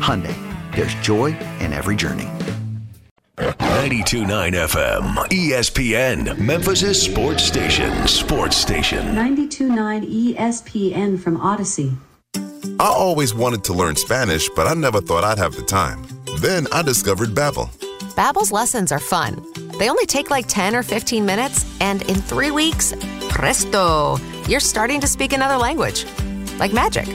Hyundai, 0.00 0.34
there's 0.74 0.94
joy 0.96 1.36
in 1.60 1.72
every 1.72 1.96
journey. 1.96 2.28
929 3.38 4.52
FM, 4.52 5.14
ESPN, 5.28 6.38
Memphis' 6.38 7.02
sports 7.02 7.44
station. 7.44 8.08
Sports 8.08 8.56
station. 8.56 8.98
92.9 9.14 10.34
ESPN 10.34 11.20
from 11.20 11.38
Audacy. 11.38 11.96
I 12.80 12.86
always 12.86 13.34
wanted 13.34 13.62
to 13.64 13.72
learn 13.72 13.94
Spanish, 13.96 14.48
but 14.50 14.66
I 14.66 14.74
never 14.74 15.00
thought 15.00 15.22
I'd 15.24 15.38
have 15.38 15.54
the 15.54 15.62
time. 15.62 16.04
Then 16.40 16.66
I 16.72 16.82
discovered 16.82 17.30
Babbel. 17.30 17.68
Babbel's 18.14 18.50
lessons 18.50 18.90
are 18.90 18.98
fun. 18.98 19.44
They 19.78 19.88
only 19.88 20.06
take 20.06 20.30
like 20.30 20.46
10 20.48 20.74
or 20.74 20.82
15 20.82 21.24
minutes, 21.24 21.64
and 21.80 22.02
in 22.02 22.16
three 22.16 22.50
weeks, 22.50 22.92
presto, 23.30 24.18
you're 24.48 24.58
starting 24.58 25.00
to 25.00 25.06
speak 25.06 25.32
another 25.32 25.56
language. 25.56 26.04
Like 26.58 26.72
magic. 26.72 27.06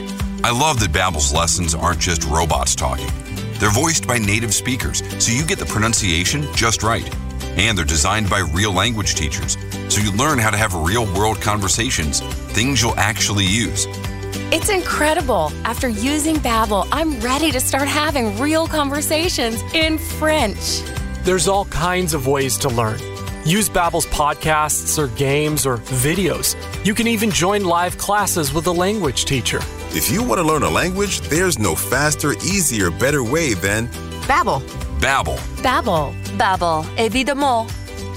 I 0.44 0.50
love 0.50 0.78
that 0.80 0.92
Babbel's 0.92 1.32
lessons 1.32 1.74
aren't 1.74 2.00
just 2.00 2.24
robots 2.24 2.74
talking. 2.74 3.08
They're 3.54 3.70
voiced 3.70 4.06
by 4.06 4.18
native 4.18 4.52
speakers, 4.52 5.02
so 5.18 5.32
you 5.32 5.42
get 5.42 5.58
the 5.58 5.64
pronunciation 5.64 6.42
just 6.54 6.82
right. 6.82 7.08
And 7.56 7.78
they're 7.78 7.84
designed 7.86 8.28
by 8.28 8.40
real 8.40 8.70
language 8.70 9.14
teachers, 9.14 9.56
so 9.88 10.02
you 10.02 10.12
learn 10.12 10.38
how 10.38 10.50
to 10.50 10.58
have 10.58 10.74
real 10.74 11.06
world 11.14 11.40
conversations, 11.40 12.20
things 12.52 12.82
you'll 12.82 12.94
actually 12.96 13.46
use. 13.46 13.86
It's 14.52 14.68
incredible. 14.68 15.50
After 15.64 15.88
using 15.88 16.36
Babbel, 16.36 16.88
I'm 16.92 17.18
ready 17.20 17.50
to 17.50 17.58
start 17.58 17.88
having 17.88 18.38
real 18.38 18.66
conversations 18.66 19.62
in 19.72 19.96
French. 19.96 20.82
There's 21.22 21.48
all 21.48 21.64
kinds 21.64 22.12
of 22.12 22.26
ways 22.26 22.58
to 22.58 22.68
learn. 22.68 23.00
Use 23.46 23.70
Babbel's 23.70 24.06
podcasts 24.08 24.98
or 24.98 25.06
games 25.16 25.64
or 25.64 25.78
videos. 25.78 26.54
You 26.84 26.92
can 26.92 27.06
even 27.06 27.30
join 27.30 27.64
live 27.64 27.96
classes 27.96 28.52
with 28.52 28.66
a 28.66 28.72
language 28.72 29.24
teacher. 29.24 29.60
If 29.94 30.10
you 30.10 30.22
want 30.24 30.40
to 30.40 30.44
learn 30.44 30.64
a 30.64 30.70
language, 30.70 31.20
there's 31.20 31.58
no 31.58 31.74
faster, 31.76 32.32
easier, 32.32 32.90
better 32.90 33.22
way 33.22 33.54
than 33.54 33.86
Babbel. 34.26 34.60
Babbel. 35.00 35.38
Babbel. 35.62 36.12
Babbel. 36.36 36.84
Évidemment. 36.98 37.70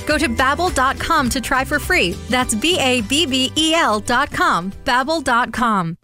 Go 0.07 0.17
to 0.17 0.27
babbel.com 0.27 1.29
to 1.29 1.41
try 1.41 1.63
for 1.65 1.79
free. 1.79 2.13
That's 2.29 2.55
B 2.55 2.79
A 2.79 3.01
B 3.01 3.25
B 3.25 3.51
E 3.55 3.75
L 3.75 3.99
dot 3.99 4.31
com. 4.31 4.71
Babbel.com. 4.85 5.97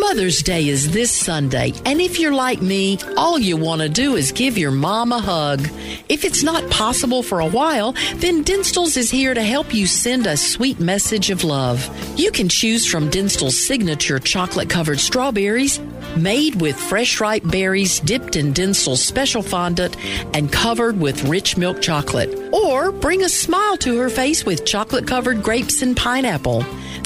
Mother's 0.00 0.42
Day 0.42 0.68
is 0.68 0.90
this 0.90 1.12
Sunday, 1.12 1.72
and 1.84 2.00
if 2.00 2.18
you're 2.18 2.34
like 2.34 2.60
me, 2.60 2.98
all 3.16 3.38
you 3.38 3.56
want 3.56 3.80
to 3.80 3.88
do 3.88 4.16
is 4.16 4.32
give 4.32 4.58
your 4.58 4.72
mom 4.72 5.12
a 5.12 5.20
hug. 5.20 5.60
If 6.08 6.24
it's 6.24 6.42
not 6.42 6.68
possible 6.68 7.22
for 7.22 7.38
a 7.38 7.46
while, 7.46 7.92
then 8.16 8.42
Dinstuhl's 8.42 8.96
is 8.96 9.10
here 9.10 9.34
to 9.34 9.42
help 9.42 9.72
you 9.72 9.86
send 9.86 10.26
a 10.26 10.36
sweet 10.36 10.80
message 10.80 11.30
of 11.30 11.44
love. 11.44 11.88
You 12.18 12.32
can 12.32 12.48
choose 12.48 12.84
from 12.84 13.08
Dinstuhl's 13.08 13.66
signature 13.66 14.18
chocolate 14.18 14.68
covered 14.68 14.98
strawberries, 14.98 15.78
made 16.16 16.60
with 16.60 16.76
fresh 16.76 17.20
ripe 17.20 17.48
berries 17.48 18.00
dipped 18.00 18.34
in 18.34 18.52
Dinstuhl's 18.52 19.04
special 19.04 19.42
fondant 19.42 19.96
and 20.34 20.52
covered 20.52 20.98
with 20.98 21.24
rich 21.24 21.56
milk 21.56 21.80
chocolate. 21.80 22.52
Or 22.52 22.90
bring 22.90 23.22
a 23.22 23.28
smile 23.28 23.76
to 23.78 23.98
her 23.98 24.10
face 24.10 24.44
with 24.44 24.66
chocolate 24.66 25.06
covered 25.06 25.42
grapes 25.42 25.82
and 25.82 25.96
pineapple. 25.96 26.64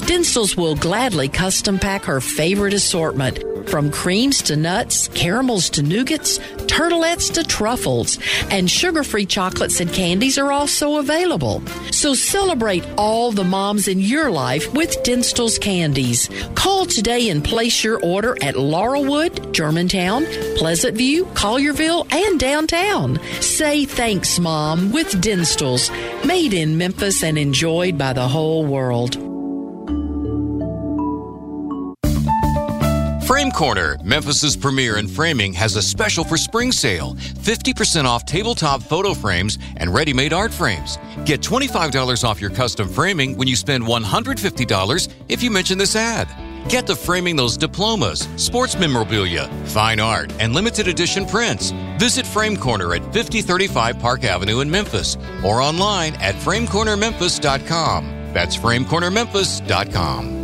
Dinstuhl's 0.09 0.57
will 0.57 0.73
gladly 0.75 1.29
custom 1.29 1.77
pack 1.77 2.05
her 2.05 2.19
favorite 2.19 2.73
assortment 2.73 3.43
from 3.69 3.91
creams 3.91 4.41
to 4.41 4.55
nuts, 4.55 5.07
caramels 5.09 5.69
to 5.69 5.83
nougats, 5.83 6.39
turtlettes 6.65 7.31
to 7.33 7.43
truffles, 7.43 8.17
and 8.49 8.67
sugar 8.71 9.03
free 9.03 9.27
chocolates 9.27 9.79
and 9.79 9.93
candies 9.93 10.39
are 10.39 10.51
also 10.51 10.97
available. 10.97 11.61
So 11.91 12.15
celebrate 12.15 12.83
all 12.97 13.31
the 13.31 13.43
moms 13.43 13.87
in 13.87 13.99
your 13.99 14.31
life 14.31 14.73
with 14.73 15.03
Dinstuhl's 15.03 15.59
candies. 15.59 16.27
Call 16.55 16.87
today 16.87 17.29
and 17.29 17.45
place 17.45 17.83
your 17.83 18.03
order 18.03 18.35
at 18.41 18.55
Laurelwood, 18.55 19.51
Germantown, 19.51 20.25
Pleasant 20.57 20.97
View, 20.97 21.25
Collierville, 21.35 22.11
and 22.11 22.39
downtown. 22.39 23.19
Say 23.41 23.85
thanks, 23.85 24.39
Mom, 24.39 24.91
with 24.91 25.21
Dinstuhl's, 25.21 25.91
made 26.25 26.55
in 26.55 26.79
Memphis 26.79 27.23
and 27.23 27.37
enjoyed 27.37 27.95
by 27.95 28.13
the 28.13 28.27
whole 28.27 28.65
world. 28.65 29.28
Frame 33.29 33.51
Corner, 33.51 33.95
Memphis's 34.03 34.57
premier 34.57 34.97
in 34.97 35.07
framing, 35.07 35.53
has 35.53 35.75
a 35.75 35.83
special 35.83 36.23
for 36.23 36.35
spring 36.35 36.71
sale 36.71 37.13
50% 37.13 38.05
off 38.05 38.25
tabletop 38.25 38.81
photo 38.81 39.13
frames 39.13 39.59
and 39.77 39.93
ready 39.93 40.13
made 40.13 40.33
art 40.33 40.51
frames. 40.51 40.97
Get 41.25 41.39
$25 41.39 42.23
off 42.23 42.41
your 42.41 42.49
custom 42.49 42.89
framing 42.89 43.37
when 43.37 43.47
you 43.47 43.55
spend 43.55 43.83
$150 43.83 45.13
if 45.27 45.43
you 45.43 45.51
mention 45.51 45.77
this 45.77 45.95
ad. 45.95 46.27
Get 46.69 46.87
to 46.87 46.95
framing 46.95 47.35
those 47.35 47.55
diplomas, 47.55 48.27
sports 48.35 48.79
memorabilia, 48.79 49.47
fine 49.65 49.99
art, 49.99 50.33
and 50.39 50.55
limited 50.55 50.87
edition 50.87 51.27
prints. 51.27 51.69
Visit 51.99 52.25
Frame 52.25 52.57
Corner 52.57 52.95
at 52.95 53.03
5035 53.13 53.99
Park 53.99 54.23
Avenue 54.23 54.61
in 54.61 54.71
Memphis 54.71 55.17
or 55.45 55.61
online 55.61 56.15
at 56.15 56.33
framecornermemphis.com. 56.33 58.33
That's 58.33 58.57
framecornermemphis.com. 58.57 60.38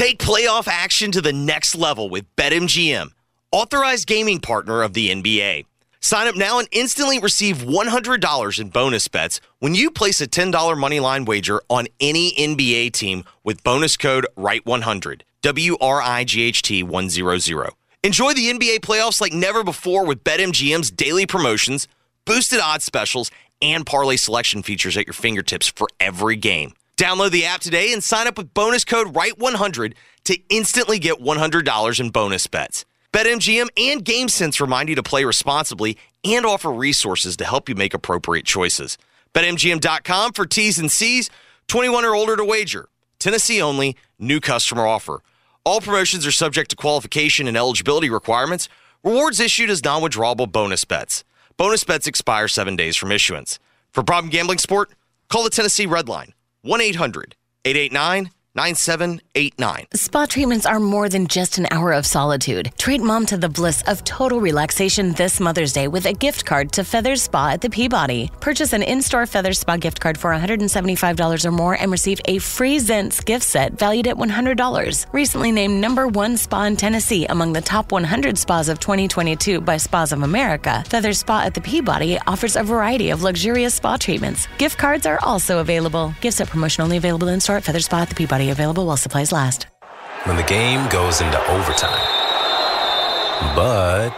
Take 0.00 0.16
playoff 0.16 0.66
action 0.66 1.12
to 1.12 1.20
the 1.20 1.34
next 1.34 1.74
level 1.74 2.08
with 2.08 2.24
BetMGM, 2.34 3.10
authorized 3.52 4.06
gaming 4.06 4.40
partner 4.40 4.82
of 4.82 4.94
the 4.94 5.10
NBA. 5.10 5.66
Sign 6.00 6.26
up 6.26 6.34
now 6.36 6.58
and 6.58 6.66
instantly 6.72 7.18
receive 7.18 7.58
$100 7.58 8.58
in 8.58 8.68
bonus 8.70 9.08
bets 9.08 9.42
when 9.58 9.74
you 9.74 9.90
place 9.90 10.22
a 10.22 10.26
$10 10.26 10.54
moneyline 10.54 11.26
wager 11.26 11.60
on 11.68 11.86
any 12.00 12.32
NBA 12.32 12.92
team 12.92 13.24
with 13.44 13.62
bonus 13.62 13.98
code 13.98 14.26
WRIGHT100, 14.38 15.20
W 15.42 15.76
R 15.82 16.00
I 16.00 16.24
G 16.24 16.44
H 16.44 16.62
T 16.62 16.82
100. 16.82 17.70
Enjoy 18.02 18.32
the 18.32 18.50
NBA 18.54 18.78
playoffs 18.78 19.20
like 19.20 19.34
never 19.34 19.62
before 19.62 20.06
with 20.06 20.24
BetMGM's 20.24 20.90
daily 20.90 21.26
promotions, 21.26 21.88
boosted 22.24 22.58
odds 22.58 22.86
specials, 22.86 23.30
and 23.60 23.84
parlay 23.84 24.16
selection 24.16 24.62
features 24.62 24.96
at 24.96 25.06
your 25.06 25.12
fingertips 25.12 25.66
for 25.66 25.88
every 26.00 26.36
game. 26.36 26.72
Download 27.00 27.30
the 27.30 27.46
app 27.46 27.62
today 27.62 27.94
and 27.94 28.04
sign 28.04 28.26
up 28.26 28.36
with 28.36 28.52
bonus 28.52 28.84
code 28.84 29.14
WRIGHT100 29.14 29.94
to 30.24 30.38
instantly 30.50 30.98
get 30.98 31.18
$100 31.18 31.98
in 31.98 32.10
bonus 32.10 32.46
bets. 32.46 32.84
BetMGM 33.14 33.70
and 33.78 34.04
GameSense 34.04 34.60
remind 34.60 34.90
you 34.90 34.94
to 34.96 35.02
play 35.02 35.24
responsibly 35.24 35.96
and 36.22 36.44
offer 36.44 36.70
resources 36.70 37.38
to 37.38 37.46
help 37.46 37.70
you 37.70 37.74
make 37.74 37.94
appropriate 37.94 38.44
choices. 38.44 38.98
BetMGM.com 39.32 40.32
for 40.34 40.44
T's 40.44 40.78
and 40.78 40.92
C's, 40.92 41.30
21 41.68 42.04
or 42.04 42.14
older 42.14 42.36
to 42.36 42.44
wager. 42.44 42.90
Tennessee 43.18 43.62
only, 43.62 43.96
new 44.18 44.38
customer 44.38 44.86
offer. 44.86 45.22
All 45.64 45.80
promotions 45.80 46.26
are 46.26 46.32
subject 46.32 46.68
to 46.68 46.76
qualification 46.76 47.48
and 47.48 47.56
eligibility 47.56 48.10
requirements. 48.10 48.68
Rewards 49.02 49.40
issued 49.40 49.70
as 49.70 49.82
non 49.82 50.02
withdrawable 50.02 50.52
bonus 50.52 50.84
bets. 50.84 51.24
Bonus 51.56 51.82
bets 51.82 52.06
expire 52.06 52.46
seven 52.46 52.76
days 52.76 52.94
from 52.98 53.10
issuance. 53.10 53.58
For 53.90 54.02
problem 54.02 54.28
gambling 54.28 54.58
sport, 54.58 54.90
call 55.30 55.44
the 55.44 55.48
Tennessee 55.48 55.86
Red 55.86 56.06
Line 56.06 56.34
1 56.62 56.80
800 56.80 57.36
889 57.64 58.30
9789. 58.56 59.86
Spa 59.94 60.26
treatments 60.26 60.66
are 60.66 60.80
more 60.80 61.08
than 61.08 61.28
just 61.28 61.58
an 61.58 61.68
hour 61.70 61.92
of 61.92 62.04
solitude. 62.04 62.72
Treat 62.78 63.00
mom 63.00 63.24
to 63.26 63.36
the 63.36 63.48
bliss 63.48 63.82
of 63.82 64.02
total 64.02 64.40
relaxation 64.40 65.12
this 65.12 65.38
Mother's 65.38 65.72
Day 65.72 65.86
with 65.86 66.04
a 66.04 66.12
gift 66.12 66.44
card 66.44 66.72
to 66.72 66.82
Feathers 66.82 67.22
Spa 67.22 67.50
at 67.50 67.60
the 67.60 67.70
Peabody. 67.70 68.28
Purchase 68.40 68.72
an 68.72 68.82
in 68.82 69.02
store 69.02 69.24
Feathers 69.26 69.60
Spa 69.60 69.76
gift 69.76 70.00
card 70.00 70.18
for 70.18 70.32
$175 70.32 71.44
or 71.44 71.50
more 71.52 71.74
and 71.74 71.92
receive 71.92 72.20
a 72.24 72.38
free 72.38 72.78
Zents 72.78 73.24
gift 73.24 73.44
set 73.44 73.78
valued 73.78 74.08
at 74.08 74.16
$100. 74.16 75.06
Recently 75.12 75.52
named 75.52 75.80
number 75.80 76.08
one 76.08 76.36
spa 76.36 76.64
in 76.64 76.76
Tennessee 76.76 77.26
among 77.26 77.52
the 77.52 77.60
top 77.60 77.92
100 77.92 78.36
spas 78.36 78.68
of 78.68 78.80
2022 78.80 79.60
by 79.60 79.76
Spas 79.76 80.10
of 80.10 80.22
America, 80.22 80.82
Feathers 80.88 81.20
Spa 81.20 81.44
at 81.44 81.54
the 81.54 81.60
Peabody 81.60 82.18
offers 82.26 82.56
a 82.56 82.64
variety 82.64 83.10
of 83.10 83.22
luxurious 83.22 83.74
spa 83.74 83.96
treatments. 83.96 84.48
Gift 84.58 84.76
cards 84.76 85.06
are 85.06 85.20
also 85.22 85.60
available. 85.60 86.12
Gift 86.20 86.38
set 86.38 86.48
promotion 86.48 86.82
only 86.82 86.96
available 86.96 87.28
in 87.28 87.38
store 87.38 87.56
at 87.56 87.64
Feathers 87.64 87.84
Spa 87.84 88.02
at 88.02 88.08
the 88.08 88.14
Peabody. 88.16 88.39
Available 88.48 88.86
while 88.86 88.96
supplies 88.96 89.32
last. 89.32 89.66
When 90.24 90.36
the 90.36 90.42
game 90.42 90.88
goes 90.88 91.20
into 91.20 91.38
overtime. 91.50 92.06
But 93.54 94.10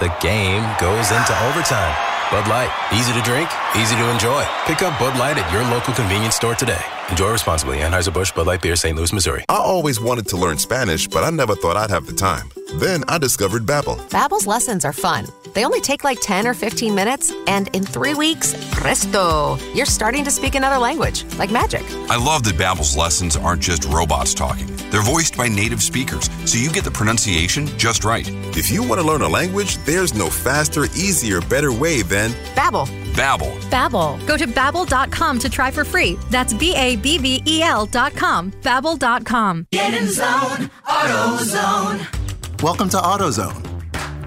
the 0.00 0.14
game 0.20 0.62
goes 0.80 1.10
into 1.10 1.34
overtime. 1.48 1.96
Bud 2.32 2.48
Light. 2.48 2.70
Easy 2.94 3.12
to 3.12 3.20
drink, 3.20 3.50
easy 3.76 3.94
to 3.94 4.10
enjoy. 4.10 4.42
Pick 4.64 4.80
up 4.80 4.98
Bud 4.98 5.18
Light 5.18 5.36
at 5.36 5.52
your 5.52 5.62
local 5.64 5.92
convenience 5.92 6.34
store 6.34 6.54
today. 6.54 6.80
Enjoy 7.10 7.30
responsibly. 7.30 7.78
Anheuser-Busch 7.78 8.32
Bud 8.32 8.46
Light 8.46 8.62
Beer, 8.62 8.74
St. 8.74 8.96
Louis, 8.96 9.12
Missouri. 9.12 9.44
I 9.50 9.56
always 9.58 10.00
wanted 10.00 10.26
to 10.28 10.38
learn 10.38 10.56
Spanish, 10.56 11.06
but 11.06 11.24
I 11.24 11.30
never 11.30 11.54
thought 11.54 11.76
I'd 11.76 11.90
have 11.90 12.06
the 12.06 12.14
time. 12.14 12.50
Then 12.76 13.04
I 13.06 13.18
discovered 13.18 13.66
Babbel. 13.66 13.98
Babbel's 14.08 14.46
lessons 14.46 14.86
are 14.86 14.94
fun. 14.94 15.26
They 15.54 15.64
only 15.64 15.80
take 15.80 16.04
like 16.04 16.18
10 16.20 16.46
or 16.46 16.54
15 16.54 16.94
minutes, 16.94 17.32
and 17.46 17.68
in 17.74 17.84
three 17.84 18.14
weeks, 18.14 18.54
presto, 18.72 19.58
you're 19.74 19.86
starting 19.86 20.24
to 20.24 20.30
speak 20.30 20.54
another 20.54 20.78
language, 20.78 21.24
like 21.36 21.50
magic. 21.50 21.82
I 22.08 22.16
love 22.16 22.44
that 22.44 22.56
Babbel's 22.56 22.96
lessons 22.96 23.36
aren't 23.36 23.62
just 23.62 23.84
robots 23.84 24.34
talking. 24.34 24.66
They're 24.90 25.02
voiced 25.02 25.36
by 25.36 25.48
native 25.48 25.82
speakers, 25.82 26.28
so 26.44 26.58
you 26.58 26.70
get 26.70 26.84
the 26.84 26.90
pronunciation 26.90 27.66
just 27.78 28.04
right. 28.04 28.28
If 28.56 28.70
you 28.70 28.82
want 28.82 29.00
to 29.00 29.06
learn 29.06 29.22
a 29.22 29.28
language, 29.28 29.76
there's 29.78 30.14
no 30.14 30.28
faster, 30.30 30.84
easier, 30.96 31.40
better 31.40 31.72
way 31.72 32.02
than 32.02 32.30
Babbel. 32.54 32.86
Babbel. 33.12 33.54
Babbel. 33.70 34.26
Go 34.26 34.36
to 34.38 34.46
babbel.com 34.46 35.38
to 35.38 35.48
try 35.50 35.70
for 35.70 35.84
free. 35.84 36.16
That's 36.30 36.54
B 36.54 36.74
A 36.74 36.96
B 36.96 37.18
B 37.18 37.42
E 37.46 37.62
L 37.62 37.84
dot 37.86 38.14
com. 38.14 38.50
Babbel.com. 38.62 39.66
Get 39.70 39.94
in 39.94 40.08
zone, 40.08 40.70
AutoZone. 40.86 42.62
Welcome 42.62 42.88
to 42.90 42.96
AutoZone. 42.96 43.71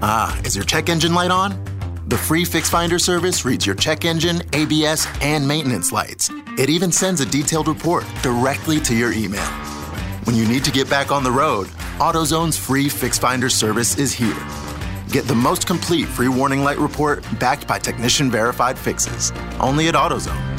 Ah, 0.08 0.40
is 0.44 0.54
your 0.54 0.64
check 0.64 0.88
engine 0.88 1.14
light 1.14 1.32
on? 1.32 1.50
The 2.06 2.16
free 2.16 2.44
Fix 2.44 2.70
Finder 2.70 2.96
service 2.96 3.44
reads 3.44 3.66
your 3.66 3.74
check 3.74 4.04
engine, 4.04 4.40
ABS, 4.52 5.04
and 5.20 5.48
maintenance 5.48 5.90
lights. 5.90 6.30
It 6.56 6.70
even 6.70 6.92
sends 6.92 7.20
a 7.20 7.26
detailed 7.26 7.66
report 7.66 8.04
directly 8.22 8.78
to 8.82 8.94
your 8.94 9.12
email. 9.12 9.48
When 10.22 10.36
you 10.36 10.46
need 10.46 10.62
to 10.62 10.70
get 10.70 10.88
back 10.88 11.10
on 11.10 11.24
the 11.24 11.32
road, 11.32 11.66
AutoZone's 11.98 12.56
free 12.56 12.88
Fix 12.88 13.18
Finder 13.18 13.48
service 13.48 13.98
is 13.98 14.12
here. 14.12 14.38
Get 15.10 15.24
the 15.24 15.34
most 15.34 15.66
complete 15.66 16.06
free 16.06 16.28
warning 16.28 16.62
light 16.62 16.78
report 16.78 17.24
backed 17.40 17.66
by 17.66 17.80
technician 17.80 18.30
verified 18.30 18.78
fixes. 18.78 19.32
Only 19.58 19.88
at 19.88 19.96
AutoZone. 19.96 20.54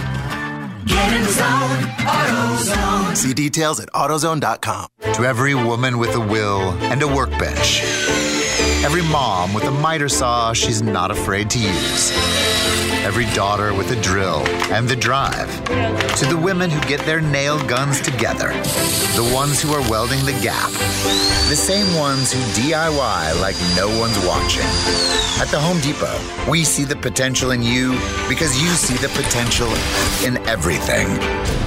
Get 0.86 1.14
in 1.14 1.24
the 1.24 1.32
zone, 1.32 1.80
AutoZone. 2.04 3.16
See 3.16 3.34
details 3.34 3.80
at 3.80 3.88
AutoZone.com. 3.94 4.88
To 5.14 5.24
every 5.24 5.56
woman 5.56 6.00
with 6.00 6.16
a 6.16 6.20
will 6.20 6.72
and 6.92 7.02
a 7.02 7.08
workbench. 7.08 7.82
Every 8.88 9.02
mom 9.02 9.54
with 9.54 9.66
a 9.66 9.72
miter 9.72 10.08
saw 10.08 10.54
she's 10.54 10.82
not 10.82 11.12
afraid 11.12 11.50
to 11.50 11.60
use. 11.60 12.10
Every 13.04 13.26
daughter 13.36 13.74
with 13.74 13.92
a 13.92 14.02
drill 14.02 14.48
and 14.72 14.88
the 14.88 14.96
drive. 14.96 15.54
To 15.66 16.26
the 16.26 16.40
women 16.42 16.70
who 16.70 16.80
get 16.88 17.02
their 17.02 17.20
nail 17.20 17.62
guns 17.68 18.00
together. 18.00 18.48
The 18.48 19.30
ones 19.36 19.62
who 19.62 19.74
are 19.74 19.82
welding 19.92 20.24
the 20.24 20.40
gap. 20.42 20.72
The 21.50 21.58
same 21.58 21.94
ones 21.98 22.32
who 22.32 22.40
DIY 22.62 23.42
like 23.42 23.58
no 23.76 23.90
one's 24.00 24.26
watching. 24.26 24.64
At 25.42 25.50
the 25.52 25.60
Home 25.60 25.82
Depot, 25.82 26.50
we 26.50 26.64
see 26.64 26.86
the 26.86 26.96
potential 26.96 27.52
in 27.52 27.62
you 27.62 27.92
because 28.30 28.58
you 28.62 28.70
see 28.70 28.96
the 28.96 29.10
potential 29.10 29.68
in 30.26 30.38
everything. 30.48 31.10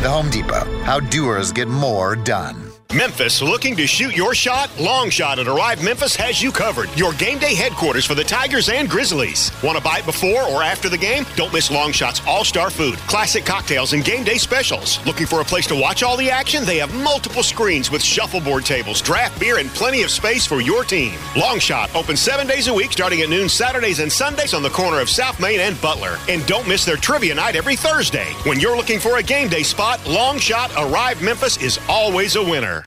The 0.00 0.08
Home 0.08 0.30
Depot, 0.30 0.64
how 0.84 1.00
doers 1.00 1.52
get 1.52 1.68
more 1.68 2.16
done. 2.16 2.69
Memphis, 2.95 3.41
looking 3.41 3.76
to 3.76 3.86
shoot 3.86 4.16
your 4.16 4.34
shot? 4.34 4.70
Long 4.80 5.11
Shot 5.11 5.38
at 5.38 5.47
Arrive 5.47 5.82
Memphis 5.82 6.16
has 6.16 6.43
you 6.43 6.51
covered. 6.51 6.88
Your 6.99 7.12
game 7.12 7.38
day 7.38 7.55
headquarters 7.55 8.05
for 8.05 8.14
the 8.14 8.24
Tigers 8.24 8.68
and 8.68 8.88
Grizzlies. 8.88 9.53
Want 9.62 9.78
to 9.78 9.91
it 9.99 10.05
before 10.05 10.43
or 10.43 10.62
after 10.62 10.88
the 10.88 10.99
game? 10.99 11.24
Don't 11.36 11.53
miss 11.53 11.70
Long 11.70 11.93
Shot's 11.93 12.20
all 12.26 12.45
star 12.45 12.68
food, 12.68 12.97
classic 13.01 13.45
cocktails, 13.45 13.93
and 13.93 14.05
game 14.05 14.24
day 14.24 14.38
specials. 14.38 15.05
Looking 15.07 15.26
for 15.26 15.41
a 15.41 15.45
place 15.45 15.66
to 15.68 15.80
watch 15.80 16.03
all 16.03 16.16
the 16.16 16.30
action? 16.30 16.64
They 16.64 16.78
have 16.78 16.95
multiple 17.03 17.43
screens 17.43 17.91
with 17.91 18.03
shuffleboard 18.03 18.64
tables, 18.64 19.01
draft 19.01 19.38
beer, 19.38 19.59
and 19.59 19.70
plenty 19.70 20.03
of 20.03 20.11
space 20.11 20.47
for 20.47 20.61
your 20.61 20.82
team. 20.82 21.14
Long 21.36 21.59
Shot 21.59 21.95
open 21.95 22.16
seven 22.16 22.47
days 22.47 22.68
a 22.68 22.74
week 22.74 22.93
starting 22.93 23.20
at 23.20 23.28
noon 23.28 23.49
Saturdays 23.49 24.01
and 24.01 24.11
Sundays 24.11 24.55
on 24.55 24.62
the 24.62 24.70
corner 24.70 25.01
of 25.01 25.09
South 25.09 25.38
Main 25.41 25.61
and 25.61 25.80
Butler. 25.80 26.18
And 26.28 26.45
don't 26.47 26.66
miss 26.66 26.84
their 26.84 26.97
trivia 26.97 27.34
night 27.34 27.57
every 27.57 27.76
Thursday. 27.76 28.32
When 28.45 28.59
you're 28.59 28.76
looking 28.76 28.99
for 28.99 29.18
a 29.18 29.22
game 29.22 29.49
day 29.49 29.62
spot, 29.62 30.05
Long 30.07 30.38
Shot 30.38 30.72
Arrive 30.76 31.22
Memphis 31.22 31.57
is 31.62 31.78
always 31.88 32.36
a 32.36 32.43
winner. 32.43 32.79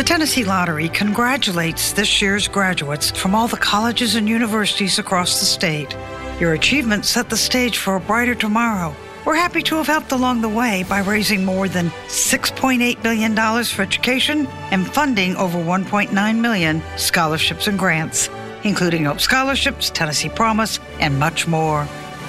The 0.00 0.06
Tennessee 0.06 0.44
Lottery 0.44 0.88
congratulates 0.88 1.92
this 1.92 2.22
year's 2.22 2.48
graduates 2.48 3.10
from 3.10 3.34
all 3.34 3.48
the 3.48 3.58
colleges 3.58 4.14
and 4.14 4.26
universities 4.26 4.98
across 4.98 5.40
the 5.40 5.44
state. 5.44 5.94
Your 6.40 6.54
achievements 6.54 7.10
set 7.10 7.28
the 7.28 7.36
stage 7.36 7.76
for 7.76 7.96
a 7.96 8.00
brighter 8.00 8.34
tomorrow. 8.34 8.96
We're 9.26 9.34
happy 9.34 9.60
to 9.64 9.74
have 9.74 9.88
helped 9.88 10.12
along 10.12 10.40
the 10.40 10.48
way 10.48 10.86
by 10.88 11.00
raising 11.00 11.44
more 11.44 11.68
than 11.68 11.90
$6.8 12.06 13.02
billion 13.02 13.36
for 13.36 13.82
education 13.82 14.46
and 14.70 14.90
funding 14.90 15.36
over 15.36 15.58
1.9 15.58 16.40
million 16.40 16.82
scholarships 16.96 17.66
and 17.66 17.78
grants, 17.78 18.30
including 18.64 19.04
Hope 19.04 19.20
Scholarships, 19.20 19.90
Tennessee 19.90 20.30
Promise, 20.30 20.80
and 20.98 21.18
much 21.18 21.46
more. 21.46 21.84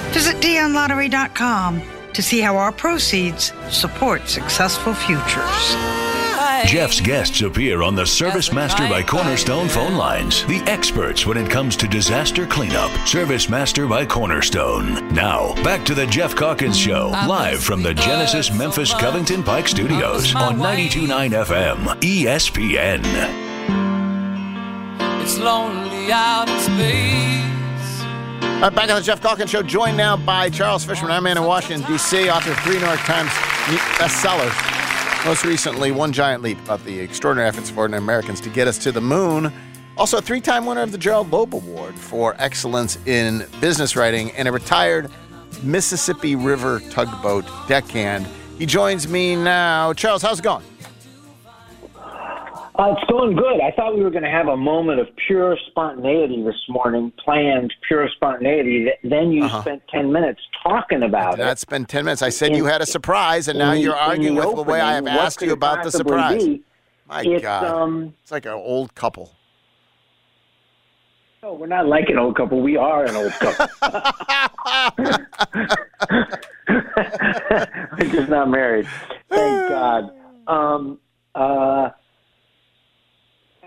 Visit 0.09 0.35
dionlottery.com 0.43 1.81
to 2.11 2.21
see 2.21 2.41
how 2.41 2.57
our 2.57 2.73
proceeds 2.73 3.53
support 3.69 4.27
successful 4.27 4.93
futures. 4.93 6.10
Geoff's 6.65 7.01
guests 7.01 7.41
appear 7.41 7.81
on 7.81 7.95
the 7.95 8.05
Service 8.05 8.51
Master 8.53 8.87
by 8.87 9.03
Cornerstone 9.03 9.67
phone 9.67 9.95
lines. 9.95 10.45
The 10.45 10.61
experts 10.67 11.25
when 11.25 11.37
it 11.37 11.49
comes 11.49 11.75
to 11.77 11.87
disaster 11.87 12.45
cleanup. 12.45 12.91
Service 13.07 13.49
Master 13.49 13.87
by 13.87 14.05
Cornerstone. 14.05 15.13
Now, 15.13 15.53
back 15.63 15.85
to 15.85 15.95
the 15.95 16.05
Geoff 16.05 16.35
Calkins 16.35 16.77
Show, 16.77 17.09
live 17.27 17.63
from 17.63 17.81
the 17.83 17.93
Genesis 17.93 18.53
Memphis 18.53 18.93
Covington 18.93 19.43
Pike 19.43 19.67
Studios 19.67 20.33
on 20.35 20.57
92.9 20.57 21.45
FM, 21.45 21.77
ESPN. 22.01 23.01
It's 25.21 25.37
lonely 25.37 26.11
out 26.11 26.47
in 26.47 26.59
space. 26.59 28.01
All 28.43 28.67
right, 28.67 28.75
back 28.75 28.89
on 28.89 28.97
the 28.97 29.01
Geoff 29.01 29.21
Calkins 29.21 29.49
Show, 29.49 29.63
joined 29.63 29.97
now 29.97 30.15
by 30.15 30.49
Charles 30.49 30.85
Fishman, 30.85 31.11
our 31.11 31.21
man 31.21 31.37
in 31.37 31.43
Washington, 31.43 31.89
D.C., 31.91 32.29
author 32.29 32.51
of 32.51 32.59
three 32.59 32.75
New 32.75 32.85
York 32.85 32.99
Times 32.99 33.31
bestsellers. 33.97 34.70
Most 35.23 35.45
recently, 35.45 35.91
One 35.91 36.11
Giant 36.11 36.41
Leap 36.41 36.59
about 36.63 36.83
the 36.83 36.99
extraordinary 36.99 37.47
efforts 37.47 37.69
of 37.69 37.77
ordinary 37.77 38.01
Americans 38.01 38.41
to 38.41 38.49
get 38.49 38.67
us 38.67 38.79
to 38.79 38.91
the 38.91 39.01
moon. 39.01 39.53
Also, 39.95 40.17
a 40.17 40.21
three 40.21 40.41
time 40.41 40.65
winner 40.65 40.81
of 40.81 40.91
the 40.91 40.97
Gerald 40.97 41.29
Loeb 41.31 41.53
Award 41.53 41.93
for 41.93 42.35
excellence 42.39 42.97
in 43.05 43.45
business 43.59 43.95
writing 43.95 44.31
and 44.31 44.47
a 44.47 44.51
retired 44.51 45.11
Mississippi 45.61 46.35
River 46.35 46.79
tugboat 46.89 47.45
deckhand. 47.67 48.27
He 48.57 48.65
joins 48.65 49.07
me 49.07 49.35
now. 49.35 49.93
Charles, 49.93 50.23
how's 50.23 50.39
it 50.39 50.43
going? 50.43 50.65
Uh, 52.75 52.95
it's 52.97 53.03
going 53.11 53.35
good. 53.35 53.59
I 53.61 53.71
thought 53.75 53.95
we 53.95 54.01
were 54.01 54.09
going 54.09 54.23
to 54.23 54.29
have 54.29 54.47
a 54.47 54.55
moment 54.55 54.99
of 55.01 55.07
pure 55.27 55.57
spontaneity 55.69 56.41
this 56.43 56.55
morning, 56.69 57.11
planned 57.23 57.73
pure 57.87 58.07
spontaneity. 58.15 58.89
Then 59.03 59.31
you 59.31 59.43
Uh-huh. 59.43 59.61
spent 59.61 59.83
10 59.89 60.11
minutes 60.11 60.39
talking 60.63 61.03
about 61.03 61.37
it. 61.37 61.43
not 61.43 61.59
spend 61.59 61.89
10 61.89 62.05
minutes. 62.05 62.21
I 62.21 62.29
said 62.29 62.51
In- 62.51 62.57
you 62.57 62.65
had 62.65 62.81
a 62.81 62.85
surprise, 62.85 63.47
and 63.49 63.59
now 63.59 63.73
in- 63.73 63.81
you're 63.81 63.93
in 63.93 63.99
arguing 63.99 64.35
the 64.35 64.47
with 64.47 64.55
the 64.55 64.63
way 64.63 64.79
I 64.79 64.93
have 64.93 65.05
asked 65.07 65.41
you 65.41 65.51
about 65.51 65.83
the 65.83 65.91
surprise. 65.91 66.43
be? 66.43 66.63
My 67.07 67.23
It's, 67.23 67.41
God. 67.43 67.65
um, 67.65 68.13
it's 68.23 68.31
like 68.31 68.45
an 68.45 68.53
old 68.53 68.95
couple. 68.95 69.31
No, 71.43 71.53
we're 71.53 71.67
not 71.67 71.87
like 71.87 72.07
an 72.09 72.17
old 72.19 72.35
couple. 72.37 72.61
We 72.61 72.77
are 72.77 73.03
an 73.03 73.15
old 73.15 73.31
couple. 73.33 73.67
we're 77.99 78.11
just 78.11 78.29
not 78.29 78.49
married. 78.49 78.87
Thank 79.29 79.69
God. 79.69 80.11
Um, 80.47 80.99
uh, 81.35 81.89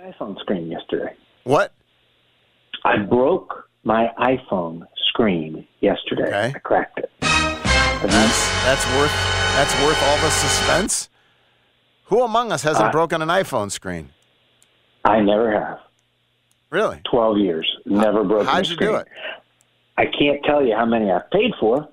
iPhone 0.05 0.39
screen 0.41 0.71
yesterday. 0.71 1.15
What? 1.45 1.73
I 2.85 2.99
broke 2.99 3.69
my 3.85 4.09
iPhone 4.19 4.87
screen 5.09 5.67
yesterday. 5.81 6.53
I 6.55 6.59
cracked 6.59 6.99
it. 6.99 7.11
That's 7.21 8.49
that's 8.65 8.87
worth 8.97 9.13
that's 9.57 9.75
worth 9.83 10.03
all 10.03 10.19
the 10.19 10.31
suspense. 10.31 11.09
Who 12.07 12.23
among 12.23 12.53
us 12.53 12.63
hasn't 12.63 12.93
broken 12.93 13.23
an 13.23 13.29
iPhone 13.29 13.71
screen? 13.73 14.11
I 15.07 15.21
never 15.21 15.51
have. 15.59 15.79
Really? 16.71 17.01
Twelve 17.11 17.39
years, 17.39 17.71
never 17.87 18.25
broken. 18.25 18.47
How'd 18.47 18.65
a 18.67 18.69
you 18.69 18.75
screen. 18.75 18.91
do 18.91 18.97
it? 18.97 19.09
I 19.97 20.05
can't 20.07 20.45
tell 20.45 20.63
you 20.65 20.75
how 20.77 20.85
many 20.85 21.11
I've 21.11 21.31
paid 21.31 21.53
for, 21.61 21.89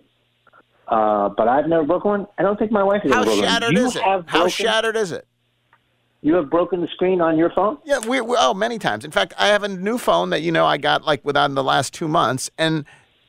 uh, 0.88 1.30
but 1.30 1.48
I've 1.48 1.68
never 1.68 1.84
broken 1.86 2.12
one. 2.12 2.28
I 2.38 2.42
don't 2.42 2.58
think 2.60 2.72
my 2.72 2.84
wife 2.84 3.04
has 3.04 3.14
How 3.14 3.22
ever 3.22 3.26
broken 3.28 3.44
shattered 3.46 3.68
one. 3.68 3.76
You 3.82 3.86
is 3.88 3.96
it? 3.96 4.02
How 4.02 4.22
broken- 4.22 4.50
shattered 4.50 4.96
is 4.98 5.12
it? 5.14 5.28
You 6.24 6.36
have 6.36 6.50
broken 6.50 6.82
the 6.82 6.88
screen 6.88 7.20
on 7.20 7.38
your 7.38 7.50
phone? 7.52 7.80
Yeah, 7.84 8.00
we, 8.00 8.22
we 8.22 8.36
oh 8.40 8.54
many 8.54 8.78
times. 8.78 9.04
In 9.04 9.12
fact, 9.12 9.34
I 9.40 9.48
have 9.48 9.64
a 9.64 9.68
new 9.68 9.98
phone 9.98 10.30
that 10.30 10.42
you 10.42 10.52
know 10.52 10.66
I 10.66 10.78
got 10.78 11.04
like 11.04 11.26
within 11.26 11.56
the 11.56 11.64
last 11.64 11.94
two 11.96 12.08
months, 12.08 12.50
and 12.60 12.86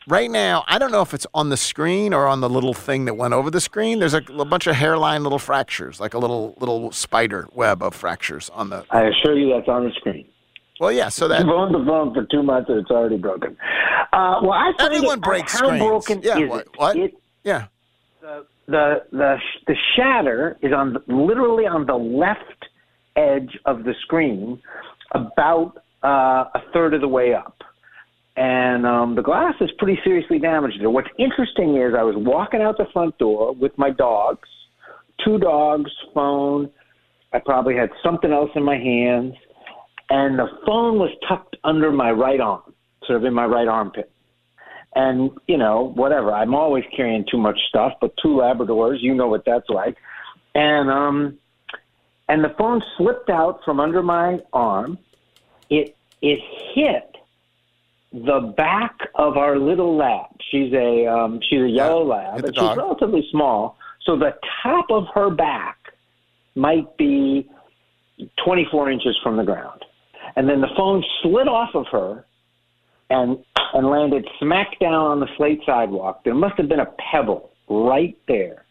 right 0.06 0.30
now 0.30 0.62
I 0.68 0.78
don't 0.78 0.92
know 0.92 1.00
if 1.00 1.14
it's 1.14 1.26
on 1.32 1.48
the 1.48 1.56
screen 1.56 2.12
or 2.12 2.26
on 2.26 2.40
the 2.42 2.50
little 2.50 2.74
thing 2.74 3.06
that 3.06 3.14
went 3.14 3.32
over 3.32 3.50
the 3.50 3.62
screen. 3.62 3.98
There's 3.98 4.12
a, 4.12 4.22
a 4.38 4.44
bunch 4.44 4.66
of 4.66 4.76
hairline 4.76 5.22
little 5.22 5.38
fractures, 5.38 6.00
like 6.00 6.12
a 6.12 6.18
little 6.18 6.54
little 6.60 6.92
spider 6.92 7.48
web 7.54 7.82
of 7.82 7.94
fractures 7.94 8.50
on 8.50 8.68
the. 8.68 8.84
I 8.90 9.04
assure 9.04 9.38
you 9.38 9.54
that's 9.54 9.68
on 9.68 9.84
the 9.84 9.92
screen. 9.92 10.26
Well, 10.78 10.92
yeah. 10.92 11.08
So 11.08 11.28
that 11.28 11.40
You've 11.40 11.48
owned 11.48 11.74
the 11.74 11.84
phone 11.86 12.12
for 12.12 12.24
two 12.30 12.42
months 12.42 12.68
and 12.68 12.78
it's 12.80 12.90
already 12.90 13.16
broken. 13.16 13.56
Uh, 14.12 14.40
well, 14.42 14.52
I 14.52 14.72
Everyone 14.80 15.18
it, 15.18 15.22
breaks 15.24 15.52
how 15.58 15.66
screens. 15.68 15.82
broken 15.82 16.20
Yeah, 16.22 16.38
is 16.40 16.50
what- 16.50 16.60
it? 16.60 16.68
what? 16.76 16.96
It- 16.96 17.14
yeah. 17.42 17.66
the 18.20 18.44
the 18.68 19.02
the 19.12 19.36
the 19.66 19.76
shatter 19.96 20.58
is 20.60 20.72
on 20.74 20.92
the, 20.92 21.02
literally 21.14 21.64
on 21.66 21.86
the 21.86 21.94
left. 21.94 22.61
Edge 23.16 23.58
of 23.66 23.84
the 23.84 23.94
screen, 24.02 24.60
about 25.12 25.82
uh, 26.04 26.44
a 26.54 26.62
third 26.72 26.94
of 26.94 27.00
the 27.00 27.08
way 27.08 27.34
up. 27.34 27.56
And 28.36 28.86
um, 28.86 29.14
the 29.14 29.22
glass 29.22 29.54
is 29.60 29.70
pretty 29.78 30.00
seriously 30.02 30.38
damaged. 30.38 30.80
there. 30.80 30.88
What's 30.90 31.08
interesting 31.18 31.76
is 31.76 31.94
I 31.96 32.02
was 32.02 32.14
walking 32.16 32.62
out 32.62 32.78
the 32.78 32.86
front 32.92 33.16
door 33.18 33.54
with 33.54 33.72
my 33.76 33.90
dogs, 33.90 34.48
two 35.24 35.38
dogs, 35.38 35.90
phone. 36.14 36.70
I 37.34 37.40
probably 37.40 37.76
had 37.76 37.90
something 38.02 38.32
else 38.32 38.50
in 38.54 38.62
my 38.62 38.76
hands, 38.76 39.34
and 40.08 40.38
the 40.38 40.46
phone 40.66 40.98
was 40.98 41.10
tucked 41.28 41.56
under 41.64 41.92
my 41.92 42.10
right 42.10 42.40
arm, 42.40 42.74
sort 43.06 43.18
of 43.18 43.24
in 43.24 43.34
my 43.34 43.44
right 43.44 43.68
armpit. 43.68 44.10
And 44.94 45.30
you 45.46 45.58
know, 45.58 45.92
whatever. 45.94 46.32
I'm 46.32 46.54
always 46.54 46.84
carrying 46.94 47.24
too 47.30 47.38
much 47.38 47.58
stuff, 47.68 47.92
but 48.00 48.12
two 48.22 48.28
Labradors, 48.28 48.98
you 49.00 49.14
know 49.14 49.28
what 49.28 49.44
that's 49.46 49.68
like. 49.68 49.96
And 50.54 50.90
um, 50.90 51.38
and 52.28 52.42
the 52.42 52.54
phone 52.58 52.82
slipped 52.96 53.30
out 53.30 53.60
from 53.64 53.80
under 53.80 54.02
my 54.02 54.40
arm. 54.52 54.98
It 55.70 55.96
it 56.20 56.40
hit 56.74 57.16
the 58.12 58.52
back 58.56 58.98
of 59.14 59.36
our 59.36 59.58
little 59.58 59.96
lab. 59.96 60.26
She's 60.50 60.72
a 60.72 61.06
um, 61.06 61.40
she's 61.48 61.60
a 61.60 61.68
yellow 61.68 62.04
lab, 62.04 62.36
hit 62.36 62.44
and 62.46 62.54
she's 62.54 62.76
relatively 62.76 63.26
small. 63.30 63.76
So 64.04 64.16
the 64.16 64.34
top 64.62 64.86
of 64.90 65.04
her 65.14 65.30
back 65.30 65.78
might 66.54 66.96
be 66.96 67.48
24 68.44 68.90
inches 68.90 69.18
from 69.22 69.36
the 69.36 69.44
ground, 69.44 69.84
and 70.36 70.48
then 70.48 70.60
the 70.60 70.68
phone 70.76 71.02
slid 71.22 71.48
off 71.48 71.74
of 71.74 71.86
her 71.90 72.26
and 73.10 73.38
and 73.74 73.86
landed 73.88 74.26
smack 74.38 74.78
down 74.80 75.06
on 75.06 75.20
the 75.20 75.28
slate 75.36 75.60
sidewalk. 75.64 76.24
There 76.24 76.34
must 76.34 76.56
have 76.56 76.68
been 76.68 76.80
a 76.80 76.92
pebble 77.12 77.50
right 77.68 78.16
there, 78.28 78.61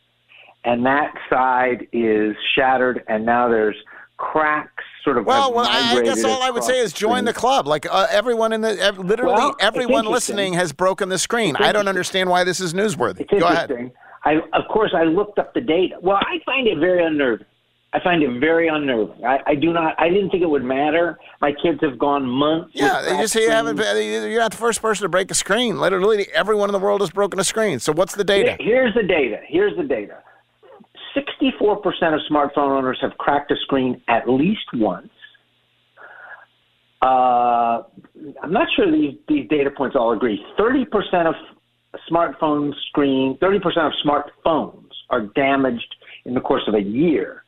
and 0.64 0.86
that 0.86 1.14
side 1.30 1.88
is 1.92 2.36
shattered, 2.56 3.04
and 3.08 3.26
now 3.26 3.50
there's 3.50 3.76
cracks 4.18 4.84
sort 5.04 5.18
of. 5.18 5.26
Well, 5.26 5.54
well, 5.54 5.66
I, 5.68 5.98
I 5.98 6.02
guess 6.04 6.24
all 6.24 6.44
I 6.44 6.52
would 6.52 6.64
say 6.64 6.80
is 6.80 6.94
join 6.94 7.26
the 7.26 7.34
club. 7.34 7.68
Like 7.68 7.88
uh, 7.90 8.08
everyone 8.12 8.54
in 8.54 8.62
the, 8.62 8.80
ev- 8.80 9.00
literally 9.00 9.34
Well, 9.34 9.56
everyone 9.60 10.06
listening 10.06 10.54
has 10.54 10.72
broken 10.72 11.10
the 11.10 11.18
screen. 11.18 11.56
I 11.58 11.72
don't 11.72 11.88
understand 11.88 12.30
why 12.30 12.44
this 12.44 12.60
is 12.60 12.74
newsworthy. 12.74 13.22
It's 13.22 13.32
Go 13.32 13.48
ahead. 13.48 13.72
interesting. 13.72 13.92
I, 14.24 14.36
of 14.54 14.68
course, 14.72 14.92
I 14.96 15.04
looked 15.04 15.40
up 15.40 15.54
the 15.56 15.62
data. 15.62 15.96
Well, 16.02 16.18
I 16.18 16.38
find 16.46 16.68
it 16.68 16.78
very 16.78 17.04
unnerving. 17.04 17.48
I 17.94 18.00
find 18.02 18.24
it 18.24 18.40
very 18.40 18.68
unnerving. 18.70 19.26
I, 19.26 19.40
I 19.48 19.56
do 19.56 19.74
not. 19.74 20.00
I 20.00 20.08
didn't 20.10 20.30
think 20.30 20.44
it 20.44 20.50
would 20.50 20.64
matter. 20.64 21.18
My 21.42 21.52
kids 21.52 21.80
have 21.82 21.98
gone 22.00 22.26
months. 22.26 22.70
Yeah, 22.74 23.02
they 23.02 23.18
just 23.18 23.34
say 23.34 23.44
you 23.44 23.50
haven't. 23.50 23.78
You're 23.78 24.40
not 24.40 24.52
the 24.52 24.58
first 24.58 24.82
person 24.82 25.04
to 25.04 25.10
break 25.10 25.30
a 25.32 25.34
screen. 25.34 25.80
Literally, 25.80 26.28
everyone 26.34 26.70
in 26.70 26.74
the 26.74 26.80
world 26.80 27.02
has 27.02 27.10
broken 27.10 27.40
a 27.40 27.44
screen. 27.44 27.80
So 27.80 27.92
what's 27.92 28.16
the 28.16 28.24
data? 28.24 28.56
Here's 28.60 28.94
the 28.94 29.04
data. 29.04 29.40
Here's 29.46 29.76
the 29.76 29.84
data. 29.84 30.20
64% 31.16 31.84
of 32.14 32.22
smartphone 32.30 32.78
owners 32.78 32.98
have 33.02 33.18
cracked 33.18 33.52
a 33.52 33.56
screen 33.64 34.02
at 34.08 34.30
least 34.30 34.66
once. 34.74 35.10
Uh, 37.02 37.84
I'm 38.44 38.52
not 38.52 38.68
sure 38.76 38.92
these, 38.92 39.16
these 39.28 39.50
data 39.50 39.72
points 39.72 39.96
all 39.96 40.14
agree. 40.14 40.44
30% 40.60 40.86
of 41.28 41.36
smartphone 42.12 42.72
screen, 42.90 43.38
30% 43.42 43.58
of 43.78 43.92
smartphones 44.06 44.90
are 45.10 45.22
damaged 45.36 45.96
in 46.26 46.34
the 46.34 46.42
course 46.42 46.64
of 46.68 46.76
a 46.76 46.82
year. 46.82 47.44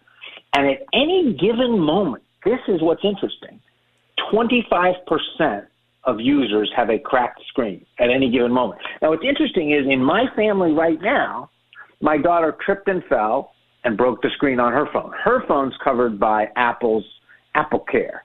And 0.53 0.67
at 0.67 0.79
any 0.93 1.37
given 1.39 1.79
moment, 1.79 2.23
this 2.45 2.59
is 2.67 2.81
what's 2.81 3.03
interesting 3.03 3.59
25% 4.33 5.65
of 6.05 6.19
users 6.19 6.71
have 6.75 6.89
a 6.89 6.99
cracked 6.99 7.41
screen 7.47 7.85
at 7.99 8.09
any 8.09 8.29
given 8.29 8.51
moment. 8.51 8.81
Now, 9.01 9.09
what's 9.09 9.23
interesting 9.27 9.71
is 9.71 9.85
in 9.89 10.03
my 10.03 10.25
family 10.35 10.71
right 10.71 11.01
now, 11.01 11.49
my 12.01 12.17
daughter 12.17 12.55
tripped 12.65 12.87
and 12.87 13.03
fell 13.05 13.52
and 13.83 13.97
broke 13.97 14.21
the 14.21 14.29
screen 14.35 14.59
on 14.59 14.71
her 14.73 14.87
phone. 14.93 15.11
Her 15.23 15.43
phone's 15.47 15.73
covered 15.83 16.19
by 16.19 16.49
Apple's 16.55 17.05
Apple 17.55 17.79
Care. 17.91 18.23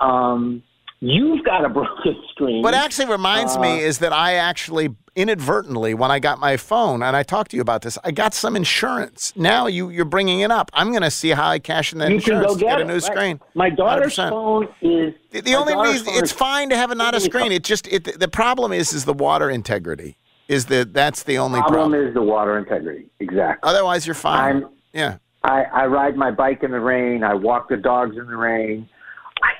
Um, 0.00 0.62
you've 1.00 1.44
got 1.44 1.64
a 1.64 1.68
broken 1.68 2.16
screen. 2.30 2.62
What 2.62 2.74
actually 2.74 3.06
reminds 3.10 3.56
Uh, 3.56 3.60
me 3.60 3.80
is 3.80 3.98
that 3.98 4.12
I 4.12 4.34
actually 4.34 4.94
inadvertently, 5.14 5.92
when 5.92 6.10
I 6.10 6.18
got 6.18 6.38
my 6.40 6.56
phone, 6.56 7.02
and 7.02 7.14
I 7.14 7.22
talked 7.22 7.50
to 7.50 7.56
you 7.56 7.60
about 7.62 7.82
this, 7.82 7.98
I 8.02 8.12
got 8.12 8.32
some 8.32 8.56
insurance. 8.56 9.32
Now 9.36 9.66
you 9.66 9.90
you're 9.90 10.04
bringing 10.06 10.40
it 10.40 10.50
up. 10.50 10.70
I'm 10.72 10.90
going 10.90 11.02
to 11.02 11.10
see 11.10 11.30
how 11.30 11.48
I 11.50 11.58
cash 11.58 11.92
in 11.92 11.98
that 11.98 12.10
you 12.10 12.20
can 12.20 12.34
insurance 12.36 12.54
go 12.54 12.58
get, 12.58 12.66
get 12.66 12.78
a 12.78 12.82
it, 12.82 12.86
new 12.86 12.92
right. 12.94 13.02
screen. 13.02 13.40
My 13.54 13.68
daughter's 13.70 14.16
100%. 14.16 14.30
phone 14.30 14.68
is 14.80 15.14
The, 15.30 15.40
the 15.42 15.54
only 15.54 15.74
reason 15.76 16.08
it's 16.14 16.32
fine 16.32 16.70
to 16.70 16.76
have 16.76 16.90
a 16.90 16.94
not 16.94 17.14
a 17.14 17.20
screen. 17.20 17.52
It 17.52 17.62
just 17.64 17.86
it 17.88 18.18
the 18.18 18.28
problem 18.28 18.72
is 18.72 18.92
is 18.92 19.04
the 19.04 19.12
water 19.12 19.50
integrity. 19.50 20.16
Is 20.48 20.66
the 20.66 20.88
that's 20.90 21.22
the 21.22 21.38
only 21.38 21.60
problem, 21.60 21.92
problem. 21.92 22.08
is 22.08 22.14
the 22.14 22.22
water 22.22 22.58
integrity. 22.58 23.06
Exactly. 23.20 23.68
Otherwise, 23.68 24.06
you're 24.06 24.14
fine. 24.14 24.56
I'm- 24.62 24.68
yeah. 24.92 25.16
I, 25.44 25.64
I 25.64 25.86
ride 25.86 26.16
my 26.16 26.30
bike 26.30 26.62
in 26.62 26.70
the 26.70 26.80
rain. 26.80 27.24
I 27.24 27.34
walk 27.34 27.68
the 27.68 27.76
dogs 27.76 28.16
in 28.16 28.26
the 28.26 28.36
rain. 28.36 28.88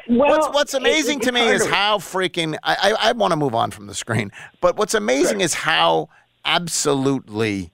Well, 0.09 0.29
what's 0.31 0.49
what's 0.55 0.75
it- 0.75 0.79
amazing 0.79 1.21
to 1.21 1.33
me 1.33 1.49
is 1.49 1.65
to- 1.65 1.71
how 1.73 1.99
freaking 1.99 2.57
I, 2.63 2.95
I, 3.01 3.09
I 3.09 3.13
want 3.13 3.33
to 3.33 3.37
move 3.37 3.55
on 3.55 3.71
from 3.73 3.87
the 3.87 3.95
screen, 3.95 4.31
but 4.61 4.77
what's 4.77 4.95
amazing 4.95 5.41
is 5.41 5.55
how 5.55 6.09
absolutely 6.45 7.73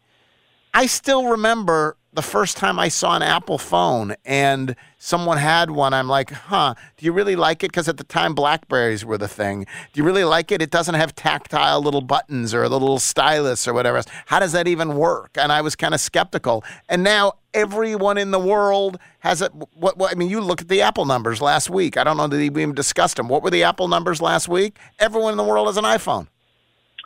I 0.75 0.87
still 0.87 1.29
remember 1.29 1.97
the 2.13 2.23
first 2.23 2.57
time 2.57 2.79
I 2.79 2.89
saw 2.89 3.15
an 3.15 3.23
Apple 3.23 3.59
phone 3.59 4.15
and 4.25 4.75
someone 4.99 5.39
had 5.39 5.71
one. 5.71 5.93
I'm 5.95 6.09
like, 6.09 6.31
huh? 6.31 6.75
Do 6.97 7.07
you 7.07 7.13
really 7.13 7.37
like 7.37 7.63
it? 7.63 7.71
Because 7.71 7.89
at 7.89 7.97
the 7.97 8.05
time, 8.05 8.35
Blackberries 8.35 9.05
were 9.05 9.19
the 9.19 9.29
thing. 9.29 9.65
Do 9.93 10.01
you 10.01 10.05
really 10.05 10.25
like 10.25 10.51
it? 10.51 10.61
It 10.63 10.71
doesn't 10.71 10.95
have 10.95 11.15
tactile 11.15 11.81
little 11.81 12.01
buttons 12.01 12.55
or 12.55 12.63
a 12.65 12.69
little 12.69 12.99
stylus 12.99 13.69
or 13.69 13.75
whatever 13.75 13.99
else. 13.99 14.07
How 14.27 14.41
does 14.41 14.53
that 14.53 14.67
even 14.67 14.97
work? 14.97 15.37
And 15.39 15.53
I 15.53 15.61
was 15.61 15.77
kind 15.77 15.95
of 15.95 16.01
skeptical. 16.01 16.65
And 16.89 17.03
now 17.05 17.35
everyone 17.55 18.19
in 18.19 18.31
the 18.31 18.39
world 18.39 18.99
has 19.21 19.43
it. 19.43 19.53
What, 19.75 19.97
what 19.99 20.13
I 20.13 20.15
mean, 20.15 20.29
you 20.31 20.41
look 20.41 20.61
at 20.61 20.69
the 20.69 20.83
Apple 20.83 21.05
numbers 21.05 21.41
last 21.41 21.71
week. 21.71 21.97
I 21.97 22.05
don't 22.05 22.17
know 22.17 22.27
that 22.29 22.37
we 22.37 22.45
even 22.63 22.75
discussed 22.75 23.17
them. 23.17 23.29
What 23.29 23.43
were 23.43 23.51
the 23.51 23.63
Apple 23.65 23.89
numbers 23.89 24.21
last 24.23 24.49
week? 24.49 24.77
Everyone 24.99 25.33
in 25.33 25.37
the 25.37 25.45
world 25.45 25.67
has 25.67 25.77
an 25.77 25.85
iPhone. 25.85 26.29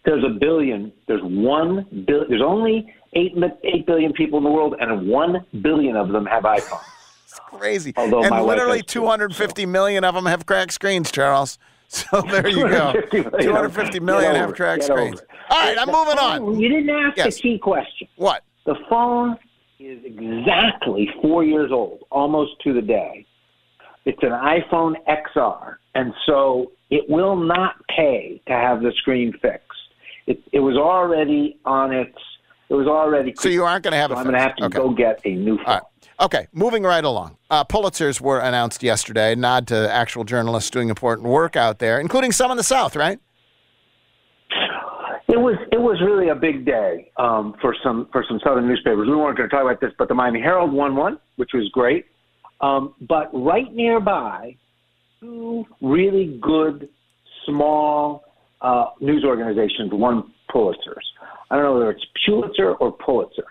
There's 0.04 0.24
a 0.24 0.30
billion. 0.30 0.92
There's 1.06 1.22
one 1.22 1.86
bill. 2.06 2.24
There's 2.28 2.42
only 2.42 2.92
eight 3.14 3.32
eight 3.64 3.86
billion 3.86 4.12
people 4.12 4.38
in 4.38 4.44
the 4.44 4.50
world, 4.50 4.74
and 4.80 5.08
one 5.08 5.44
billion 5.60 5.96
of 5.96 6.08
them 6.08 6.26
have 6.26 6.42
iPhones. 6.44 6.80
It's 7.32 7.40
crazy. 7.46 7.94
Although 7.96 8.24
and 8.24 8.44
literally 8.44 8.82
two, 8.82 9.00
250 9.00 9.64
million 9.64 10.04
of 10.04 10.14
them 10.14 10.26
have 10.26 10.44
cracked 10.44 10.72
screens, 10.72 11.10
Charles. 11.10 11.58
So 11.88 12.20
there 12.22 12.46
you 12.48 12.68
go. 12.68 12.92
250 12.92 13.20
million. 13.20 13.42
250 13.42 14.00
million 14.00 14.34
have 14.34 14.54
cracked 14.54 14.84
screens. 14.84 15.20
All 15.50 15.58
right, 15.66 15.76
I'm 15.78 15.86
The 15.86 15.92
moving 15.92 16.16
phone- 16.16 16.42
on. 16.54 16.60
You 16.60 16.68
didn't 16.70 16.88
ask 16.90 17.16
Yes. 17.18 17.36
the 17.36 17.42
key 17.42 17.58
question. 17.58 18.08
What? 18.16 18.44
The 18.66 18.74
phone 18.88 19.36
is 19.86 20.04
exactly 20.04 21.08
four 21.20 21.44
years 21.44 21.70
old, 21.72 22.04
almost 22.10 22.52
to 22.64 22.72
the 22.72 22.82
day. 22.82 23.26
It's 24.04 24.22
an 24.22 24.30
iPhone 24.30 24.94
XR, 25.08 25.76
and 25.94 26.12
so 26.26 26.72
it 26.90 27.04
will 27.08 27.36
not 27.36 27.74
pay 27.88 28.42
to 28.46 28.52
have 28.52 28.82
the 28.82 28.92
screen 28.98 29.32
fixed. 29.40 29.68
It, 30.26 30.40
it 30.52 30.60
was 30.60 30.76
already 30.76 31.58
on 31.64 31.92
its. 31.92 32.16
It 32.68 32.74
was 32.74 32.86
already. 32.86 33.34
So 33.38 33.48
you 33.48 33.64
aren't 33.64 33.84
going 33.84 33.92
to 33.92 33.98
have 33.98 34.10
So 34.10 34.16
it 34.16 34.18
I'm 34.20 34.24
going 34.24 34.34
to 34.34 34.40
have 34.40 34.56
to 34.56 34.64
Okay. 34.64 34.78
go 34.78 34.90
get 34.90 35.20
a 35.24 35.34
new 35.34 35.56
phone. 35.58 35.66
Right. 35.66 35.82
Okay, 36.20 36.46
moving 36.52 36.84
right 36.84 37.04
along. 37.04 37.36
Uh, 37.50 37.64
Pulitzers 37.64 38.20
were 38.20 38.38
announced 38.38 38.82
yesterday. 38.82 39.34
Nod 39.34 39.66
to 39.68 39.92
actual 39.92 40.24
journalists 40.24 40.70
doing 40.70 40.88
important 40.88 41.28
work 41.28 41.56
out 41.56 41.78
there, 41.80 41.98
including 42.00 42.32
some 42.32 42.50
in 42.50 42.56
the 42.56 42.62
South, 42.62 42.94
right? 42.96 43.18
It 45.32 45.40
was 45.40 45.56
it 45.72 45.80
was 45.80 45.98
really 46.04 46.28
a 46.28 46.34
big 46.34 46.66
day 46.66 47.10
um, 47.16 47.54
for 47.62 47.74
some 47.82 48.06
for 48.12 48.22
some 48.28 48.38
southern 48.44 48.68
newspapers. 48.68 49.08
We 49.08 49.16
weren't 49.16 49.38
going 49.38 49.48
to 49.48 49.56
talk 49.56 49.64
about 49.64 49.80
this, 49.80 49.90
but 49.96 50.08
the 50.08 50.14
Miami 50.14 50.42
Herald 50.42 50.70
won 50.70 50.94
one, 50.94 51.18
which 51.36 51.52
was 51.54 51.70
great. 51.72 52.04
Um, 52.60 52.94
but 53.08 53.30
right 53.32 53.72
nearby, 53.72 54.54
two 55.20 55.64
really 55.80 56.38
good 56.42 56.90
small 57.46 58.24
uh, 58.60 58.90
news 59.00 59.24
organizations 59.24 59.90
won 59.92 60.30
Pulitzers. 60.54 61.06
I 61.50 61.56
don't 61.56 61.64
know 61.64 61.74
whether 61.78 61.90
it's 61.92 62.04
Pulitzer 62.26 62.74
or 62.74 62.92
Pulitzer. 62.92 63.46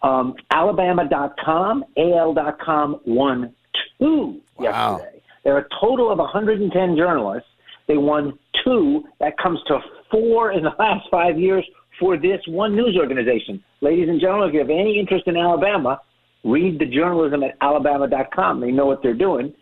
Um, 0.00 0.36
Alabama.com, 0.50 1.84
AL.com 1.98 3.00
won 3.04 3.54
two 3.98 4.40
yesterday. 4.58 5.22
There 5.44 5.54
are 5.54 5.60
a 5.60 5.68
total 5.82 6.10
of 6.10 6.18
110 6.18 6.96
journalists. 6.96 7.50
They 7.88 7.98
won 7.98 8.38
two. 8.64 9.04
That 9.20 9.36
comes 9.36 9.60
to 9.68 9.80
four 10.10 10.52
in 10.52 10.62
the 10.62 10.72
last 10.78 11.06
five 11.10 11.38
years 11.38 11.64
for 11.98 12.16
this 12.16 12.40
one 12.46 12.74
news 12.74 12.96
organization. 12.98 13.62
Ladies 13.80 14.08
and 14.08 14.20
gentlemen, 14.20 14.48
if 14.48 14.54
you 14.54 14.60
have 14.60 14.70
any 14.70 14.98
interest 14.98 15.26
in 15.26 15.36
Alabama, 15.36 16.00
read 16.44 16.78
the 16.78 16.86
journalism 16.86 17.42
at 17.42 17.56
alabama.com. 17.60 18.60
They 18.60 18.70
know 18.70 18.86
what 18.86 19.02
they're 19.02 19.14
doing. 19.14 19.52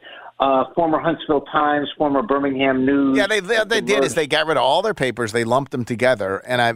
Uh, 0.40 0.64
former 0.74 0.98
Huntsville 0.98 1.42
Times, 1.42 1.88
former 1.96 2.20
Birmingham 2.20 2.84
News. 2.84 3.16
Yeah, 3.16 3.28
they 3.28 3.38
they, 3.38 3.62
they 3.64 3.80
did 3.80 4.02
is 4.02 4.14
they 4.14 4.26
got 4.26 4.48
rid 4.48 4.56
of 4.56 4.64
all 4.64 4.82
their 4.82 4.92
papers. 4.92 5.30
They 5.30 5.44
lumped 5.44 5.70
them 5.70 5.84
together, 5.84 6.38
and 6.38 6.60
I 6.60 6.70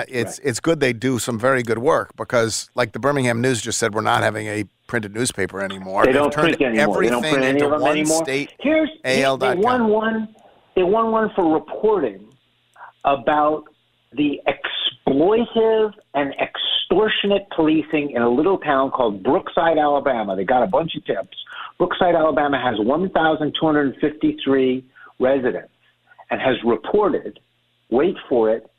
uh, 0.00 0.04
it's 0.08 0.40
it's 0.40 0.58
good 0.58 0.80
they 0.80 0.92
do 0.92 1.20
some 1.20 1.38
very 1.38 1.62
good 1.62 1.78
work 1.78 2.16
because 2.16 2.70
like 2.74 2.90
the 2.90 2.98
Birmingham 2.98 3.40
News 3.40 3.62
just 3.62 3.78
said, 3.78 3.94
we're 3.94 4.00
not 4.00 4.24
having 4.24 4.48
a 4.48 4.64
printed 4.88 5.14
newspaper 5.14 5.62
anymore. 5.62 6.04
They 6.04 6.10
They've 6.10 6.22
don't 6.22 6.34
print 6.34 6.60
anymore. 6.60 6.74
They 6.74 7.08
everything 7.08 7.10
don't 7.12 7.22
print 7.22 7.44
any 7.44 7.60
of 7.62 7.70
them 7.70 7.82
anymore. 7.86 8.24
state. 8.24 8.52
Here's 8.58 8.90
AL 9.04 9.36
they 9.36 9.54
won 9.54 9.86
one. 9.86 10.34
They 10.74 10.82
won 10.82 11.12
one 11.12 11.30
for 11.36 11.54
reporting 11.54 12.33
about 13.04 13.64
the 14.12 14.40
exploitive 14.46 15.92
and 16.14 16.34
extortionate 16.40 17.46
policing 17.54 18.10
in 18.10 18.22
a 18.22 18.28
little 18.28 18.58
town 18.58 18.90
called 18.90 19.22
Brookside, 19.22 19.78
Alabama. 19.78 20.34
They 20.36 20.44
got 20.44 20.62
a 20.62 20.66
bunch 20.66 20.96
of 20.96 21.04
tips. 21.04 21.36
Brookside, 21.78 22.14
Alabama 22.14 22.58
has 22.62 22.78
1,253 22.78 24.84
residents 25.18 25.72
and 26.30 26.40
has 26.40 26.56
reported 26.64 27.38
wait 27.90 28.16
for 28.28 28.50
it, 28.50 28.70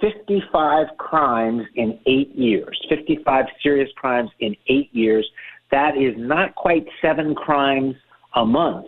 55 0.00 0.86
crimes 0.98 1.62
in 1.74 1.98
eight 2.06 2.34
years. 2.34 2.78
55 2.88 3.46
serious 3.62 3.90
crimes 3.96 4.30
in 4.40 4.56
eight 4.68 4.92
years. 4.92 5.28
That 5.70 5.96
is 5.96 6.14
not 6.16 6.54
quite 6.54 6.86
seven 7.00 7.34
crimes 7.34 7.96
a 8.34 8.44
month. 8.44 8.86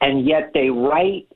And 0.00 0.26
yet 0.26 0.52
they 0.54 0.70
write 0.70 1.28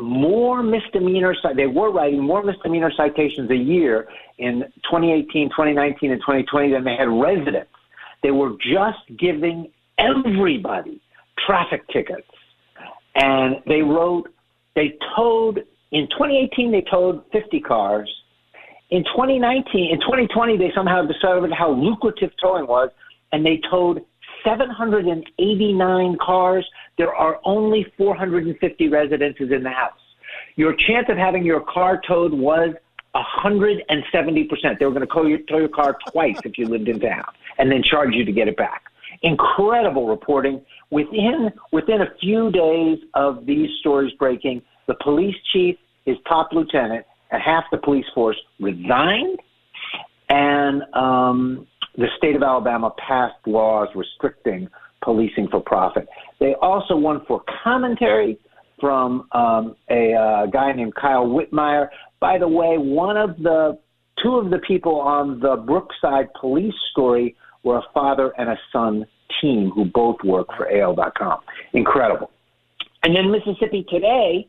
more 0.00 0.62
misdemeanor, 0.62 1.34
they 1.54 1.66
were 1.66 1.90
writing 1.90 2.22
more 2.22 2.42
misdemeanor 2.42 2.90
citations 2.96 3.50
a 3.50 3.56
year 3.56 4.08
in 4.38 4.60
2018, 4.90 5.50
2019, 5.50 6.12
and 6.12 6.20
2020 6.20 6.72
than 6.72 6.84
they 6.84 6.96
had 6.96 7.08
residents. 7.08 7.70
They 8.22 8.30
were 8.30 8.52
just 8.60 8.98
giving 9.18 9.70
everybody 9.98 11.00
traffic 11.46 11.86
tickets. 11.88 12.26
And 13.14 13.56
they 13.66 13.82
wrote, 13.82 14.28
they 14.74 14.96
towed, 15.16 15.64
in 15.90 16.08
2018, 16.08 16.70
they 16.70 16.82
towed 16.82 17.22
50 17.32 17.60
cars. 17.60 18.10
In 18.90 19.04
2019, 19.04 19.90
in 19.92 20.00
2020, 20.00 20.56
they 20.56 20.72
somehow 20.74 21.04
discovered 21.06 21.52
how 21.52 21.70
lucrative 21.72 22.30
towing 22.42 22.66
was, 22.66 22.90
and 23.32 23.44
they 23.44 23.60
towed 23.70 24.04
789 24.44 26.18
cars. 26.20 26.66
There 26.98 27.14
are 27.14 27.40
only 27.44 27.86
450 27.96 28.88
residences 28.88 29.50
in 29.52 29.62
the 29.62 29.70
house. 29.70 29.92
Your 30.56 30.74
chance 30.74 31.06
of 31.08 31.16
having 31.16 31.44
your 31.44 31.60
car 31.60 32.00
towed 32.06 32.32
was 32.32 32.74
170%. 33.14 34.78
They 34.78 34.84
were 34.84 34.92
going 34.92 35.00
to 35.00 35.06
tow 35.06 35.26
your, 35.26 35.38
tow 35.40 35.58
your 35.58 35.68
car 35.68 35.96
twice 36.10 36.38
if 36.44 36.58
you 36.58 36.66
lived 36.66 36.88
in 36.88 37.00
town 37.00 37.24
and 37.58 37.70
then 37.70 37.82
charge 37.82 38.14
you 38.14 38.24
to 38.24 38.32
get 38.32 38.48
it 38.48 38.56
back. 38.56 38.84
Incredible 39.22 40.06
reporting. 40.06 40.64
Within, 40.90 41.52
within 41.72 42.02
a 42.02 42.14
few 42.20 42.50
days 42.50 42.98
of 43.14 43.46
these 43.46 43.68
stories 43.80 44.12
breaking, 44.18 44.62
the 44.86 44.94
police 45.02 45.36
chief, 45.52 45.76
his 46.04 46.16
top 46.28 46.52
lieutenant, 46.52 47.04
and 47.30 47.42
half 47.42 47.64
the 47.70 47.78
police 47.78 48.06
force 48.14 48.36
resigned. 48.58 49.38
And 50.28 50.82
um, 50.94 51.66
the 51.96 52.06
state 52.16 52.36
of 52.36 52.42
Alabama 52.42 52.92
passed 53.06 53.46
laws 53.46 53.88
restricting 53.94 54.68
policing 55.02 55.48
for 55.50 55.60
profit. 55.60 56.06
They 56.38 56.54
also 56.60 56.96
won 56.96 57.22
for 57.26 57.42
commentary 57.64 58.38
from 58.80 59.26
um, 59.32 59.76
a 59.90 60.14
uh, 60.14 60.46
guy 60.46 60.72
named 60.72 60.94
Kyle 60.94 61.26
Whitmire. 61.26 61.88
By 62.20 62.38
the 62.38 62.48
way, 62.48 62.76
one 62.78 63.16
of 63.16 63.36
the 63.38 63.78
two 64.22 64.36
of 64.36 64.50
the 64.50 64.58
people 64.58 65.00
on 65.00 65.40
the 65.40 65.56
Brookside 65.56 66.28
police 66.38 66.74
story 66.90 67.36
were 67.62 67.78
a 67.78 67.82
father 67.92 68.32
and 68.38 68.48
a 68.48 68.58
son 68.72 69.06
team 69.40 69.70
who 69.74 69.84
both 69.84 70.16
work 70.24 70.48
for 70.56 70.70
AL.com. 70.70 71.40
Incredible. 71.72 72.30
And 73.02 73.14
then 73.14 73.30
Mississippi 73.30 73.84
Today, 73.88 74.46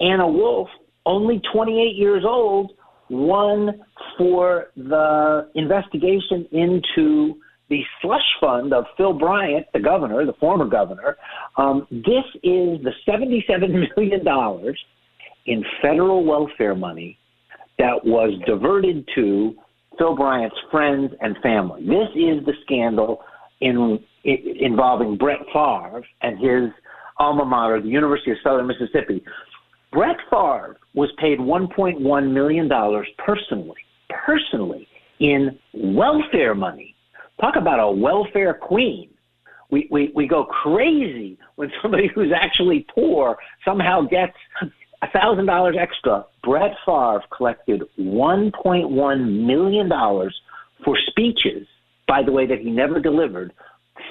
Anna 0.00 0.26
Wolfe, 0.26 0.70
only 1.04 1.40
28 1.52 1.96
years 1.96 2.24
old, 2.26 2.72
won 3.12 3.80
for 4.18 4.68
the 4.76 5.48
investigation 5.54 6.48
into 6.50 7.34
the 7.68 7.80
slush 8.00 8.20
fund 8.40 8.72
of 8.74 8.84
Phil 8.96 9.12
Bryant, 9.12 9.66
the 9.72 9.80
governor, 9.80 10.26
the 10.26 10.32
former 10.34 10.66
governor. 10.66 11.16
Um, 11.56 11.86
this 11.90 12.24
is 12.42 12.80
the 12.82 12.92
$77 13.08 13.96
million 13.96 14.74
in 15.46 15.64
federal 15.80 16.24
welfare 16.24 16.74
money 16.74 17.18
that 17.78 18.04
was 18.04 18.32
diverted 18.46 19.08
to 19.14 19.54
Phil 19.98 20.16
Bryant's 20.16 20.56
friends 20.70 21.12
and 21.20 21.36
family. 21.42 21.82
This 21.82 22.08
is 22.14 22.44
the 22.46 22.52
scandal 22.64 23.20
in, 23.60 23.98
in, 24.24 24.36
involving 24.60 25.16
Brett 25.16 25.40
Favre 25.52 26.04
and 26.22 26.38
his 26.38 26.70
alma 27.18 27.44
mater, 27.44 27.80
the 27.80 27.88
University 27.88 28.30
of 28.30 28.38
Southern 28.42 28.66
Mississippi. 28.66 29.22
Brett 29.92 30.16
Favre 30.30 30.78
was 30.94 31.10
paid 31.18 31.38
$1.1 31.38 32.32
million 32.32 32.70
personally, 33.18 33.80
personally 34.26 34.88
in 35.20 35.58
welfare 35.74 36.54
money. 36.54 36.94
Talk 37.40 37.56
about 37.56 37.78
a 37.78 37.90
welfare 37.90 38.54
queen. 38.54 39.10
We, 39.70 39.88
we, 39.90 40.12
we 40.14 40.26
go 40.26 40.44
crazy 40.44 41.38
when 41.56 41.70
somebody 41.80 42.08
who's 42.14 42.32
actually 42.34 42.86
poor 42.94 43.36
somehow 43.64 44.02
gets 44.02 44.34
$1,000 45.02 45.78
extra. 45.78 46.24
Brett 46.42 46.72
Favre 46.86 47.22
collected 47.36 47.82
$1.1 47.98 49.46
million 49.46 49.90
for 50.84 50.98
speeches, 51.08 51.66
by 52.06 52.22
the 52.22 52.32
way, 52.32 52.46
that 52.46 52.58
he 52.58 52.70
never 52.70 53.00
delivered 53.00 53.52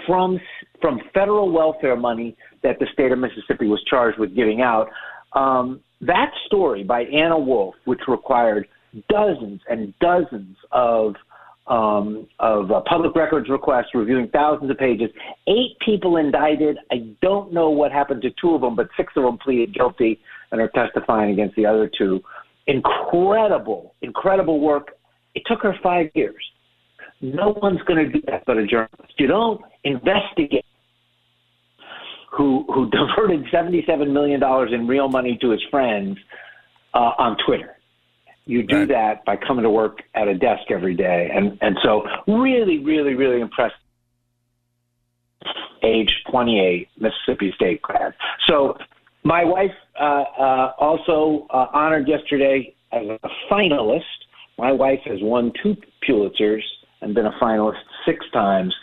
from, 0.05 0.39
from 0.79 0.99
federal 1.13 1.51
welfare 1.51 1.95
money 1.95 2.35
that 2.63 2.79
the 2.79 2.87
state 2.93 3.11
of 3.11 3.19
Mississippi 3.19 3.67
was 3.67 3.83
charged 3.89 4.19
with 4.19 4.35
giving 4.35 4.61
out. 4.61 4.89
Um, 5.33 5.81
that 6.01 6.31
story 6.47 6.83
by 6.83 7.03
Anna 7.03 7.37
Wolfe, 7.37 7.75
which 7.85 8.01
required 8.07 8.67
dozens 9.09 9.61
and 9.69 9.93
dozens 9.99 10.57
of 10.71 11.15
um, 11.67 12.27
of 12.39 12.71
uh, 12.71 12.81
public 12.81 13.15
records 13.15 13.47
requests, 13.47 13.93
reviewing 13.93 14.27
thousands 14.29 14.69
of 14.71 14.77
pages. 14.77 15.09
Eight 15.47 15.77
people 15.79 16.17
indicted. 16.17 16.77
I 16.91 17.13
don't 17.21 17.53
know 17.53 17.69
what 17.69 17.91
happened 17.91 18.23
to 18.23 18.31
two 18.41 18.55
of 18.55 18.61
them, 18.61 18.75
but 18.75 18.89
six 18.97 19.13
of 19.15 19.23
them 19.23 19.37
pleaded 19.37 19.73
guilty 19.73 20.19
and 20.51 20.59
are 20.59 20.69
testifying 20.69 21.31
against 21.31 21.55
the 21.55 21.65
other 21.65 21.89
two. 21.97 22.19
Incredible, 22.67 23.95
incredible 24.01 24.59
work. 24.59 24.89
It 25.35 25.43
took 25.45 25.61
her 25.61 25.75
five 25.81 26.07
years. 26.13 26.43
No 27.21 27.55
one's 27.61 27.81
going 27.83 28.05
to 28.05 28.11
do 28.11 28.21
that 28.27 28.43
but 28.45 28.57
a 28.57 28.65
journalist. 28.65 29.13
You 29.17 29.27
don't 29.27 29.61
investigate 29.83 30.65
who 32.31 32.65
who 32.73 32.89
diverted 33.17 33.45
seventy 33.51 33.83
seven 33.85 34.13
million 34.13 34.39
dollars 34.39 34.71
in 34.73 34.87
real 34.87 35.09
money 35.09 35.37
to 35.41 35.49
his 35.49 35.61
friends 35.69 36.17
uh, 36.93 37.11
on 37.17 37.37
Twitter. 37.45 37.77
You 38.45 38.63
do 38.63 38.79
right. 38.79 38.87
that 38.87 39.25
by 39.25 39.35
coming 39.37 39.63
to 39.63 39.69
work 39.69 39.99
at 40.15 40.27
a 40.27 40.33
desk 40.33 40.71
every 40.71 40.95
day, 40.95 41.29
and 41.33 41.57
and 41.61 41.77
so 41.83 42.03
really, 42.27 42.79
really, 42.79 43.13
really 43.13 43.41
impressed. 43.41 43.75
Age 45.83 46.11
twenty 46.29 46.59
eight, 46.59 46.89
Mississippi 46.99 47.51
State 47.55 47.81
grad. 47.81 48.13
So 48.47 48.77
my 49.23 49.43
wife 49.43 49.71
uh, 49.99 50.03
uh, 50.03 50.73
also 50.79 51.47
uh, 51.49 51.67
honored 51.73 52.07
yesterday 52.07 52.75
as 52.91 53.05
a 53.07 53.29
finalist. 53.49 54.01
My 54.57 54.71
wife 54.71 54.99
has 55.05 55.19
won 55.21 55.51
two 55.61 55.75
Pulitzers 56.07 56.61
and 57.01 57.15
been 57.15 57.25
a 57.25 57.31
finalist 57.41 57.79
six 58.05 58.25
times. 58.31 58.75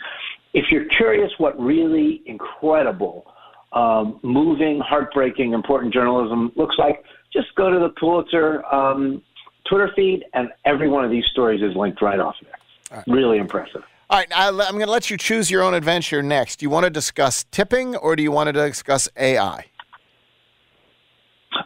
If 0.53 0.71
you're 0.71 0.85
curious 0.85 1.31
what 1.37 1.59
really 1.59 2.21
incredible 2.25 3.25
um, 3.73 4.19
moving, 4.23 4.79
heartbreaking, 4.79 5.53
important 5.53 5.93
journalism 5.93 6.51
looks 6.55 6.75
like, 6.77 7.03
just 7.31 7.47
go 7.55 7.69
to 7.69 7.79
the 7.79 7.89
Pulitzer 7.99 8.65
um, 8.65 9.21
Twitter 9.67 9.91
feed, 9.95 10.25
and 10.33 10.49
every 10.65 10.89
one 10.89 11.05
of 11.05 11.11
these 11.11 11.25
stories 11.31 11.61
is 11.61 11.75
linked 11.75 12.01
right 12.01 12.19
off 12.19 12.35
there. 12.41 12.97
Right. 12.97 13.03
Really 13.07 13.37
impressive. 13.37 13.83
All 14.09 14.17
right, 14.17 14.27
I'm 14.33 14.55
going 14.55 14.79
to 14.79 14.91
let 14.91 15.11
you 15.11 15.17
choose 15.17 15.51
your 15.51 15.61
own 15.61 15.75
adventure 15.75 16.23
next. 16.23 16.57
Do 16.57 16.65
you 16.65 16.71
want 16.71 16.85
to 16.85 16.89
discuss 16.89 17.45
tipping, 17.51 17.95
or 17.95 18.15
do 18.15 18.23
you 18.23 18.31
want 18.31 18.47
to 18.47 18.53
discuss 18.53 19.07
AI? 19.15 19.65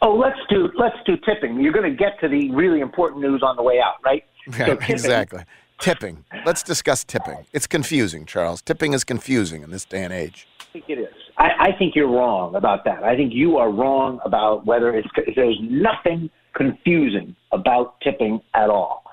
Oh, 0.02 0.14
let's 0.14 0.40
do 0.50 0.70
let's 0.78 0.98
do 1.06 1.16
tipping. 1.26 1.62
You're 1.62 1.72
going 1.72 1.90
to 1.90 1.96
get 1.98 2.20
to 2.20 2.28
the 2.28 2.52
really 2.52 2.82
important 2.82 3.22
news 3.22 3.42
on 3.44 3.56
the 3.56 3.64
way 3.64 3.80
out, 3.80 3.96
right? 4.04 4.26
Yeah, 4.48 4.58
so 4.58 4.66
tipping. 4.66 4.92
exactly. 4.92 5.44
Tipping. 5.80 6.26
Let's 6.46 6.64
discuss 6.64 7.06
tipping. 7.06 7.46
It's 7.54 7.68
confusing, 7.68 8.26
Charles. 8.26 8.62
Tipping 8.62 8.94
is 8.94 9.06
confusing 9.06 9.64
in 9.64 9.72
this 9.72 9.86
day 9.86 10.04
and 10.04 10.12
age. 10.14 10.48
I 10.60 10.64
think 10.74 10.86
it 10.90 11.00
is. 11.00 11.14
I, 11.38 11.50
I 11.60 11.70
think 11.78 11.96
you're 11.96 12.12
wrong 12.12 12.56
about 12.56 12.86
that. 12.86 13.04
I 13.04 13.16
think 13.16 13.34
you 13.34 13.58
are 13.58 13.72
wrong 13.72 14.20
about 14.24 14.66
whether 14.66 14.96
it's 14.96 15.08
there's 15.36 15.58
nothing 15.62 16.30
confusing 16.56 17.36
about 17.52 18.00
tipping 18.02 18.42
at 18.54 18.70
all. 18.70 19.04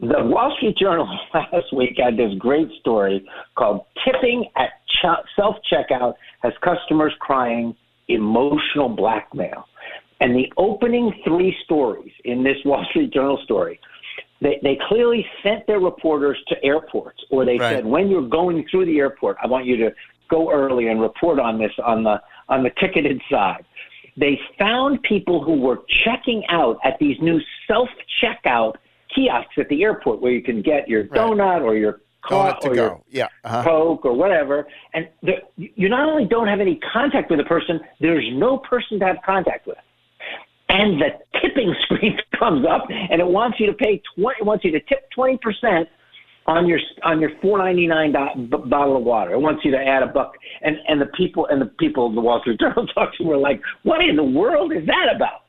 The 0.00 0.22
Wall 0.24 0.52
Street 0.56 0.76
Journal 0.76 1.08
last 1.34 1.72
week 1.74 1.96
had 1.96 2.16
this 2.16 2.32
great 2.38 2.68
story 2.80 3.26
called 3.56 3.86
"Tipping 4.04 4.46
at 4.56 4.70
Ch- 4.88 5.26
Self 5.36 5.56
Checkout 5.72 6.14
Has 6.42 6.52
Customers 6.62 7.12
Crying 7.20 7.74
Emotional 8.08 8.88
Blackmail." 8.88 9.66
And 10.20 10.34
the 10.34 10.52
opening 10.56 11.12
three 11.24 11.56
stories 11.64 12.12
in 12.24 12.44
this 12.44 12.56
Wall 12.64 12.84
Street 12.90 13.12
Journal 13.12 13.40
story 13.44 13.80
they, 14.44 14.60
they 14.62 14.78
clearly 14.88 15.24
sent 15.42 15.66
their 15.66 15.80
reporters 15.80 16.36
to 16.48 16.62
airports, 16.62 17.18
or 17.30 17.44
they 17.46 17.56
right. 17.56 17.76
said, 17.76 17.86
when 17.86 18.08
you're 18.08 18.28
going 18.28 18.66
through 18.70 18.84
the 18.84 18.98
airport, 18.98 19.38
I 19.42 19.46
want 19.46 19.64
you 19.64 19.76
to 19.78 19.90
go 20.30 20.50
early 20.50 20.88
and 20.88 21.00
report 21.00 21.38
on 21.38 21.58
this 21.58 21.72
on 21.84 22.04
the 22.04 22.20
on 22.48 22.62
the 22.62 22.70
ticketed 22.80 23.20
side. 23.30 23.64
They 24.16 24.38
found 24.58 25.02
people 25.02 25.42
who 25.42 25.60
were 25.60 25.80
checking 26.04 26.44
out 26.48 26.78
at 26.84 26.98
these 26.98 27.16
new 27.20 27.40
self 27.66 27.88
checkout 28.22 28.74
kiosks 29.14 29.54
at 29.58 29.68
the 29.68 29.82
airport, 29.82 30.20
where 30.20 30.32
you 30.32 30.42
can 30.42 30.62
get 30.62 30.88
your 30.88 31.04
donut 31.04 31.62
or 31.62 31.74
your 31.74 32.00
coffee 32.22 32.68
or 32.68 32.74
your 32.74 33.00
yeah. 33.10 33.28
uh-huh. 33.44 33.64
Coke 33.64 34.04
or 34.04 34.14
whatever. 34.14 34.66
And 34.92 35.08
the, 35.22 35.34
you 35.56 35.88
not 35.88 36.08
only 36.08 36.26
don't 36.26 36.48
have 36.48 36.60
any 36.60 36.80
contact 36.92 37.30
with 37.30 37.38
the 37.38 37.44
person, 37.44 37.80
there's 38.00 38.26
no 38.32 38.58
person 38.58 38.98
to 39.00 39.06
have 39.06 39.16
contact 39.24 39.66
with 39.66 39.78
and 40.68 41.00
the 41.00 41.10
tipping 41.40 41.74
screen 41.82 42.18
comes 42.38 42.66
up 42.66 42.86
and 42.88 43.20
it 43.20 43.26
wants 43.26 43.60
you 43.60 43.66
to 43.66 43.72
pay 43.72 44.02
20 44.16 44.38
it 44.40 44.44
wants 44.44 44.64
you 44.64 44.70
to 44.72 44.80
tip 44.80 45.08
20% 45.16 45.86
on 46.46 46.66
your 46.66 46.78
on 47.04 47.20
your 47.20 47.30
4.99 47.42 48.50
do- 48.50 48.58
bottle 48.68 48.96
of 48.96 49.02
water 49.04 49.32
it 49.32 49.40
wants 49.40 49.64
you 49.64 49.70
to 49.70 49.78
add 49.78 50.02
a 50.02 50.06
buck 50.06 50.34
and 50.62 50.76
and 50.88 51.00
the 51.00 51.06
people 51.16 51.46
and 51.46 51.60
the 51.60 51.66
people 51.78 52.12
the 52.14 52.20
wall 52.20 52.40
street 52.40 52.60
journal 52.60 52.86
talked 52.88 53.16
to 53.16 53.24
were 53.24 53.38
like 53.38 53.60
what 53.82 54.00
in 54.02 54.16
the 54.16 54.24
world 54.24 54.72
is 54.72 54.84
that 54.86 55.06
about 55.14 55.42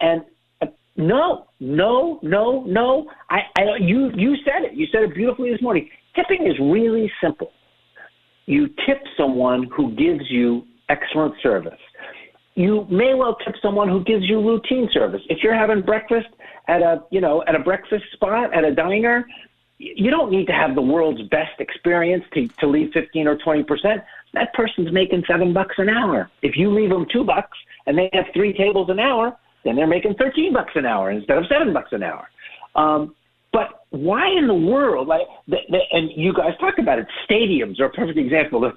and 0.00 0.22
uh, 0.62 0.66
No, 0.96 1.46
no, 1.60 2.18
no, 2.22 2.64
no. 2.66 3.06
I, 3.30 3.38
I, 3.56 3.62
you, 3.80 4.10
you 4.16 4.34
said 4.44 4.64
it. 4.64 4.74
You 4.74 4.86
said 4.92 5.02
it 5.02 5.14
beautifully 5.14 5.50
this 5.50 5.62
morning. 5.62 5.88
Tipping 6.14 6.46
is 6.46 6.54
really 6.60 7.10
simple. 7.22 7.50
You 8.46 8.68
tip 8.86 8.98
someone 9.16 9.68
who 9.76 9.94
gives 9.94 10.24
you 10.30 10.64
excellent 10.88 11.34
service. 11.42 11.78
You 12.54 12.86
may 12.90 13.14
well 13.14 13.36
tip 13.44 13.54
someone 13.62 13.88
who 13.88 14.02
gives 14.02 14.24
you 14.28 14.40
routine 14.40 14.88
service. 14.92 15.20
If 15.28 15.38
you're 15.42 15.54
having 15.54 15.82
breakfast 15.82 16.26
at 16.66 16.82
a, 16.82 17.04
you 17.10 17.20
know, 17.20 17.44
at 17.46 17.54
a 17.54 17.60
breakfast 17.60 18.04
spot 18.14 18.52
at 18.52 18.64
a 18.64 18.74
diner, 18.74 19.24
you 19.78 20.10
don't 20.10 20.30
need 20.30 20.46
to 20.46 20.52
have 20.52 20.74
the 20.74 20.82
world's 20.82 21.22
best 21.22 21.60
experience 21.60 22.24
to, 22.34 22.48
to 22.60 22.66
leave 22.66 22.90
15 22.92 23.26
or 23.26 23.36
20 23.36 23.62
percent. 23.64 24.02
That 24.34 24.52
person's 24.52 24.92
making 24.92 25.24
seven 25.26 25.52
bucks 25.52 25.76
an 25.78 25.88
hour. 25.88 26.30
If 26.42 26.56
you 26.56 26.74
leave 26.74 26.90
them 26.90 27.06
two 27.12 27.24
bucks 27.24 27.56
and 27.86 27.96
they 27.96 28.10
have 28.12 28.26
three 28.34 28.52
tables 28.52 28.90
an 28.90 28.98
hour, 28.98 29.36
then 29.64 29.76
they're 29.76 29.86
making 29.86 30.14
13 30.14 30.52
bucks 30.52 30.72
an 30.74 30.84
hour 30.84 31.10
instead 31.10 31.38
of 31.38 31.44
seven 31.48 31.72
bucks 31.72 31.92
an 31.92 32.02
hour. 32.02 32.28
Um, 32.74 33.14
but 33.52 33.84
why 33.90 34.28
in 34.28 34.46
the 34.46 34.54
world, 34.54 35.08
like, 35.08 35.22
the, 35.46 35.56
the, 35.70 35.78
and 35.92 36.10
you 36.14 36.34
guys 36.34 36.52
talk 36.60 36.74
about 36.78 36.98
it, 36.98 37.06
stadiums 37.28 37.80
are 37.80 37.86
a 37.86 37.90
perfect 37.90 38.18
example. 38.18 38.60
The 38.60 38.72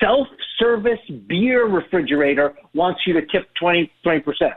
self-service 0.00 1.00
beer 1.28 1.66
refrigerator 1.66 2.54
wants 2.74 3.02
you 3.06 3.12
to 3.14 3.20
tip 3.26 3.48
20 3.60 3.90
percent. 4.24 4.54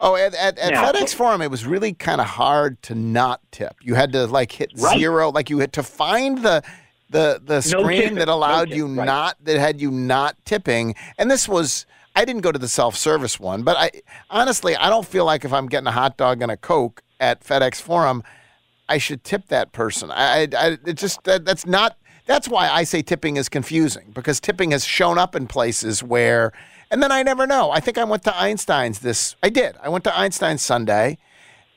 Oh, 0.00 0.14
at, 0.16 0.34
at, 0.34 0.58
at 0.58 0.72
Now- 0.72 0.92
FedEx 0.92 1.14
Forum, 1.14 1.40
it 1.42 1.50
was 1.50 1.64
really 1.66 1.92
kind 1.92 2.20
of 2.20 2.26
hard 2.26 2.80
to 2.82 2.94
not 2.94 3.40
tip. 3.50 3.76
You 3.82 3.94
had 3.94 4.12
to 4.12 4.26
like 4.26 4.52
hit 4.52 4.72
Right. 4.76 4.98
zero, 4.98 5.30
like 5.30 5.48
you 5.50 5.58
had 5.58 5.72
to 5.74 5.82
find 5.82 6.42
the 6.42 6.62
the 7.08 7.40
the 7.44 7.62
screen 7.62 8.00
tipping, 8.00 8.14
that 8.16 8.28
allowed 8.28 8.68
tip, 8.68 8.76
you 8.76 8.86
right. 8.88 9.06
not 9.06 9.36
that 9.44 9.58
had 9.58 9.80
you 9.80 9.90
not 9.90 10.36
tipping. 10.44 10.94
And 11.18 11.30
this 11.30 11.48
was 11.48 11.86
I 12.14 12.24
didn't 12.24 12.42
go 12.42 12.52
to 12.52 12.58
the 12.58 12.68
self 12.68 12.96
service 12.96 13.38
one, 13.40 13.62
but 13.62 13.76
I 13.76 13.90
honestly 14.28 14.76
I 14.76 14.88
don't 14.90 15.06
feel 15.06 15.24
like 15.24 15.44
if 15.44 15.52
I'm 15.52 15.66
getting 15.66 15.86
a 15.86 15.92
hot 15.92 16.16
dog 16.16 16.42
and 16.42 16.50
a 16.50 16.56
coke 16.56 17.02
at 17.20 17.42
FedEx 17.42 17.80
Forum, 17.80 18.22
I 18.88 18.98
should 18.98 19.24
tip 19.24 19.46
that 19.48 19.72
person. 19.72 20.10
I, 20.10 20.42
I, 20.42 20.48
I 20.58 20.78
it 20.84 20.94
just 20.94 21.24
that, 21.24 21.44
that's 21.44 21.64
not. 21.66 21.96
That's 22.26 22.48
why 22.48 22.68
I 22.68 22.82
say 22.82 23.02
tipping 23.02 23.36
is 23.36 23.48
confusing 23.48 24.10
because 24.12 24.40
tipping 24.40 24.72
has 24.72 24.84
shown 24.84 25.16
up 25.16 25.36
in 25.36 25.46
places 25.46 26.02
where, 26.02 26.52
and 26.90 27.02
then 27.02 27.12
I 27.12 27.22
never 27.22 27.46
know. 27.46 27.70
I 27.70 27.80
think 27.80 27.98
I 27.98 28.04
went 28.04 28.22
to 28.24 28.36
Einstein's 28.36 29.00
this. 29.00 29.36
I 29.42 29.48
did. 29.50 29.76
I 29.82 29.88
went 29.88 30.04
to 30.04 30.16
Einstein's 30.16 30.62
Sunday, 30.62 31.18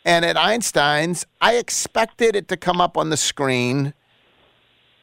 and 0.06 0.24
at 0.24 0.38
Einstein's, 0.38 1.26
I 1.42 1.56
expected 1.56 2.36
it 2.36 2.48
to 2.50 2.58
come 2.58 2.80
up 2.80 2.98
on 2.98 3.10
the 3.10 3.18
screen, 3.18 3.94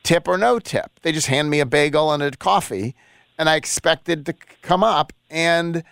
tip 0.03 0.29
or 0.29 0.39
no 0.39 0.59
tip. 0.59 1.01
They 1.03 1.13
just 1.13 1.27
hand 1.27 1.51
me 1.51 1.61
a 1.61 1.67
bagel 1.67 2.13
and 2.13 2.23
a 2.23 2.31
coffee, 2.33 2.95
and 3.39 3.49
I 3.49 3.57
expected 3.57 4.27
to 4.27 4.35
come 4.63 4.85
up 4.85 5.13
and. 5.31 5.83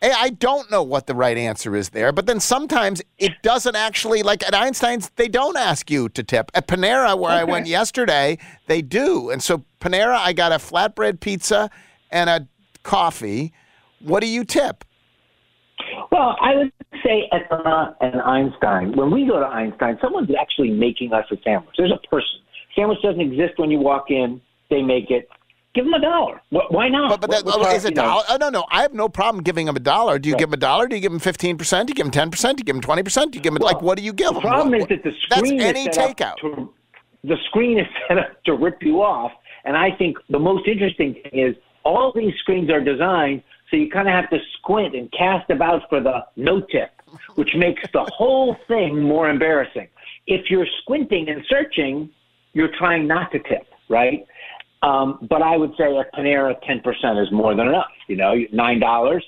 Hey, 0.00 0.12
I 0.12 0.30
don't 0.30 0.68
know 0.68 0.82
what 0.82 1.06
the 1.06 1.14
right 1.14 1.38
answer 1.38 1.76
is 1.76 1.90
there, 1.90 2.10
but 2.10 2.26
then 2.26 2.40
sometimes 2.40 3.00
it 3.18 3.34
doesn't 3.42 3.76
actually, 3.76 4.24
like 4.24 4.42
at 4.42 4.52
Einstein's, 4.52 5.12
they 5.14 5.28
don't 5.28 5.56
ask 5.56 5.92
you 5.92 6.08
to 6.08 6.24
tip. 6.24 6.50
At 6.54 6.66
Panera, 6.66 7.16
where 7.16 7.30
I 7.30 7.44
went 7.44 7.68
yesterday, 7.68 8.38
they 8.66 8.82
do. 8.82 9.30
And 9.30 9.40
so, 9.40 9.64
Panera, 9.80 10.16
I 10.16 10.32
got 10.32 10.50
a 10.50 10.56
flatbread 10.56 11.20
pizza 11.20 11.70
and 12.10 12.28
a 12.28 12.48
coffee. 12.82 13.52
What 14.00 14.20
do 14.20 14.26
you 14.28 14.44
tip? 14.44 14.84
Well, 16.10 16.36
I 16.40 16.54
would 16.56 16.72
say 17.04 17.28
at 17.32 17.50
uh, 17.50 17.92
at 18.00 18.14
Einstein, 18.26 18.94
when 18.96 19.10
we 19.10 19.26
go 19.26 19.40
to 19.40 19.46
Einstein, 19.46 19.98
someone's 20.02 20.30
actually 20.38 20.70
making 20.70 21.12
us 21.12 21.24
a 21.30 21.36
sandwich. 21.42 21.74
There's 21.78 21.92
a 21.92 22.06
person. 22.08 22.28
Sandwich 22.76 22.98
doesn't 23.02 23.20
exist 23.20 23.54
when 23.58 23.70
you 23.70 23.78
walk 23.78 24.10
in. 24.10 24.40
They 24.70 24.82
make 24.82 25.10
it. 25.10 25.28
Give 25.74 25.84
them 25.86 25.94
a 25.94 26.00
dollar. 26.00 26.40
Why 26.50 26.88
not? 26.90 27.08
But, 27.10 27.22
but 27.22 27.30
that, 27.30 27.44
What- 27.46 27.60
what's 27.60 27.74
is 27.76 27.84
our- 27.84 27.88
a 27.88 27.90
you 27.90 27.96
know, 27.96 28.02
dollar? 28.02 28.22
Oh, 28.28 28.36
no, 28.36 28.50
no. 28.50 28.64
I 28.70 28.82
have 28.82 28.92
no 28.92 29.08
problem 29.08 29.42
giving 29.42 29.64
them 29.66 29.76
a 29.76 29.80
dollar. 29.80 30.18
Do 30.18 30.28
you 30.28 30.36
give 30.36 30.50
them 30.50 30.54
a 30.54 30.58
dollar? 30.58 30.86
Do 30.86 30.96
you 30.96 31.00
give 31.00 31.12
them 31.12 31.20
15%? 31.20 31.86
Do 31.86 31.90
you 31.90 31.94
give 31.94 32.10
them 32.12 32.30
10%? 32.30 32.56
Do 32.56 32.60
you 32.60 32.64
give 32.64 32.74
them 32.74 32.82
20%? 32.82 33.30
Do 33.30 33.38
you 33.38 33.42
give 33.42 33.54
them, 33.54 33.62
like, 33.62 33.80
what 33.80 33.96
do 33.96 34.04
you 34.04 34.12
give 34.12 34.28
The 34.28 34.32
them? 34.34 34.42
problem 34.42 34.70
What- 34.72 34.82
is 34.82 34.86
that 34.88 35.02
the 35.02 35.14
That's 35.30 35.40
screen 35.48 35.60
any 35.62 35.84
set 35.84 35.98
up 35.98 36.16
takeout. 36.16 36.36
To, 36.42 36.70
the 37.24 37.36
screen 37.48 37.78
is 37.78 37.86
set 38.08 38.18
up 38.18 38.42
to 38.44 38.52
rip 38.54 38.82
you 38.82 39.00
off, 39.02 39.32
and 39.64 39.74
I 39.74 39.92
think 39.96 40.18
the 40.28 40.38
most 40.38 40.68
interesting 40.68 41.14
thing 41.14 41.38
is 41.38 41.56
all 41.84 42.12
these 42.14 42.34
screens 42.40 42.70
are 42.70 42.82
designed 42.82 43.42
so 43.72 43.78
you 43.78 43.88
kind 43.90 44.06
of 44.06 44.12
have 44.12 44.28
to 44.30 44.38
squint 44.58 44.94
and 44.94 45.10
cast 45.12 45.48
about 45.50 45.88
for 45.88 46.00
the 46.00 46.26
no 46.36 46.60
tip, 46.60 46.90
which 47.36 47.48
makes 47.56 47.82
the 47.94 48.04
whole 48.14 48.54
thing 48.68 49.00
more 49.00 49.30
embarrassing. 49.30 49.88
If 50.26 50.50
you're 50.50 50.66
squinting 50.82 51.30
and 51.30 51.42
searching, 51.48 52.10
you're 52.52 52.70
trying 52.78 53.06
not 53.06 53.32
to 53.32 53.38
tip, 53.38 53.66
right? 53.88 54.26
Um, 54.82 55.26
but 55.30 55.40
I 55.40 55.56
would 55.56 55.72
say 55.78 55.96
at 55.96 56.12
Panera, 56.12 56.54
ten 56.66 56.80
percent 56.80 57.18
is 57.18 57.32
more 57.32 57.54
than 57.54 57.68
enough. 57.68 57.86
You 58.08 58.16
know, 58.16 58.34
nine 58.52 58.78
dollars, 58.78 59.24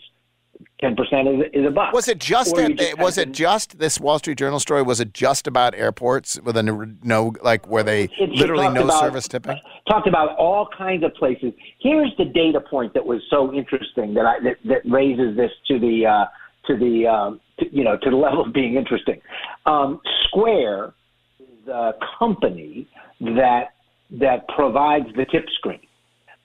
ten 0.80 0.96
percent 0.96 1.28
is 1.28 1.42
is 1.52 1.66
a 1.66 1.70
buck. 1.70 1.92
Was 1.92 2.08
it 2.08 2.18
just 2.18 2.54
just 2.56 2.98
was 2.98 3.18
it 3.18 3.32
just 3.32 3.78
this 3.78 3.98
Wall 4.00 4.18
Street 4.18 4.38
Journal 4.38 4.60
story? 4.60 4.82
Was 4.82 5.00
it 5.00 5.12
just 5.12 5.46
about 5.46 5.74
airports 5.74 6.40
with 6.40 6.56
a 6.56 6.62
no, 7.02 7.32
like 7.42 7.68
where 7.68 7.82
they 7.82 8.04
It- 8.04 8.10
it 8.18 8.30
literally 8.30 8.68
no 8.68 8.84
about- 8.84 9.00
service 9.00 9.28
tipping? 9.28 9.58
talked 9.88 10.06
about 10.08 10.36
all 10.36 10.66
kinds 10.76 11.04
of 11.04 11.14
places. 11.14 11.52
Here's 11.78 12.10
the 12.16 12.24
data 12.24 12.60
point 12.60 12.94
that 12.94 13.04
was 13.04 13.20
so 13.28 13.52
interesting 13.52 14.14
that 14.14 14.26
I 14.26 14.40
that, 14.40 14.56
that 14.64 14.82
raises 14.90 15.36
this 15.36 15.50
to 15.68 15.78
the 15.78 16.06
uh, 16.06 16.24
to 16.66 16.76
the 16.76 17.06
um, 17.06 17.40
to, 17.60 17.66
you 17.74 17.84
know 17.84 17.96
to 17.98 18.10
the 18.10 18.16
level 18.26 18.42
of 18.46 18.52
being 18.52 18.74
interesting. 18.76 19.20
Um, 19.66 20.00
Square 20.24 20.94
is 21.40 21.68
a 21.68 21.94
company 22.18 22.86
that 23.20 23.74
that 24.10 24.46
provides 24.48 25.06
the 25.16 25.24
tip 25.26 25.46
screen. 25.58 25.80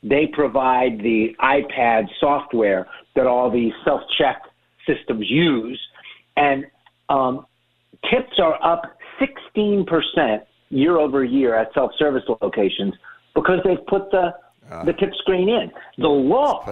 They 0.01 0.27
provide 0.27 0.99
the 0.99 1.35
iPad 1.41 2.07
software 2.21 2.87
that 3.15 3.27
all 3.27 3.49
these 3.51 3.73
self 3.83 4.01
check 4.17 4.41
systems 4.87 5.25
use, 5.29 5.79
and 6.37 6.65
um, 7.09 7.45
tips 8.09 8.39
are 8.39 8.63
up 8.63 8.97
16% 9.19 9.85
year 10.69 10.97
over 10.97 11.23
year 11.23 11.55
at 11.55 11.73
self 11.73 11.91
service 11.97 12.23
locations 12.41 12.93
because 13.35 13.59
they've 13.65 13.85
put 13.87 14.09
the, 14.11 14.33
the 14.85 14.93
tip 14.93 15.13
screen 15.15 15.49
in. 15.49 15.71
The 15.97 16.07
law, 16.07 16.63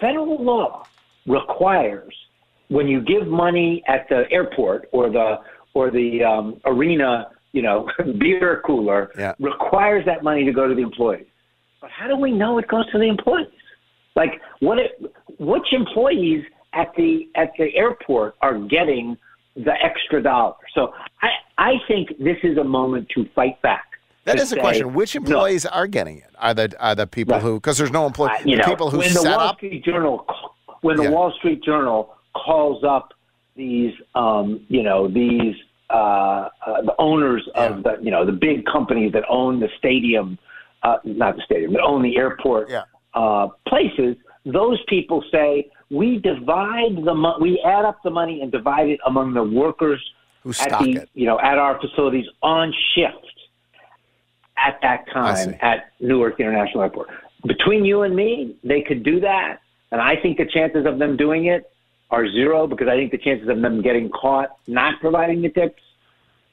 federal 0.00 0.42
law, 0.42 0.86
requires 1.26 2.14
when 2.68 2.88
you 2.88 3.00
give 3.02 3.26
money 3.28 3.82
at 3.86 4.08
the 4.08 4.24
airport 4.30 4.88
or 4.92 5.10
the 5.10 5.40
or 5.74 5.90
the 5.90 6.22
um, 6.22 6.60
arena, 6.66 7.30
you 7.52 7.62
know, 7.62 7.88
beer 8.18 8.62
cooler, 8.66 9.10
Yeah. 9.16 9.34
requires 9.38 10.04
that 10.06 10.22
money 10.22 10.44
to 10.44 10.52
go 10.52 10.68
to 10.68 10.74
the 10.74 10.82
employees. 10.82 11.26
But 11.80 11.90
how 11.90 12.08
do 12.08 12.16
we 12.16 12.30
know 12.30 12.58
it 12.58 12.68
goes 12.68 12.90
to 12.92 12.98
the 12.98 13.06
employees? 13.08 13.48
Like, 14.16 14.40
what? 14.60 14.78
It, 14.78 14.92
which 15.38 15.66
employees 15.72 16.44
at 16.74 16.88
the 16.96 17.28
at 17.36 17.52
the 17.58 17.74
airport 17.74 18.34
are 18.42 18.58
getting 18.58 19.16
the 19.56 19.72
extra 19.82 20.22
dollar? 20.22 20.54
So 20.74 20.92
I 21.22 21.28
I 21.58 21.72
think 21.88 22.08
this 22.18 22.36
is 22.42 22.58
a 22.58 22.64
moment 22.64 23.08
to 23.14 23.26
fight 23.34 23.60
back. 23.62 23.84
That 24.24 24.36
is 24.36 24.42
is 24.44 24.52
a 24.52 24.60
question. 24.60 24.92
Which 24.94 25.14
no, 25.14 25.20
employees 25.20 25.66
are 25.66 25.86
getting 25.86 26.18
it? 26.18 26.30
Are 26.38 26.54
the 26.54 26.72
are 26.78 26.94
the 26.94 27.06
people 27.06 27.34
Right. 27.34 27.42
who? 27.42 27.54
Because 27.54 27.78
there's 27.78 27.90
no 27.90 28.06
employee. 28.06 28.30
you 28.44 28.56
the 28.56 28.62
know, 28.62 28.68
people 28.68 28.90
who 28.90 28.98
when 28.98 29.12
the 29.14 29.22
Wall 29.22 29.40
up. 29.40 29.56
Street 29.56 29.84
Journal, 29.84 30.26
when 30.82 30.96
the 30.96 31.04
Yeah. 31.04 31.10
Wall 31.10 31.32
Street 31.38 31.62
Journal 31.64 32.14
calls 32.34 32.84
up 32.84 33.12
these, 33.56 33.92
um, 34.14 34.64
you 34.68 34.82
know, 34.82 35.08
these 35.08 35.54
uh, 35.90 36.48
uh, 36.66 36.80
the 36.82 36.94
owners 36.98 37.46
of 37.54 37.82
the, 37.82 37.98
you 38.00 38.10
know, 38.10 38.24
the 38.24 38.32
big 38.32 38.64
companies 38.64 39.12
that 39.12 39.24
own 39.28 39.60
the 39.60 39.68
stadium, 39.76 40.38
uh, 40.84 40.96
not 41.04 41.36
the 41.36 41.42
stadium, 41.44 41.72
that 41.74 41.82
own 41.82 42.00
the 42.02 42.16
airport 42.16 42.70
uh, 43.14 43.48
places. 43.66 44.16
Those 44.44 44.78
people 44.88 45.22
say 45.30 45.70
we 45.90 46.18
divide 46.18 46.96
the 47.04 47.14
mo- 47.14 47.38
we 47.40 47.60
add 47.64 47.84
up 47.84 48.02
the 48.02 48.10
money 48.10 48.40
and 48.40 48.50
divide 48.50 48.88
it 48.88 49.00
among 49.06 49.34
the 49.34 49.42
workers 49.42 50.02
Who 50.42 50.50
at 50.60 50.80
the, 50.80 51.02
it. 51.02 51.10
you 51.14 51.26
know, 51.26 51.38
at 51.40 51.58
our 51.58 51.80
facilities 51.80 52.26
on 52.42 52.72
shift 52.94 53.26
at 54.56 54.78
that 54.82 55.06
time 55.12 55.56
at 55.60 55.92
Newark 56.00 56.40
International 56.40 56.82
Airport. 56.82 57.08
Between 57.46 57.84
you 57.84 58.02
and 58.02 58.14
me, 58.14 58.56
they 58.62 58.82
could 58.82 59.02
do 59.02 59.20
that, 59.20 59.58
and 59.90 60.00
I 60.00 60.16
think 60.16 60.38
the 60.38 60.46
chances 60.46 60.86
of 60.86 60.98
them 60.98 61.16
doing 61.16 61.46
it 61.46 61.70
are 62.10 62.30
zero 62.30 62.66
because 62.66 62.88
I 62.88 62.96
think 62.96 63.10
the 63.10 63.18
chances 63.18 63.48
of 63.48 63.60
them 63.60 63.82
getting 63.82 64.10
caught 64.10 64.50
not 64.66 65.00
providing 65.00 65.42
the 65.42 65.48
tips 65.48 65.82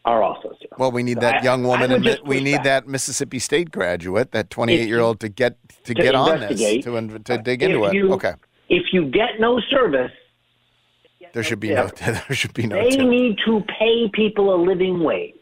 are 0.09 0.21
also 0.23 0.47
zero. 0.59 0.75
Well, 0.81 0.91
we 0.91 1.03
need 1.03 1.17
So 1.17 1.21
that 1.25 1.35
I- 1.41 1.43
young 1.49 1.61
woman. 1.71 1.87
In, 1.91 2.01
we 2.25 2.39
need 2.49 2.55
back. 2.55 2.63
that 2.71 2.87
Mississippi 2.87 3.39
State 3.39 3.69
graduate, 3.71 4.31
that 4.31 4.49
28 4.49 4.87
year 4.87 4.99
old, 5.07 5.19
to 5.25 5.29
get 5.29 5.53
to, 5.69 5.93
to 5.93 5.93
get 6.05 6.15
on 6.15 6.39
this 6.39 6.59
to 6.59 7.19
to 7.29 7.33
uh, 7.33 7.37
dig 7.49 7.61
If 7.63 7.69
into 7.69 7.85
it. 7.85 7.93
you- 7.93 8.13
okay, 8.17 8.33
If 8.69 8.85
you 8.93 9.01
get 9.19 9.31
no 9.39 9.59
service, 9.75 10.11
there 11.33 11.43
should 11.43 11.59
be 11.59 11.69
no. 11.73 11.87
There 12.05 12.35
should 12.41 12.53
be 12.53 12.65
no. 12.67 12.75
they 12.81 12.89
tip. 12.97 13.07
need 13.17 13.37
to 13.45 13.61
pay 13.79 14.09
people 14.21 14.45
a 14.53 14.59
living 14.71 15.03
wage. 15.03 15.35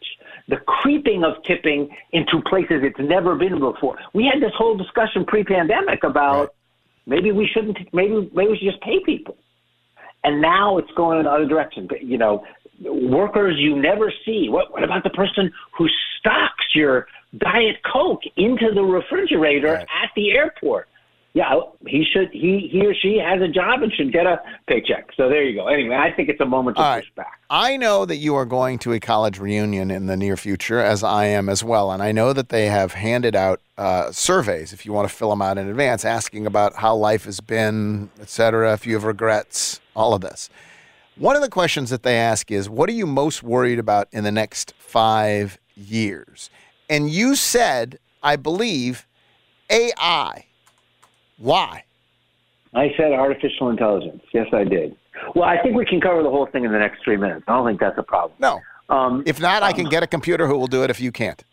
The 0.49 0.57
creeping 0.79 1.23
of 1.25 1.33
tipping 1.43 1.89
into 2.13 2.41
places 2.51 2.77
it's 2.89 2.99
never 2.99 3.35
been 3.35 3.59
before. 3.59 3.97
We 4.13 4.23
had 4.31 4.41
this 4.41 4.53
whole 4.57 4.75
discussion 4.77 5.25
pre-pandemic 5.25 6.03
about 6.05 6.53
maybe 7.05 7.31
we 7.31 7.45
shouldn't, 7.53 7.77
maybe 7.93 8.13
maybe 8.33 8.51
we 8.51 8.57
should 8.57 8.71
just 8.73 8.81
pay 8.81 8.99
people, 9.11 9.35
and 10.23 10.41
now 10.41 10.77
it's 10.77 10.91
going 11.01 11.19
in 11.19 11.25
the 11.25 11.31
other 11.31 11.45
direction. 11.53 11.81
But, 11.87 12.03
You 12.03 12.17
know, 12.17 12.33
workers 12.81 13.55
you 13.57 13.75
never 13.79 14.11
see. 14.25 14.49
What 14.49 14.71
what 14.71 14.83
about 14.83 15.03
the 15.03 15.09
person 15.09 15.51
who 15.77 15.87
stocks 16.19 16.65
your 16.73 17.07
diet 17.37 17.77
coke 17.91 18.21
into 18.35 18.71
the 18.73 18.83
refrigerator 18.83 19.75
at 19.75 20.11
the 20.15 20.31
airport? 20.31 20.87
yeah, 21.37 21.59
he 21.85 22.03
should. 22.03 22.31
He 22.31 22.67
he 22.71 22.83
or 22.83 22.95
she 22.95 23.19
has 23.19 23.39
a 23.43 23.47
job 23.47 23.83
and 23.83 23.93
should 23.93 24.11
get 24.11 24.25
a 24.25 24.41
paycheck. 24.67 25.09
So 25.15 25.29
there 25.29 25.43
you 25.43 25.55
go. 25.55 25.67
Anyway, 25.67 25.95
I 25.95 26.11
think 26.11 26.29
it's 26.29 26.41
a 26.41 26.45
moment 26.45 26.77
to 26.77 26.83
All 26.83 26.89
right. 26.89 27.03
push 27.03 27.11
back. 27.15 27.39
I 27.47 27.77
know 27.77 28.05
that 28.05 28.15
you 28.15 28.33
are 28.33 28.45
going 28.45 28.79
to 28.79 28.93
a 28.93 28.99
college 28.99 29.37
reunion 29.37 29.91
in 29.91 30.07
the 30.07 30.17
near 30.17 30.35
future, 30.35 30.79
as 30.79 31.03
I 31.03 31.25
am 31.25 31.47
as 31.47 31.63
well. 31.63 31.91
And 31.91 32.01
I 32.01 32.11
know 32.11 32.33
that 32.33 32.49
they 32.49 32.65
have 32.65 32.93
handed 32.93 33.35
out 33.35 33.61
uh, 33.77 34.11
surveys, 34.11 34.73
if 34.73 34.83
you 34.83 34.93
want 34.93 35.07
to 35.07 35.13
fill 35.13 35.29
them 35.29 35.43
out 35.43 35.59
in 35.59 35.69
advance, 35.69 36.05
asking 36.05 36.47
about 36.47 36.73
how 36.77 36.95
life 36.95 37.25
has 37.25 37.39
been, 37.39 38.09
et 38.19 38.29
cetera, 38.29 38.73
if 38.73 38.87
you 38.87 38.95
have 38.95 39.03
regrets, 39.03 39.79
all 39.95 40.15
of 40.15 40.21
this. 40.21 40.49
One 41.19 41.35
of 41.35 41.41
the 41.41 41.49
questions 41.49 41.89
that 41.89 42.03
they 42.03 42.15
ask 42.15 42.51
is, 42.51 42.69
what 42.69 42.89
are 42.89 42.93
you 42.93 43.07
most 43.07 43.41
worried 43.41 43.79
about 43.79 44.07
in 44.11 44.23
the 44.23 44.31
next 44.31 44.75
five 44.77 45.57
years? 45.75 46.51
And 46.89 47.09
you 47.09 47.35
said, 47.35 47.97
I 48.21 48.35
believe, 48.35 49.07
AI. 49.71 50.45
Why? 51.37 51.85
I 52.75 52.93
said 52.95 53.13
artificial 53.13 53.69
intelligence. 53.69 54.21
Yes, 54.31 54.45
I 54.53 54.63
did. 54.63 54.95
Well, 55.33 55.45
I 55.45 55.59
think 55.63 55.75
we 55.75 55.85
can 55.85 55.99
cover 55.99 56.21
the 56.21 56.29
whole 56.29 56.45
thing 56.45 56.65
in 56.65 56.71
the 56.71 56.77
next 56.77 57.03
three 57.03 57.17
minutes. 57.17 57.45
I 57.47 57.53
don't 57.53 57.65
think 57.65 57.79
that's 57.79 57.97
a 57.97 58.03
problem. 58.03 58.37
No. 58.39 58.61
Um, 58.89 59.23
if 59.25 59.39
not, 59.39 59.63
I 59.63 59.73
can 59.73 59.89
get 59.89 60.03
a 60.03 60.07
computer 60.07 60.45
who 60.47 60.55
will 60.55 60.67
do 60.67 60.83
it 60.83 60.91
if 60.91 61.01
you 61.01 61.11
can't. 61.11 61.43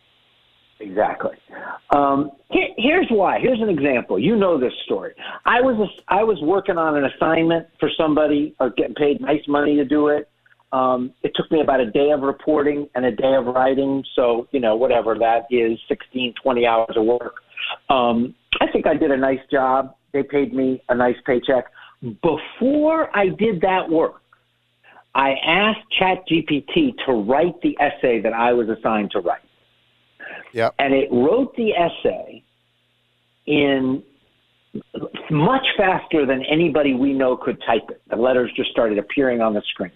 Exactly. 0.80 1.32
Um, 1.94 2.32
here, 2.50 2.68
here's 2.76 3.06
why. 3.10 3.38
Here's 3.40 3.60
an 3.60 3.68
example. 3.68 4.18
You 4.18 4.36
know 4.36 4.58
this 4.58 4.72
story. 4.84 5.14
I 5.44 5.60
was 5.60 5.76
a, 5.78 6.12
I 6.12 6.24
was 6.24 6.38
working 6.42 6.76
on 6.76 6.96
an 6.96 7.04
assignment 7.04 7.66
for 7.78 7.88
somebody, 7.96 8.54
or 8.60 8.70
getting 8.70 8.94
paid 8.94 9.20
nice 9.20 9.42
money 9.46 9.76
to 9.76 9.84
do 9.84 10.08
it. 10.08 10.28
Um, 10.72 11.12
it 11.22 11.32
took 11.36 11.50
me 11.52 11.60
about 11.60 11.80
a 11.80 11.90
day 11.90 12.10
of 12.10 12.22
reporting 12.22 12.88
and 12.96 13.04
a 13.04 13.12
day 13.12 13.34
of 13.34 13.46
writing. 13.46 14.02
So 14.16 14.48
you 14.50 14.60
know, 14.60 14.74
whatever 14.76 15.16
that 15.18 15.46
is, 15.50 15.78
16, 15.88 16.34
20 16.42 16.66
hours 16.66 16.96
of 16.96 17.04
work. 17.04 17.36
Um, 17.88 18.34
I 18.60 18.66
think 18.72 18.86
I 18.86 18.94
did 18.94 19.10
a 19.10 19.16
nice 19.16 19.40
job. 19.50 19.94
They 20.12 20.22
paid 20.22 20.52
me 20.52 20.82
a 20.88 20.94
nice 20.94 21.16
paycheck. 21.24 21.66
Before 22.22 23.16
I 23.16 23.28
did 23.28 23.60
that 23.62 23.88
work, 23.88 24.20
I 25.14 25.34
asked 25.46 25.80
ChatGPT 26.00 26.94
to 27.06 27.12
write 27.12 27.60
the 27.62 27.76
essay 27.80 28.20
that 28.20 28.32
I 28.32 28.52
was 28.52 28.68
assigned 28.68 29.12
to 29.12 29.20
write. 29.20 29.40
Yep. 30.52 30.74
And 30.78 30.94
it 30.94 31.08
wrote 31.10 31.54
the 31.56 31.72
essay 31.72 32.42
in 33.46 34.02
much 35.30 35.66
faster 35.76 36.26
than 36.26 36.42
anybody 36.50 36.94
we 36.94 37.12
know 37.12 37.36
could 37.36 37.60
type 37.66 37.88
it. 37.90 38.00
The 38.10 38.16
letters 38.16 38.50
just 38.56 38.70
started 38.70 38.98
appearing 38.98 39.40
on 39.40 39.54
the 39.54 39.62
screen. 39.70 39.92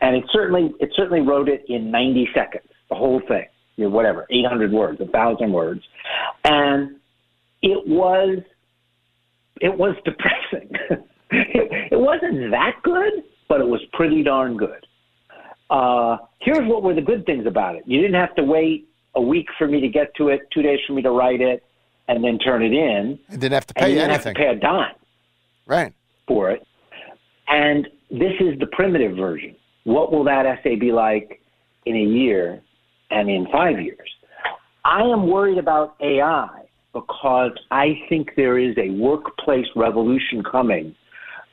And 0.00 0.16
it 0.16 0.24
certainly 0.32 0.74
it 0.80 0.90
certainly 0.94 1.20
wrote 1.20 1.48
it 1.48 1.64
in 1.68 1.90
90 1.90 2.28
seconds, 2.34 2.68
the 2.88 2.94
whole 2.94 3.20
thing. 3.28 3.46
You 3.76 3.84
know, 3.84 3.90
whatever, 3.90 4.26
800 4.30 4.72
words, 4.72 5.00
a 5.00 5.04
1000 5.04 5.52
words. 5.52 5.82
And 6.44 6.96
it 7.62 7.86
was 7.86 8.38
it 9.60 9.76
was 9.76 9.96
depressing. 10.04 10.70
it, 11.30 11.92
it 11.92 11.98
wasn't 11.98 12.50
that 12.50 12.76
good, 12.82 13.24
but 13.48 13.60
it 13.60 13.66
was 13.66 13.80
pretty 13.92 14.22
darn 14.22 14.56
good. 14.56 14.86
Uh, 15.68 16.18
here's 16.40 16.66
what 16.68 16.82
were 16.82 16.94
the 16.94 17.00
good 17.00 17.26
things 17.26 17.46
about 17.46 17.74
it. 17.74 17.82
You 17.86 18.00
didn't 18.00 18.20
have 18.20 18.34
to 18.36 18.44
wait 18.44 18.88
a 19.16 19.20
week 19.20 19.48
for 19.58 19.66
me 19.66 19.80
to 19.80 19.88
get 19.88 20.14
to 20.16 20.28
it, 20.28 20.42
two 20.52 20.62
days 20.62 20.78
for 20.86 20.92
me 20.92 21.02
to 21.02 21.10
write 21.10 21.40
it, 21.40 21.64
and 22.08 22.22
then 22.22 22.38
turn 22.38 22.62
it 22.62 22.72
in. 22.72 23.18
I 23.28 23.32
didn't 23.36 23.52
have 23.52 23.66
to 23.66 23.74
and 23.76 23.84
pay 23.84 23.88
you 23.90 23.94
didn't 23.96 24.10
anything. 24.10 24.34
have 24.36 24.36
to 24.36 24.40
pay 24.40 24.56
a 24.56 24.60
dime 24.60 24.94
Right. 25.66 25.92
for 26.28 26.50
it. 26.50 26.64
And 27.48 27.88
this 28.10 28.32
is 28.40 28.58
the 28.60 28.66
primitive 28.72 29.16
version. 29.16 29.56
What 29.84 30.12
will 30.12 30.24
that 30.24 30.46
essay 30.46 30.76
be 30.76 30.92
like 30.92 31.40
in 31.86 31.96
a 31.96 32.00
year 32.00 32.60
and 33.10 33.28
in 33.28 33.46
five 33.50 33.80
years? 33.80 34.08
I 34.84 35.00
am 35.02 35.28
worried 35.28 35.58
about 35.58 35.96
AI 36.00 36.48
because 36.92 37.52
I 37.70 38.00
think 38.08 38.30
there 38.36 38.58
is 38.58 38.76
a 38.78 38.90
workplace 38.90 39.66
revolution 39.74 40.42
coming 40.48 40.94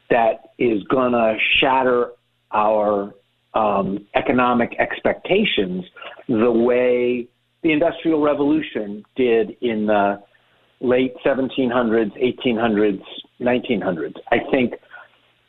that 0.10 0.52
is 0.60 0.84
going 0.84 1.14
to 1.14 1.36
shatter 1.60 2.12
our 2.52 3.14
um, 3.56 4.06
economic 4.16 4.76
expectations 4.80 5.84
the 6.28 6.52
way 6.52 7.28
the 7.64 7.72
Industrial 7.72 8.22
Revolution 8.22 9.04
did 9.16 9.56
in 9.62 9.88
the 9.88 10.22
late 10.82 11.14
1700s, 11.26 12.12
1800s, 12.46 13.02
1900s. 13.40 14.16
I 14.32 14.40
think 14.52 14.74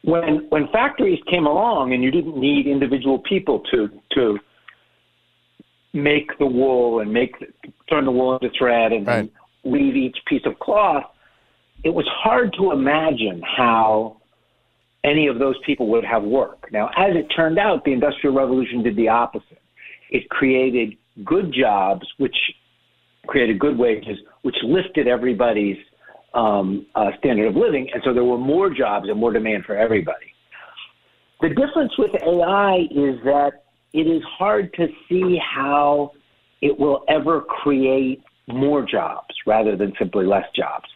when 0.03 0.47
when 0.51 0.69
factories 0.69 1.21
came 1.31 1.47
along 1.47 1.93
and 1.93 2.03
you 2.03 2.11
didn't 2.11 2.37
need 2.37 2.67
individual 2.67 3.19
people 3.19 3.61
to 3.73 3.89
to 4.13 4.39
make 5.93 6.37
the 6.39 6.47
wool 6.47 7.01
and 7.01 7.13
make 7.13 7.35
turn 7.89 8.05
the 8.05 8.11
wool 8.11 8.37
into 8.37 8.51
thread 8.57 8.93
and, 8.93 9.09
and 9.09 9.31
weave 9.65 9.97
each 9.97 10.17
piece 10.27 10.43
of 10.45 10.59
cloth, 10.59 11.05
it 11.85 11.91
was 11.91 12.07
hard 12.11 12.55
to 12.59 12.73
imagine 12.73 13.43
how 13.43 14.17
any 15.05 15.27
of 15.27 15.39
those 15.39 15.57
people 15.67 15.87
would 15.89 16.05
have 16.05 16.23
work. 16.23 16.71
Now, 16.73 16.89
as 16.97 17.15
it 17.15 17.27
turned 17.35 17.59
out, 17.59 17.85
the 17.85 17.93
Industrial 17.93 18.35
Revolution 18.35 18.83
did 18.83 18.97
the 18.97 19.09
opposite. 19.09 19.61
It 20.11 20.29
created 20.31 20.97
good 21.25 21.53
jobs, 21.53 22.07
which 22.19 22.37
created 23.27 23.59
good 23.59 23.79
wages, 23.79 24.19
which 24.43 24.57
lifted 24.65 25.07
everybody's 25.07 25.77
um, 26.35 26.87
uh, 26.95 27.11
standard 27.19 27.47
of 27.47 27.57
living, 27.57 27.89
and 27.93 28.03
so 28.05 28.13
there 28.13 28.25
were 28.25 28.39
more 28.39 28.71
jobs 28.71 29.09
and 29.09 29.19
more 29.19 29.33
demand 29.33 29.65
for 29.65 29.77
everybody. 29.77 30.35
The 31.41 31.49
difference 31.51 31.93
with 31.99 32.11
AI 32.23 32.87
is 32.91 33.23
that 33.25 33.65
it 33.93 34.07
is 34.07 34.23
hard 34.39 34.73
to 34.75 34.89
see 35.09 35.39
how 35.39 36.13
it 36.61 36.79
will 36.79 37.05
ever 37.09 37.43
create 37.43 38.23
more 38.49 38.85
jobs 38.85 39.35
rather 39.47 39.77
than 39.77 39.93
simply 39.99 40.27
less 40.27 40.47
jobs. 40.57 40.87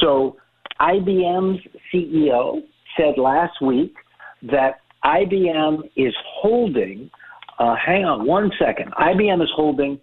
So 0.00 0.36
IBM's 0.80 1.60
CEO 1.92 2.62
said 2.96 3.18
last 3.18 3.60
week 3.62 3.94
that 4.42 4.80
IBM 5.04 5.90
is 5.96 6.14
holding, 6.26 7.10
uh, 7.58 7.74
hang 7.76 8.04
on 8.04 8.26
one 8.26 8.50
second, 8.58 8.92
IBM 8.92 9.42
is 9.42 9.50
holding 9.54 10.00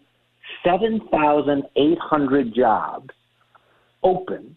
7,800 0.64 2.54
jobs 2.54 3.10
open 4.04 4.56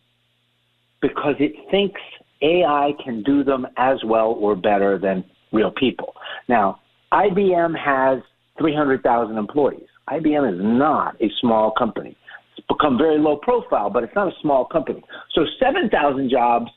because 1.01 1.37
it 1.39 1.53
thinks 1.71 2.01
AI 2.43 2.93
can 3.03 3.23
do 3.23 3.45
them 3.45 3.67
as 3.77 4.03
well 4.05 4.33
or 4.33 4.57
better 4.57 4.99
than 4.99 5.25
real 5.53 5.71
people. 5.71 6.15
Now, 6.49 6.81
IBM 7.13 7.77
has 7.79 8.21
300,000 8.59 9.39
employees. 9.39 9.87
IBM 10.09 10.55
is 10.55 10.61
not 10.61 11.17
a 11.21 11.31
small 11.41 11.71
company. 11.71 12.17
It's 12.57 12.67
become 12.67 12.99
very 12.99 13.19
low 13.19 13.37
profile, 13.37 13.91
but 13.91 14.03
it's 14.05 14.15
not 14.15 14.29
a 14.29 14.41
small 14.41 14.65
company. 14.65 15.03
So 15.35 15.47
7,000 15.61 16.31
jobs 16.31 16.71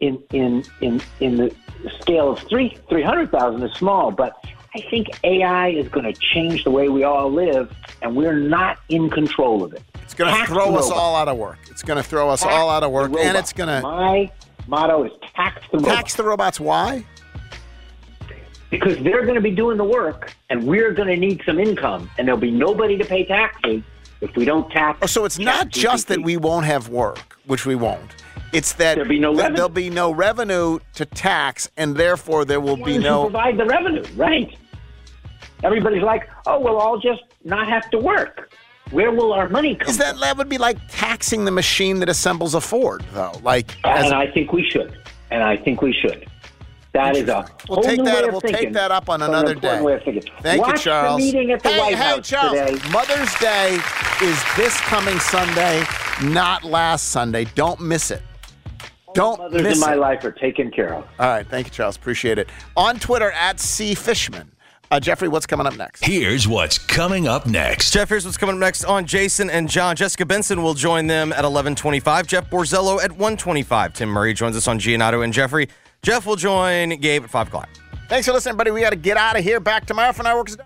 in, 0.00 0.22
in, 0.32 0.64
in, 0.80 1.02
in 1.20 1.36
the 1.36 1.54
scale 2.00 2.30
of 2.32 2.38
three, 2.40 2.76
300,000 2.88 3.62
is 3.62 3.72
small, 3.76 4.10
but 4.10 4.44
I 4.76 4.80
think 4.90 5.08
AI 5.22 5.68
is 5.68 5.88
going 5.88 6.12
to 6.12 6.18
change 6.20 6.64
the 6.64 6.70
way 6.70 6.88
we 6.88 7.04
all 7.04 7.30
live, 7.30 7.72
and 8.02 8.16
we're 8.16 8.36
not 8.36 8.78
in 8.88 9.08
control 9.08 9.62
of 9.62 9.72
it. 9.72 9.82
It's 10.02 10.14
going 10.14 10.34
to 10.34 10.46
throw 10.46 10.74
us 10.74 10.90
all 10.90 11.14
out 11.14 11.28
of 11.28 11.36
work. 11.36 11.58
It's 11.70 11.82
going 11.82 11.96
to 11.96 12.02
throw 12.02 12.28
us 12.28 12.42
all 12.42 12.68
out 12.68 12.82
of 12.82 12.90
work, 12.90 13.12
and 13.16 13.36
it's 13.36 13.52
going 13.52 13.68
to. 13.68 13.80
My 13.82 14.30
motto 14.66 15.04
is 15.04 15.12
tax 15.34 15.62
the 15.70 15.78
robots. 15.78 15.94
Tax 15.94 16.14
the 16.16 16.24
robots. 16.24 16.60
Why? 16.60 17.04
Because 18.70 18.98
they're 19.04 19.22
going 19.22 19.36
to 19.36 19.40
be 19.40 19.52
doing 19.52 19.76
the 19.76 19.84
work, 19.84 20.34
and 20.50 20.66
we're 20.66 20.92
going 20.92 21.08
to 21.08 21.16
need 21.16 21.40
some 21.46 21.60
income, 21.60 22.10
and 22.18 22.26
there'll 22.26 22.40
be 22.40 22.50
nobody 22.50 22.98
to 22.98 23.04
pay 23.04 23.24
taxes 23.24 23.82
if 24.20 24.34
we 24.34 24.44
don't 24.44 24.68
tax. 24.72 24.98
Oh, 25.02 25.06
so 25.06 25.24
it's 25.24 25.38
not 25.38 25.68
just 25.68 26.08
that 26.08 26.20
we 26.20 26.36
won't 26.36 26.66
have 26.66 26.88
work, 26.88 27.38
which 27.46 27.64
we 27.64 27.76
won't. 27.76 28.10
It's 28.52 28.72
that 28.74 28.94
There'll 28.94 29.08
be 29.08 29.18
no 29.18 29.34
that 29.34 29.42
revenue. 29.42 29.56
there'll 29.56 29.68
be 29.68 29.90
no 29.90 30.12
revenue 30.12 30.78
to 30.94 31.04
tax, 31.04 31.68
and 31.76 31.96
therefore 31.96 32.44
there 32.44 32.60
will 32.60 32.76
be 32.76 32.98
no. 32.98 33.22
provide 33.24 33.56
the 33.56 33.66
revenue, 33.66 34.04
right? 34.16 34.56
Everybody's 35.64 36.02
like, 36.02 36.28
oh, 36.46 36.60
well, 36.60 36.78
I'll 36.80 36.98
just 37.00 37.22
not 37.42 37.66
have 37.68 37.88
to 37.90 37.98
work. 37.98 38.50
Where 38.90 39.10
will 39.10 39.32
our 39.32 39.48
money 39.48 39.74
come 39.74 39.88
Is 39.88 39.96
that 39.98 40.20
that 40.20 40.36
would 40.36 40.48
be 40.50 40.58
like 40.58 40.76
taxing 40.88 41.46
the 41.46 41.50
machine 41.50 41.98
that 42.00 42.08
assembles 42.08 42.54
a 42.54 42.60
Ford, 42.60 43.02
though? 43.12 43.32
Like, 43.42 43.74
and 43.84 44.12
I 44.14 44.30
think 44.30 44.52
we 44.52 44.68
should. 44.70 44.96
And 45.30 45.42
I 45.42 45.56
think 45.56 45.80
we 45.82 45.92
should. 45.92 46.28
That 46.92 47.16
is 47.16 47.28
a 47.28 47.44
We'll 47.68 47.76
whole 47.76 47.82
take 47.82 47.98
new 47.98 48.04
that- 48.04 48.22
way 48.22 48.28
of 48.28 48.32
we'll 48.34 48.40
take 48.52 48.72
that 48.74 48.92
up 48.92 49.08
on 49.08 49.20
another 49.22 49.54
day. 49.54 49.80
thinking. 50.04 50.30
Thank 50.42 50.64
you, 50.66 50.76
Charles. 50.76 51.18
the 51.18 51.24
meeting 51.26 51.50
at 51.50 51.60
the 51.62 51.70
hey, 51.70 51.78
White 51.80 51.94
hey, 51.96 52.04
House 52.04 52.28
Charles! 52.28 52.52
today. 52.52 52.90
Mother's 52.92 53.34
Day 53.40 53.78
is 54.22 54.44
this 54.56 54.78
coming 54.82 55.18
Sunday, 55.18 55.82
not 56.22 56.62
last 56.62 57.08
Sunday. 57.08 57.46
Don't 57.56 57.80
miss 57.80 58.12
it. 58.12 58.22
Don't 59.14 59.38
Mothers 59.38 59.62
miss 59.62 59.74
in 59.76 59.80
my 59.80 59.94
it. 59.94 59.98
life 59.98 60.24
are 60.24 60.30
taken 60.32 60.70
care 60.70 60.92
of. 60.94 61.04
All 61.18 61.26
right, 61.28 61.46
thank 61.46 61.66
you, 61.66 61.72
Charles. 61.72 61.96
Appreciate 61.96 62.38
it. 62.38 62.48
On 62.76 62.96
Twitter 62.98 63.32
at 63.32 63.58
C 63.58 63.94
Fishman. 63.96 64.50
Uh, 64.94 65.00
Jeffrey, 65.00 65.26
what's 65.26 65.44
coming 65.44 65.66
up 65.66 65.76
next? 65.76 66.04
Here's 66.04 66.46
what's 66.46 66.78
coming 66.78 67.26
up 67.26 67.46
next. 67.46 67.92
Jeff, 67.92 68.08
here's 68.08 68.24
what's 68.24 68.36
coming 68.36 68.54
up 68.54 68.60
next 68.60 68.84
on 68.84 69.06
Jason 69.06 69.50
and 69.50 69.68
John. 69.68 69.96
Jessica 69.96 70.24
Benson 70.24 70.62
will 70.62 70.74
join 70.74 71.08
them 71.08 71.32
at 71.32 71.44
11:25. 71.44 72.28
Jeff 72.28 72.48
Borzello 72.48 73.02
at 73.02 73.10
1:25. 73.10 73.92
Tim 73.92 74.08
Murray 74.08 74.34
joins 74.34 74.56
us 74.56 74.68
on 74.68 74.78
Giannato 74.78 75.22
and 75.22 75.32
Jeffrey. 75.32 75.68
Jeff 76.02 76.26
will 76.26 76.36
join 76.36 76.90
Gabe 77.00 77.24
at 77.24 77.30
five 77.30 77.48
o'clock. 77.48 77.68
Thanks 78.08 78.28
for 78.28 78.32
listening, 78.32 78.56
buddy. 78.56 78.70
We 78.70 78.82
got 78.82 78.90
to 78.90 78.96
get 78.96 79.16
out 79.16 79.36
of 79.36 79.42
here. 79.42 79.58
Back 79.58 79.84
tomorrow 79.84 80.12
for 80.12 80.22
Fireworks. 80.22 80.56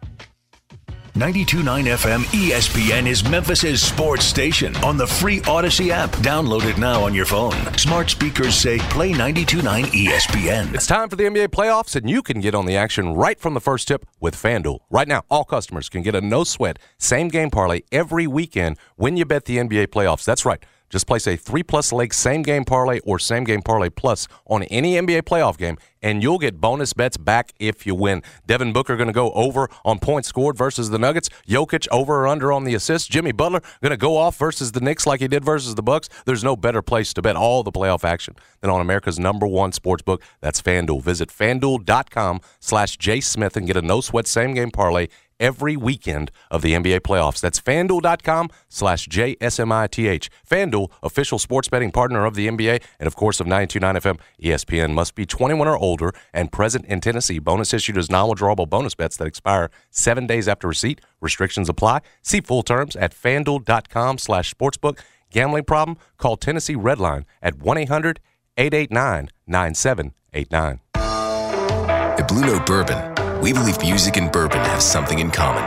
92.9 1.18 1.64
FM 1.96 2.20
ESPN 2.26 3.08
is 3.08 3.28
Memphis's 3.28 3.82
sports 3.82 4.24
station 4.24 4.76
on 4.84 4.96
the 4.96 5.06
free 5.06 5.40
Audacy 5.40 5.88
app. 5.88 6.10
Download 6.18 6.64
it 6.64 6.78
now 6.78 7.02
on 7.02 7.12
your 7.12 7.24
phone. 7.24 7.56
Smart 7.76 8.08
speakers 8.08 8.54
say 8.54 8.78
play 8.78 9.10
92.9 9.10 9.86
ESPN. 9.86 10.72
It's 10.72 10.86
time 10.86 11.08
for 11.08 11.16
the 11.16 11.24
NBA 11.24 11.48
playoffs, 11.48 11.96
and 11.96 12.08
you 12.08 12.22
can 12.22 12.40
get 12.40 12.54
on 12.54 12.66
the 12.66 12.76
action 12.76 13.14
right 13.14 13.40
from 13.40 13.54
the 13.54 13.60
first 13.60 13.88
tip 13.88 14.06
with 14.20 14.36
FanDuel. 14.36 14.78
Right 14.90 15.08
now, 15.08 15.24
all 15.28 15.44
customers 15.44 15.88
can 15.88 16.02
get 16.02 16.14
a 16.14 16.20
no 16.20 16.44
sweat 16.44 16.78
same 16.98 17.26
game 17.26 17.50
parlay 17.50 17.80
every 17.90 18.28
weekend 18.28 18.78
when 18.94 19.16
you 19.16 19.24
bet 19.24 19.46
the 19.46 19.56
NBA 19.56 19.88
playoffs. 19.88 20.24
That's 20.24 20.44
right. 20.44 20.64
Just 20.88 21.06
place 21.06 21.26
a 21.26 21.36
three 21.36 21.62
plus 21.62 21.92
leg 21.92 22.14
same 22.14 22.42
game 22.42 22.64
parlay 22.64 23.00
or 23.00 23.18
same 23.18 23.44
game 23.44 23.62
parlay 23.62 23.90
plus 23.90 24.26
on 24.46 24.62
any 24.64 24.94
NBA 24.94 25.22
playoff 25.22 25.56
game, 25.56 25.76
and 26.02 26.22
you'll 26.22 26.38
get 26.38 26.60
bonus 26.60 26.92
bets 26.92 27.16
back 27.16 27.52
if 27.58 27.86
you 27.86 27.94
win. 27.94 28.22
Devin 28.46 28.72
Booker 28.72 28.96
going 28.96 29.08
to 29.08 29.12
go 29.12 29.30
over 29.32 29.68
on 29.84 29.98
points 29.98 30.28
scored 30.28 30.56
versus 30.56 30.90
the 30.90 30.98
Nuggets. 30.98 31.28
Jokic 31.46 31.86
over 31.90 32.22
or 32.22 32.28
under 32.28 32.52
on 32.52 32.64
the 32.64 32.74
assists. 32.74 33.08
Jimmy 33.08 33.32
Butler 33.32 33.60
going 33.82 33.90
to 33.90 33.96
go 33.96 34.16
off 34.16 34.36
versus 34.36 34.72
the 34.72 34.80
Knicks 34.80 35.06
like 35.06 35.20
he 35.20 35.28
did 35.28 35.44
versus 35.44 35.74
the 35.74 35.82
Bucks. 35.82 36.08
There's 36.24 36.44
no 36.44 36.56
better 36.56 36.82
place 36.82 37.12
to 37.14 37.22
bet 37.22 37.36
all 37.36 37.62
the 37.62 37.72
playoff 37.72 38.04
action 38.04 38.34
than 38.60 38.70
on 38.70 38.80
America's 38.80 39.18
number 39.18 39.46
one 39.46 39.72
sports 39.72 40.02
book. 40.02 40.22
That's 40.40 40.62
FanDuel. 40.62 41.02
Visit 41.02 41.28
FanDuel.com 41.30 42.40
slash 42.60 42.96
J 42.96 43.20
Smith 43.20 43.56
and 43.56 43.66
get 43.66 43.76
a 43.76 43.82
no 43.82 44.00
sweat 44.00 44.26
same 44.26 44.54
game 44.54 44.70
parlay 44.70 45.08
every 45.40 45.76
weekend 45.76 46.30
of 46.50 46.62
the 46.62 46.72
NBA 46.72 47.00
playoffs. 47.00 47.40
That's 47.40 47.60
fanduel.com 47.60 48.50
slash 48.68 49.06
JSMITH. 49.08 50.28
FanDuel, 50.48 50.90
official 51.02 51.38
sports 51.38 51.68
betting 51.68 51.90
partner 51.90 52.24
of 52.24 52.34
the 52.34 52.48
NBA 52.48 52.82
and, 52.98 53.06
of 53.06 53.16
course, 53.16 53.40
of 53.40 53.46
929 53.46 53.94
FM. 53.96 54.20
ESPN 54.42 54.92
must 54.92 55.14
be 55.14 55.26
21 55.26 55.66
or 55.68 55.76
older 55.76 56.12
and 56.32 56.52
present 56.52 56.84
in 56.86 57.00
Tennessee. 57.00 57.38
Bonus 57.38 57.72
issued 57.74 57.98
as 57.98 58.10
non 58.10 58.28
withdrawable 58.28 58.68
bonus 58.68 58.94
bets 58.94 59.16
that 59.16 59.26
expire 59.26 59.70
seven 59.90 60.26
days 60.26 60.48
after 60.48 60.68
receipt. 60.68 61.00
Restrictions 61.20 61.68
apply. 61.68 62.00
See 62.22 62.40
full 62.40 62.62
terms 62.62 62.96
at 62.96 63.12
fanduel.com 63.12 64.18
slash 64.18 64.52
sportsbook. 64.54 64.98
Gambling 65.30 65.64
problem? 65.64 65.98
Call 66.16 66.36
Tennessee 66.36 66.74
Redline 66.74 67.24
at 67.42 67.58
1 67.58 67.78
800 67.78 68.20
889 68.56 69.30
9789. 69.46 70.80
At 70.94 72.26
Blue 72.26 72.40
Note 72.40 72.66
Bourbon, 72.66 73.14
we 73.42 73.52
believe 73.52 73.80
music 73.80 74.16
and 74.16 74.32
bourbon 74.32 74.58
have 74.58 74.82
something 74.82 75.20
in 75.20 75.30
common. 75.30 75.62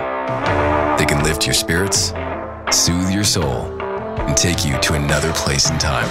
They 0.97 1.05
can 1.05 1.24
lift 1.24 1.45
your 1.45 1.53
spirits, 1.53 2.13
soothe 2.69 3.11
your 3.11 3.24
soul, 3.24 3.65
and 4.22 4.36
take 4.36 4.65
you 4.65 4.78
to 4.80 4.93
another 4.93 5.32
place 5.34 5.69
in 5.69 5.78
time. 5.78 6.09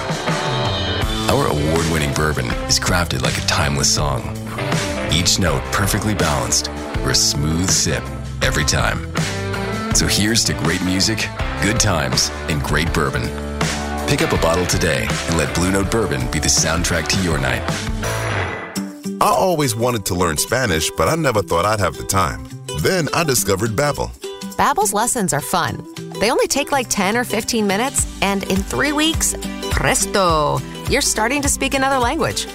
Our 1.30 1.46
award 1.46 1.86
winning 1.92 2.14
bourbon 2.14 2.46
is 2.66 2.80
crafted 2.80 3.22
like 3.22 3.36
a 3.36 3.46
timeless 3.46 3.94
song, 3.94 4.22
each 5.12 5.38
note 5.38 5.62
perfectly 5.72 6.14
balanced 6.14 6.68
for 7.02 7.10
a 7.10 7.14
smooth 7.14 7.68
sip 7.68 8.02
every 8.42 8.64
time. 8.64 9.06
So 9.94 10.06
here's 10.06 10.44
to 10.44 10.54
great 10.54 10.82
music, 10.82 11.28
good 11.62 11.78
times, 11.78 12.30
and 12.48 12.62
great 12.62 12.92
bourbon. 12.94 13.22
Pick 14.08 14.22
up 14.22 14.32
a 14.32 14.42
bottle 14.42 14.66
today 14.66 15.06
and 15.08 15.36
let 15.36 15.54
Blue 15.54 15.70
Note 15.70 15.90
Bourbon 15.90 16.28
be 16.30 16.38
the 16.38 16.48
soundtrack 16.48 17.06
to 17.08 17.22
your 17.22 17.38
night. 17.38 17.62
I 19.22 19.28
always 19.28 19.76
wanted 19.76 20.06
to 20.06 20.14
learn 20.14 20.38
Spanish, 20.38 20.90
but 20.92 21.06
I 21.06 21.14
never 21.14 21.42
thought 21.42 21.66
I'd 21.66 21.78
have 21.78 21.94
the 21.94 22.04
time. 22.04 22.42
Then 22.80 23.06
I 23.12 23.22
discovered 23.22 23.72
Babbel. 23.72 24.08
Babbel's 24.56 24.94
lessons 24.94 25.34
are 25.34 25.42
fun. 25.42 25.86
They 26.20 26.30
only 26.30 26.46
take 26.46 26.72
like 26.72 26.88
10 26.88 27.18
or 27.18 27.24
15 27.24 27.66
minutes, 27.66 28.06
and 28.22 28.44
in 28.44 28.56
three 28.56 28.92
weeks, 28.92 29.34
presto, 29.70 30.58
you're 30.88 31.02
starting 31.02 31.42
to 31.42 31.50
speak 31.50 31.74
another 31.74 31.98
language. 31.98 32.46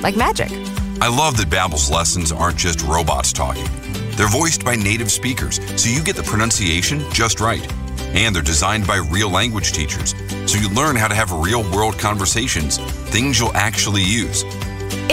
Like 0.00 0.16
magic. 0.16 0.52
I 1.00 1.08
love 1.08 1.36
that 1.38 1.48
Babbel's 1.50 1.90
lessons 1.90 2.30
aren't 2.30 2.56
just 2.56 2.82
robots 2.82 3.32
talking. 3.32 3.66
They're 4.12 4.28
voiced 4.28 4.64
by 4.64 4.76
native 4.76 5.10
speakers, 5.10 5.58
so 5.74 5.88
you 5.88 6.04
get 6.04 6.14
the 6.14 6.22
pronunciation 6.22 7.00
just 7.10 7.40
right. 7.40 7.66
And 8.14 8.32
they're 8.32 8.42
designed 8.42 8.86
by 8.86 8.98
real 8.98 9.28
language 9.28 9.72
teachers, 9.72 10.14
so 10.46 10.56
you 10.56 10.68
learn 10.68 10.94
how 10.94 11.08
to 11.08 11.16
have 11.16 11.32
real 11.32 11.68
world 11.72 11.98
conversations, 11.98 12.78
things 13.10 13.40
you'll 13.40 13.56
actually 13.56 14.02
use. 14.04 14.44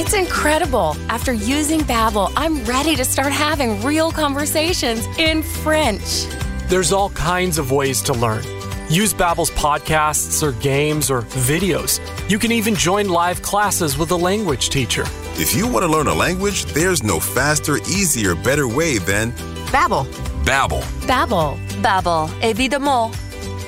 It's 0.01 0.13
incredible. 0.13 0.95
After 1.09 1.33
using 1.33 1.81
Babbel, 1.81 2.31
I'm 2.37 2.63
ready 2.63 2.95
to 2.95 3.03
start 3.03 3.33
having 3.33 3.83
real 3.83 4.13
conversations 4.13 5.05
in 5.17 5.43
French. 5.43 6.23
There's 6.69 6.93
all 6.93 7.09
kinds 7.09 7.57
of 7.57 7.73
ways 7.73 8.01
to 8.03 8.13
learn. 8.13 8.45
Use 8.87 9.13
Babbel's 9.13 9.51
podcasts 9.51 10.41
or 10.41 10.53
games 10.61 11.11
or 11.11 11.23
videos. 11.23 11.99
You 12.29 12.39
can 12.39 12.53
even 12.53 12.75
join 12.75 13.09
live 13.09 13.41
classes 13.41 13.97
with 13.97 14.11
a 14.11 14.15
language 14.15 14.69
teacher. 14.69 15.03
If 15.35 15.53
you 15.53 15.67
want 15.67 15.83
to 15.83 15.91
learn 15.91 16.07
a 16.07 16.13
language, 16.13 16.63
there's 16.67 17.03
no 17.03 17.19
faster, 17.19 17.75
easier, 17.79 18.35
better 18.35 18.69
way 18.69 18.99
than 18.99 19.33
Babbel. 19.67 20.05
Babbel. 20.45 20.81
Babbel. 21.09 21.59
Babbel. 21.81 22.29
Évidemment. 22.41 23.13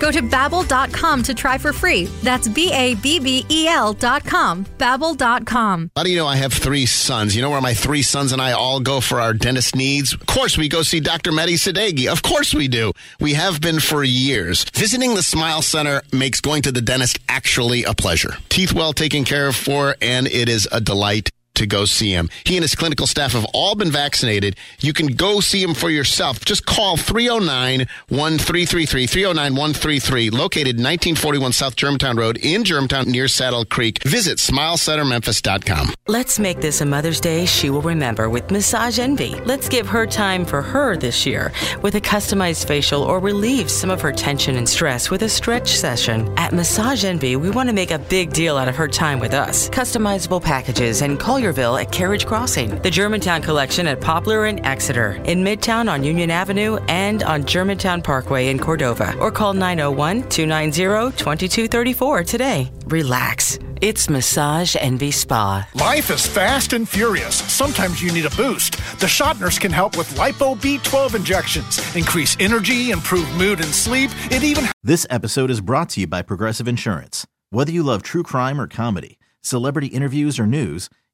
Go 0.02 0.12
to 0.12 0.24
babbel.com 0.24 1.22
to 1.24 1.34
try 1.36 1.60
for 1.60 1.72
free. 1.72 2.06
That's 2.24 2.48
B 2.48 2.74
A 2.74 2.96
B 2.96 3.20
B 3.20 3.46
E 3.50 3.68
L 3.68 3.94
dot 3.94 4.24
com. 4.26 4.66
Babbel.com. 4.80 5.92
How 5.96 6.02
do 6.02 6.10
you 6.10 6.18
know 6.18 6.26
I 6.26 6.38
have 6.38 6.52
three 6.52 6.88
sons? 6.88 7.36
You 7.36 7.44
know 7.44 7.52
where 7.52 7.62
my 7.62 7.76
three 7.76 8.02
sons 8.02 8.32
and 8.32 8.42
I 8.42 8.54
all 8.54 8.80
go 8.80 9.00
for 9.00 9.22
our 9.22 9.36
dentist 9.36 9.76
needs? 9.76 10.14
Of 10.14 10.26
course, 10.26 10.58
we 10.58 10.70
go 10.70 10.82
see 10.82 11.02
Dr. 11.02 11.32
Mehdi 11.32 11.54
Sadeghi. 11.54 12.08
Of 12.12 12.24
course 12.24 12.52
we 12.52 12.68
do. 12.68 12.94
We 13.20 13.34
have 13.36 13.62
been 13.62 13.80
for 13.80 14.04
years. 14.04 14.64
Visiting 14.74 15.14
the 15.14 15.22
Smile 15.22 15.62
Center 15.62 16.02
makes 16.12 16.42
going 16.42 16.64
to 16.64 16.72
the 16.72 16.82
dentist 16.82 17.20
actually 17.30 17.84
a 17.84 17.94
pleasure. 17.94 18.34
Teeth 18.50 18.74
well 18.74 18.94
taken 18.94 19.24
care 19.24 19.48
of 19.48 19.56
for, 19.56 19.96
and 20.02 20.26
it 20.26 20.50
is 20.50 20.68
a 20.72 20.82
delight 20.82 21.30
to 21.56 21.66
go 21.68 21.86
see 21.86 22.12
him. 22.12 22.30
He 22.46 22.58
and 22.58 22.64
his 22.64 22.76
clinical 22.76 23.08
staff 23.08 23.34
have 23.34 23.46
all 23.54 23.76
been 23.76 23.92
vaccinated. 23.92 24.56
You 24.80 24.94
can 24.94 25.08
go 25.08 25.40
see 25.40 25.62
him 25.62 25.74
for 25.74 25.90
yourself. 25.90 26.44
Just 26.46 26.66
call 26.66 26.98
309 26.98 27.88
1333, 28.10 29.06
309 29.06 29.52
133, 29.56 30.30
located 30.30 30.78
1941 30.78 31.52
South 31.54 31.76
Germantown 31.76 32.18
Road 32.18 32.38
in 32.38 32.64
Germantown 32.64 33.10
near 33.10 33.28
Saddle 33.28 33.66
Creek. 33.66 34.04
Visit 34.04 34.38
smilecentermemphis.com. 34.38 35.94
Let's 36.08 36.40
make 36.40 36.62
this 36.62 36.82
a 36.82 36.86
Mother's 36.86 37.20
Day 37.20 37.46
she 37.46 37.70
will 37.70 37.82
remember 37.82 38.30
with 38.30 38.52
Massage 38.52 39.00
Envy. 39.00 39.36
Let's 39.42 39.70
give 39.70 39.88
her 39.88 40.06
time 40.06 40.46
for 40.46 40.62
her 40.62 40.98
this 40.98 41.26
year 41.26 41.52
with 41.82 41.96
a 41.96 42.02
customized 42.02 42.66
facial 42.66 43.04
or 43.04 43.20
relieve 43.20 43.70
some 43.70 43.90
of 43.90 44.02
her 44.02 44.12
tension 44.12 44.56
and 44.56 44.68
stress 44.68 45.10
with 45.10 45.24
a 45.24 45.30
stretch 45.30 45.70
session. 45.78 46.32
At 46.38 46.54
Massage 46.54 47.06
Envy, 47.06 47.36
we 47.36 47.50
want 47.50 47.70
to 47.70 47.74
make 47.74 47.92
a 47.92 48.00
big 48.00 48.34
deal 48.34 48.58
out 48.58 48.68
of 48.68 48.76
her 48.76 48.88
time 48.88 49.20
with 49.20 49.34
us. 49.34 49.70
Customizable 49.70 50.42
packages 50.42 51.02
and 51.02 51.20
Collierville 51.42 51.82
at 51.82 51.92
Carriage 51.92 52.28
Crossing, 52.28 52.80
the 52.82 52.92
Germantown 52.92 53.42
Collection 53.42 53.88
at 53.88 54.00
Poplar 54.00 54.46
and 54.46 54.64
Exeter, 54.64 55.14
in 55.26 55.44
Midtown 55.44 55.92
on 55.92 56.04
Union 56.04 56.30
Avenue, 56.30 56.78
and 56.88 57.24
on 57.24 57.44
Germantown 57.46 58.04
Parkway 58.04 58.50
in 58.50 58.60
Cordova. 58.60 59.18
Or 59.18 59.32
call 59.32 59.54
901 59.54 60.30
290 60.30 61.18
2234 61.18 62.24
today. 62.26 62.72
Relax. 62.86 63.58
It's 63.82 64.08
Massage 64.08 64.76
Envy 64.80 65.10
Spa. 65.10 65.68
Life 65.74 66.12
is 66.12 66.28
fast 66.28 66.74
and 66.74 66.88
furious. 66.88 67.38
Sometimes 67.52 68.04
you 68.04 68.12
need 68.12 68.28
a 68.28 68.36
boost. 68.36 68.74
The 69.00 69.08
Shot 69.08 69.40
Nurse 69.40 69.58
can 69.58 69.72
help 69.72 69.98
with 69.98 70.14
Lipo 70.14 70.56
B12 70.56 71.16
injections, 71.16 71.96
increase 71.96 72.38
energy, 72.40 72.92
improve 72.92 73.28
mood 73.36 73.62
and 73.62 73.74
sleep. 73.74 74.12
It 74.26 74.44
even 74.44 74.66
This 74.84 75.08
episode 75.10 75.50
is 75.50 75.60
brought 75.60 75.90
to 75.92 76.02
you 76.02 76.08
by 76.08 76.22
Progressive 76.22 76.68
Insurance. 76.68 77.26
Whether 77.50 77.72
you 77.72 77.82
love 77.82 78.04
true 78.04 78.22
crime 78.22 78.62
or 78.62 78.68
comedy, 78.68 79.18
celebrity 79.42 79.88
interviews 79.88 80.40
or 80.40 80.46
news, 80.46 80.88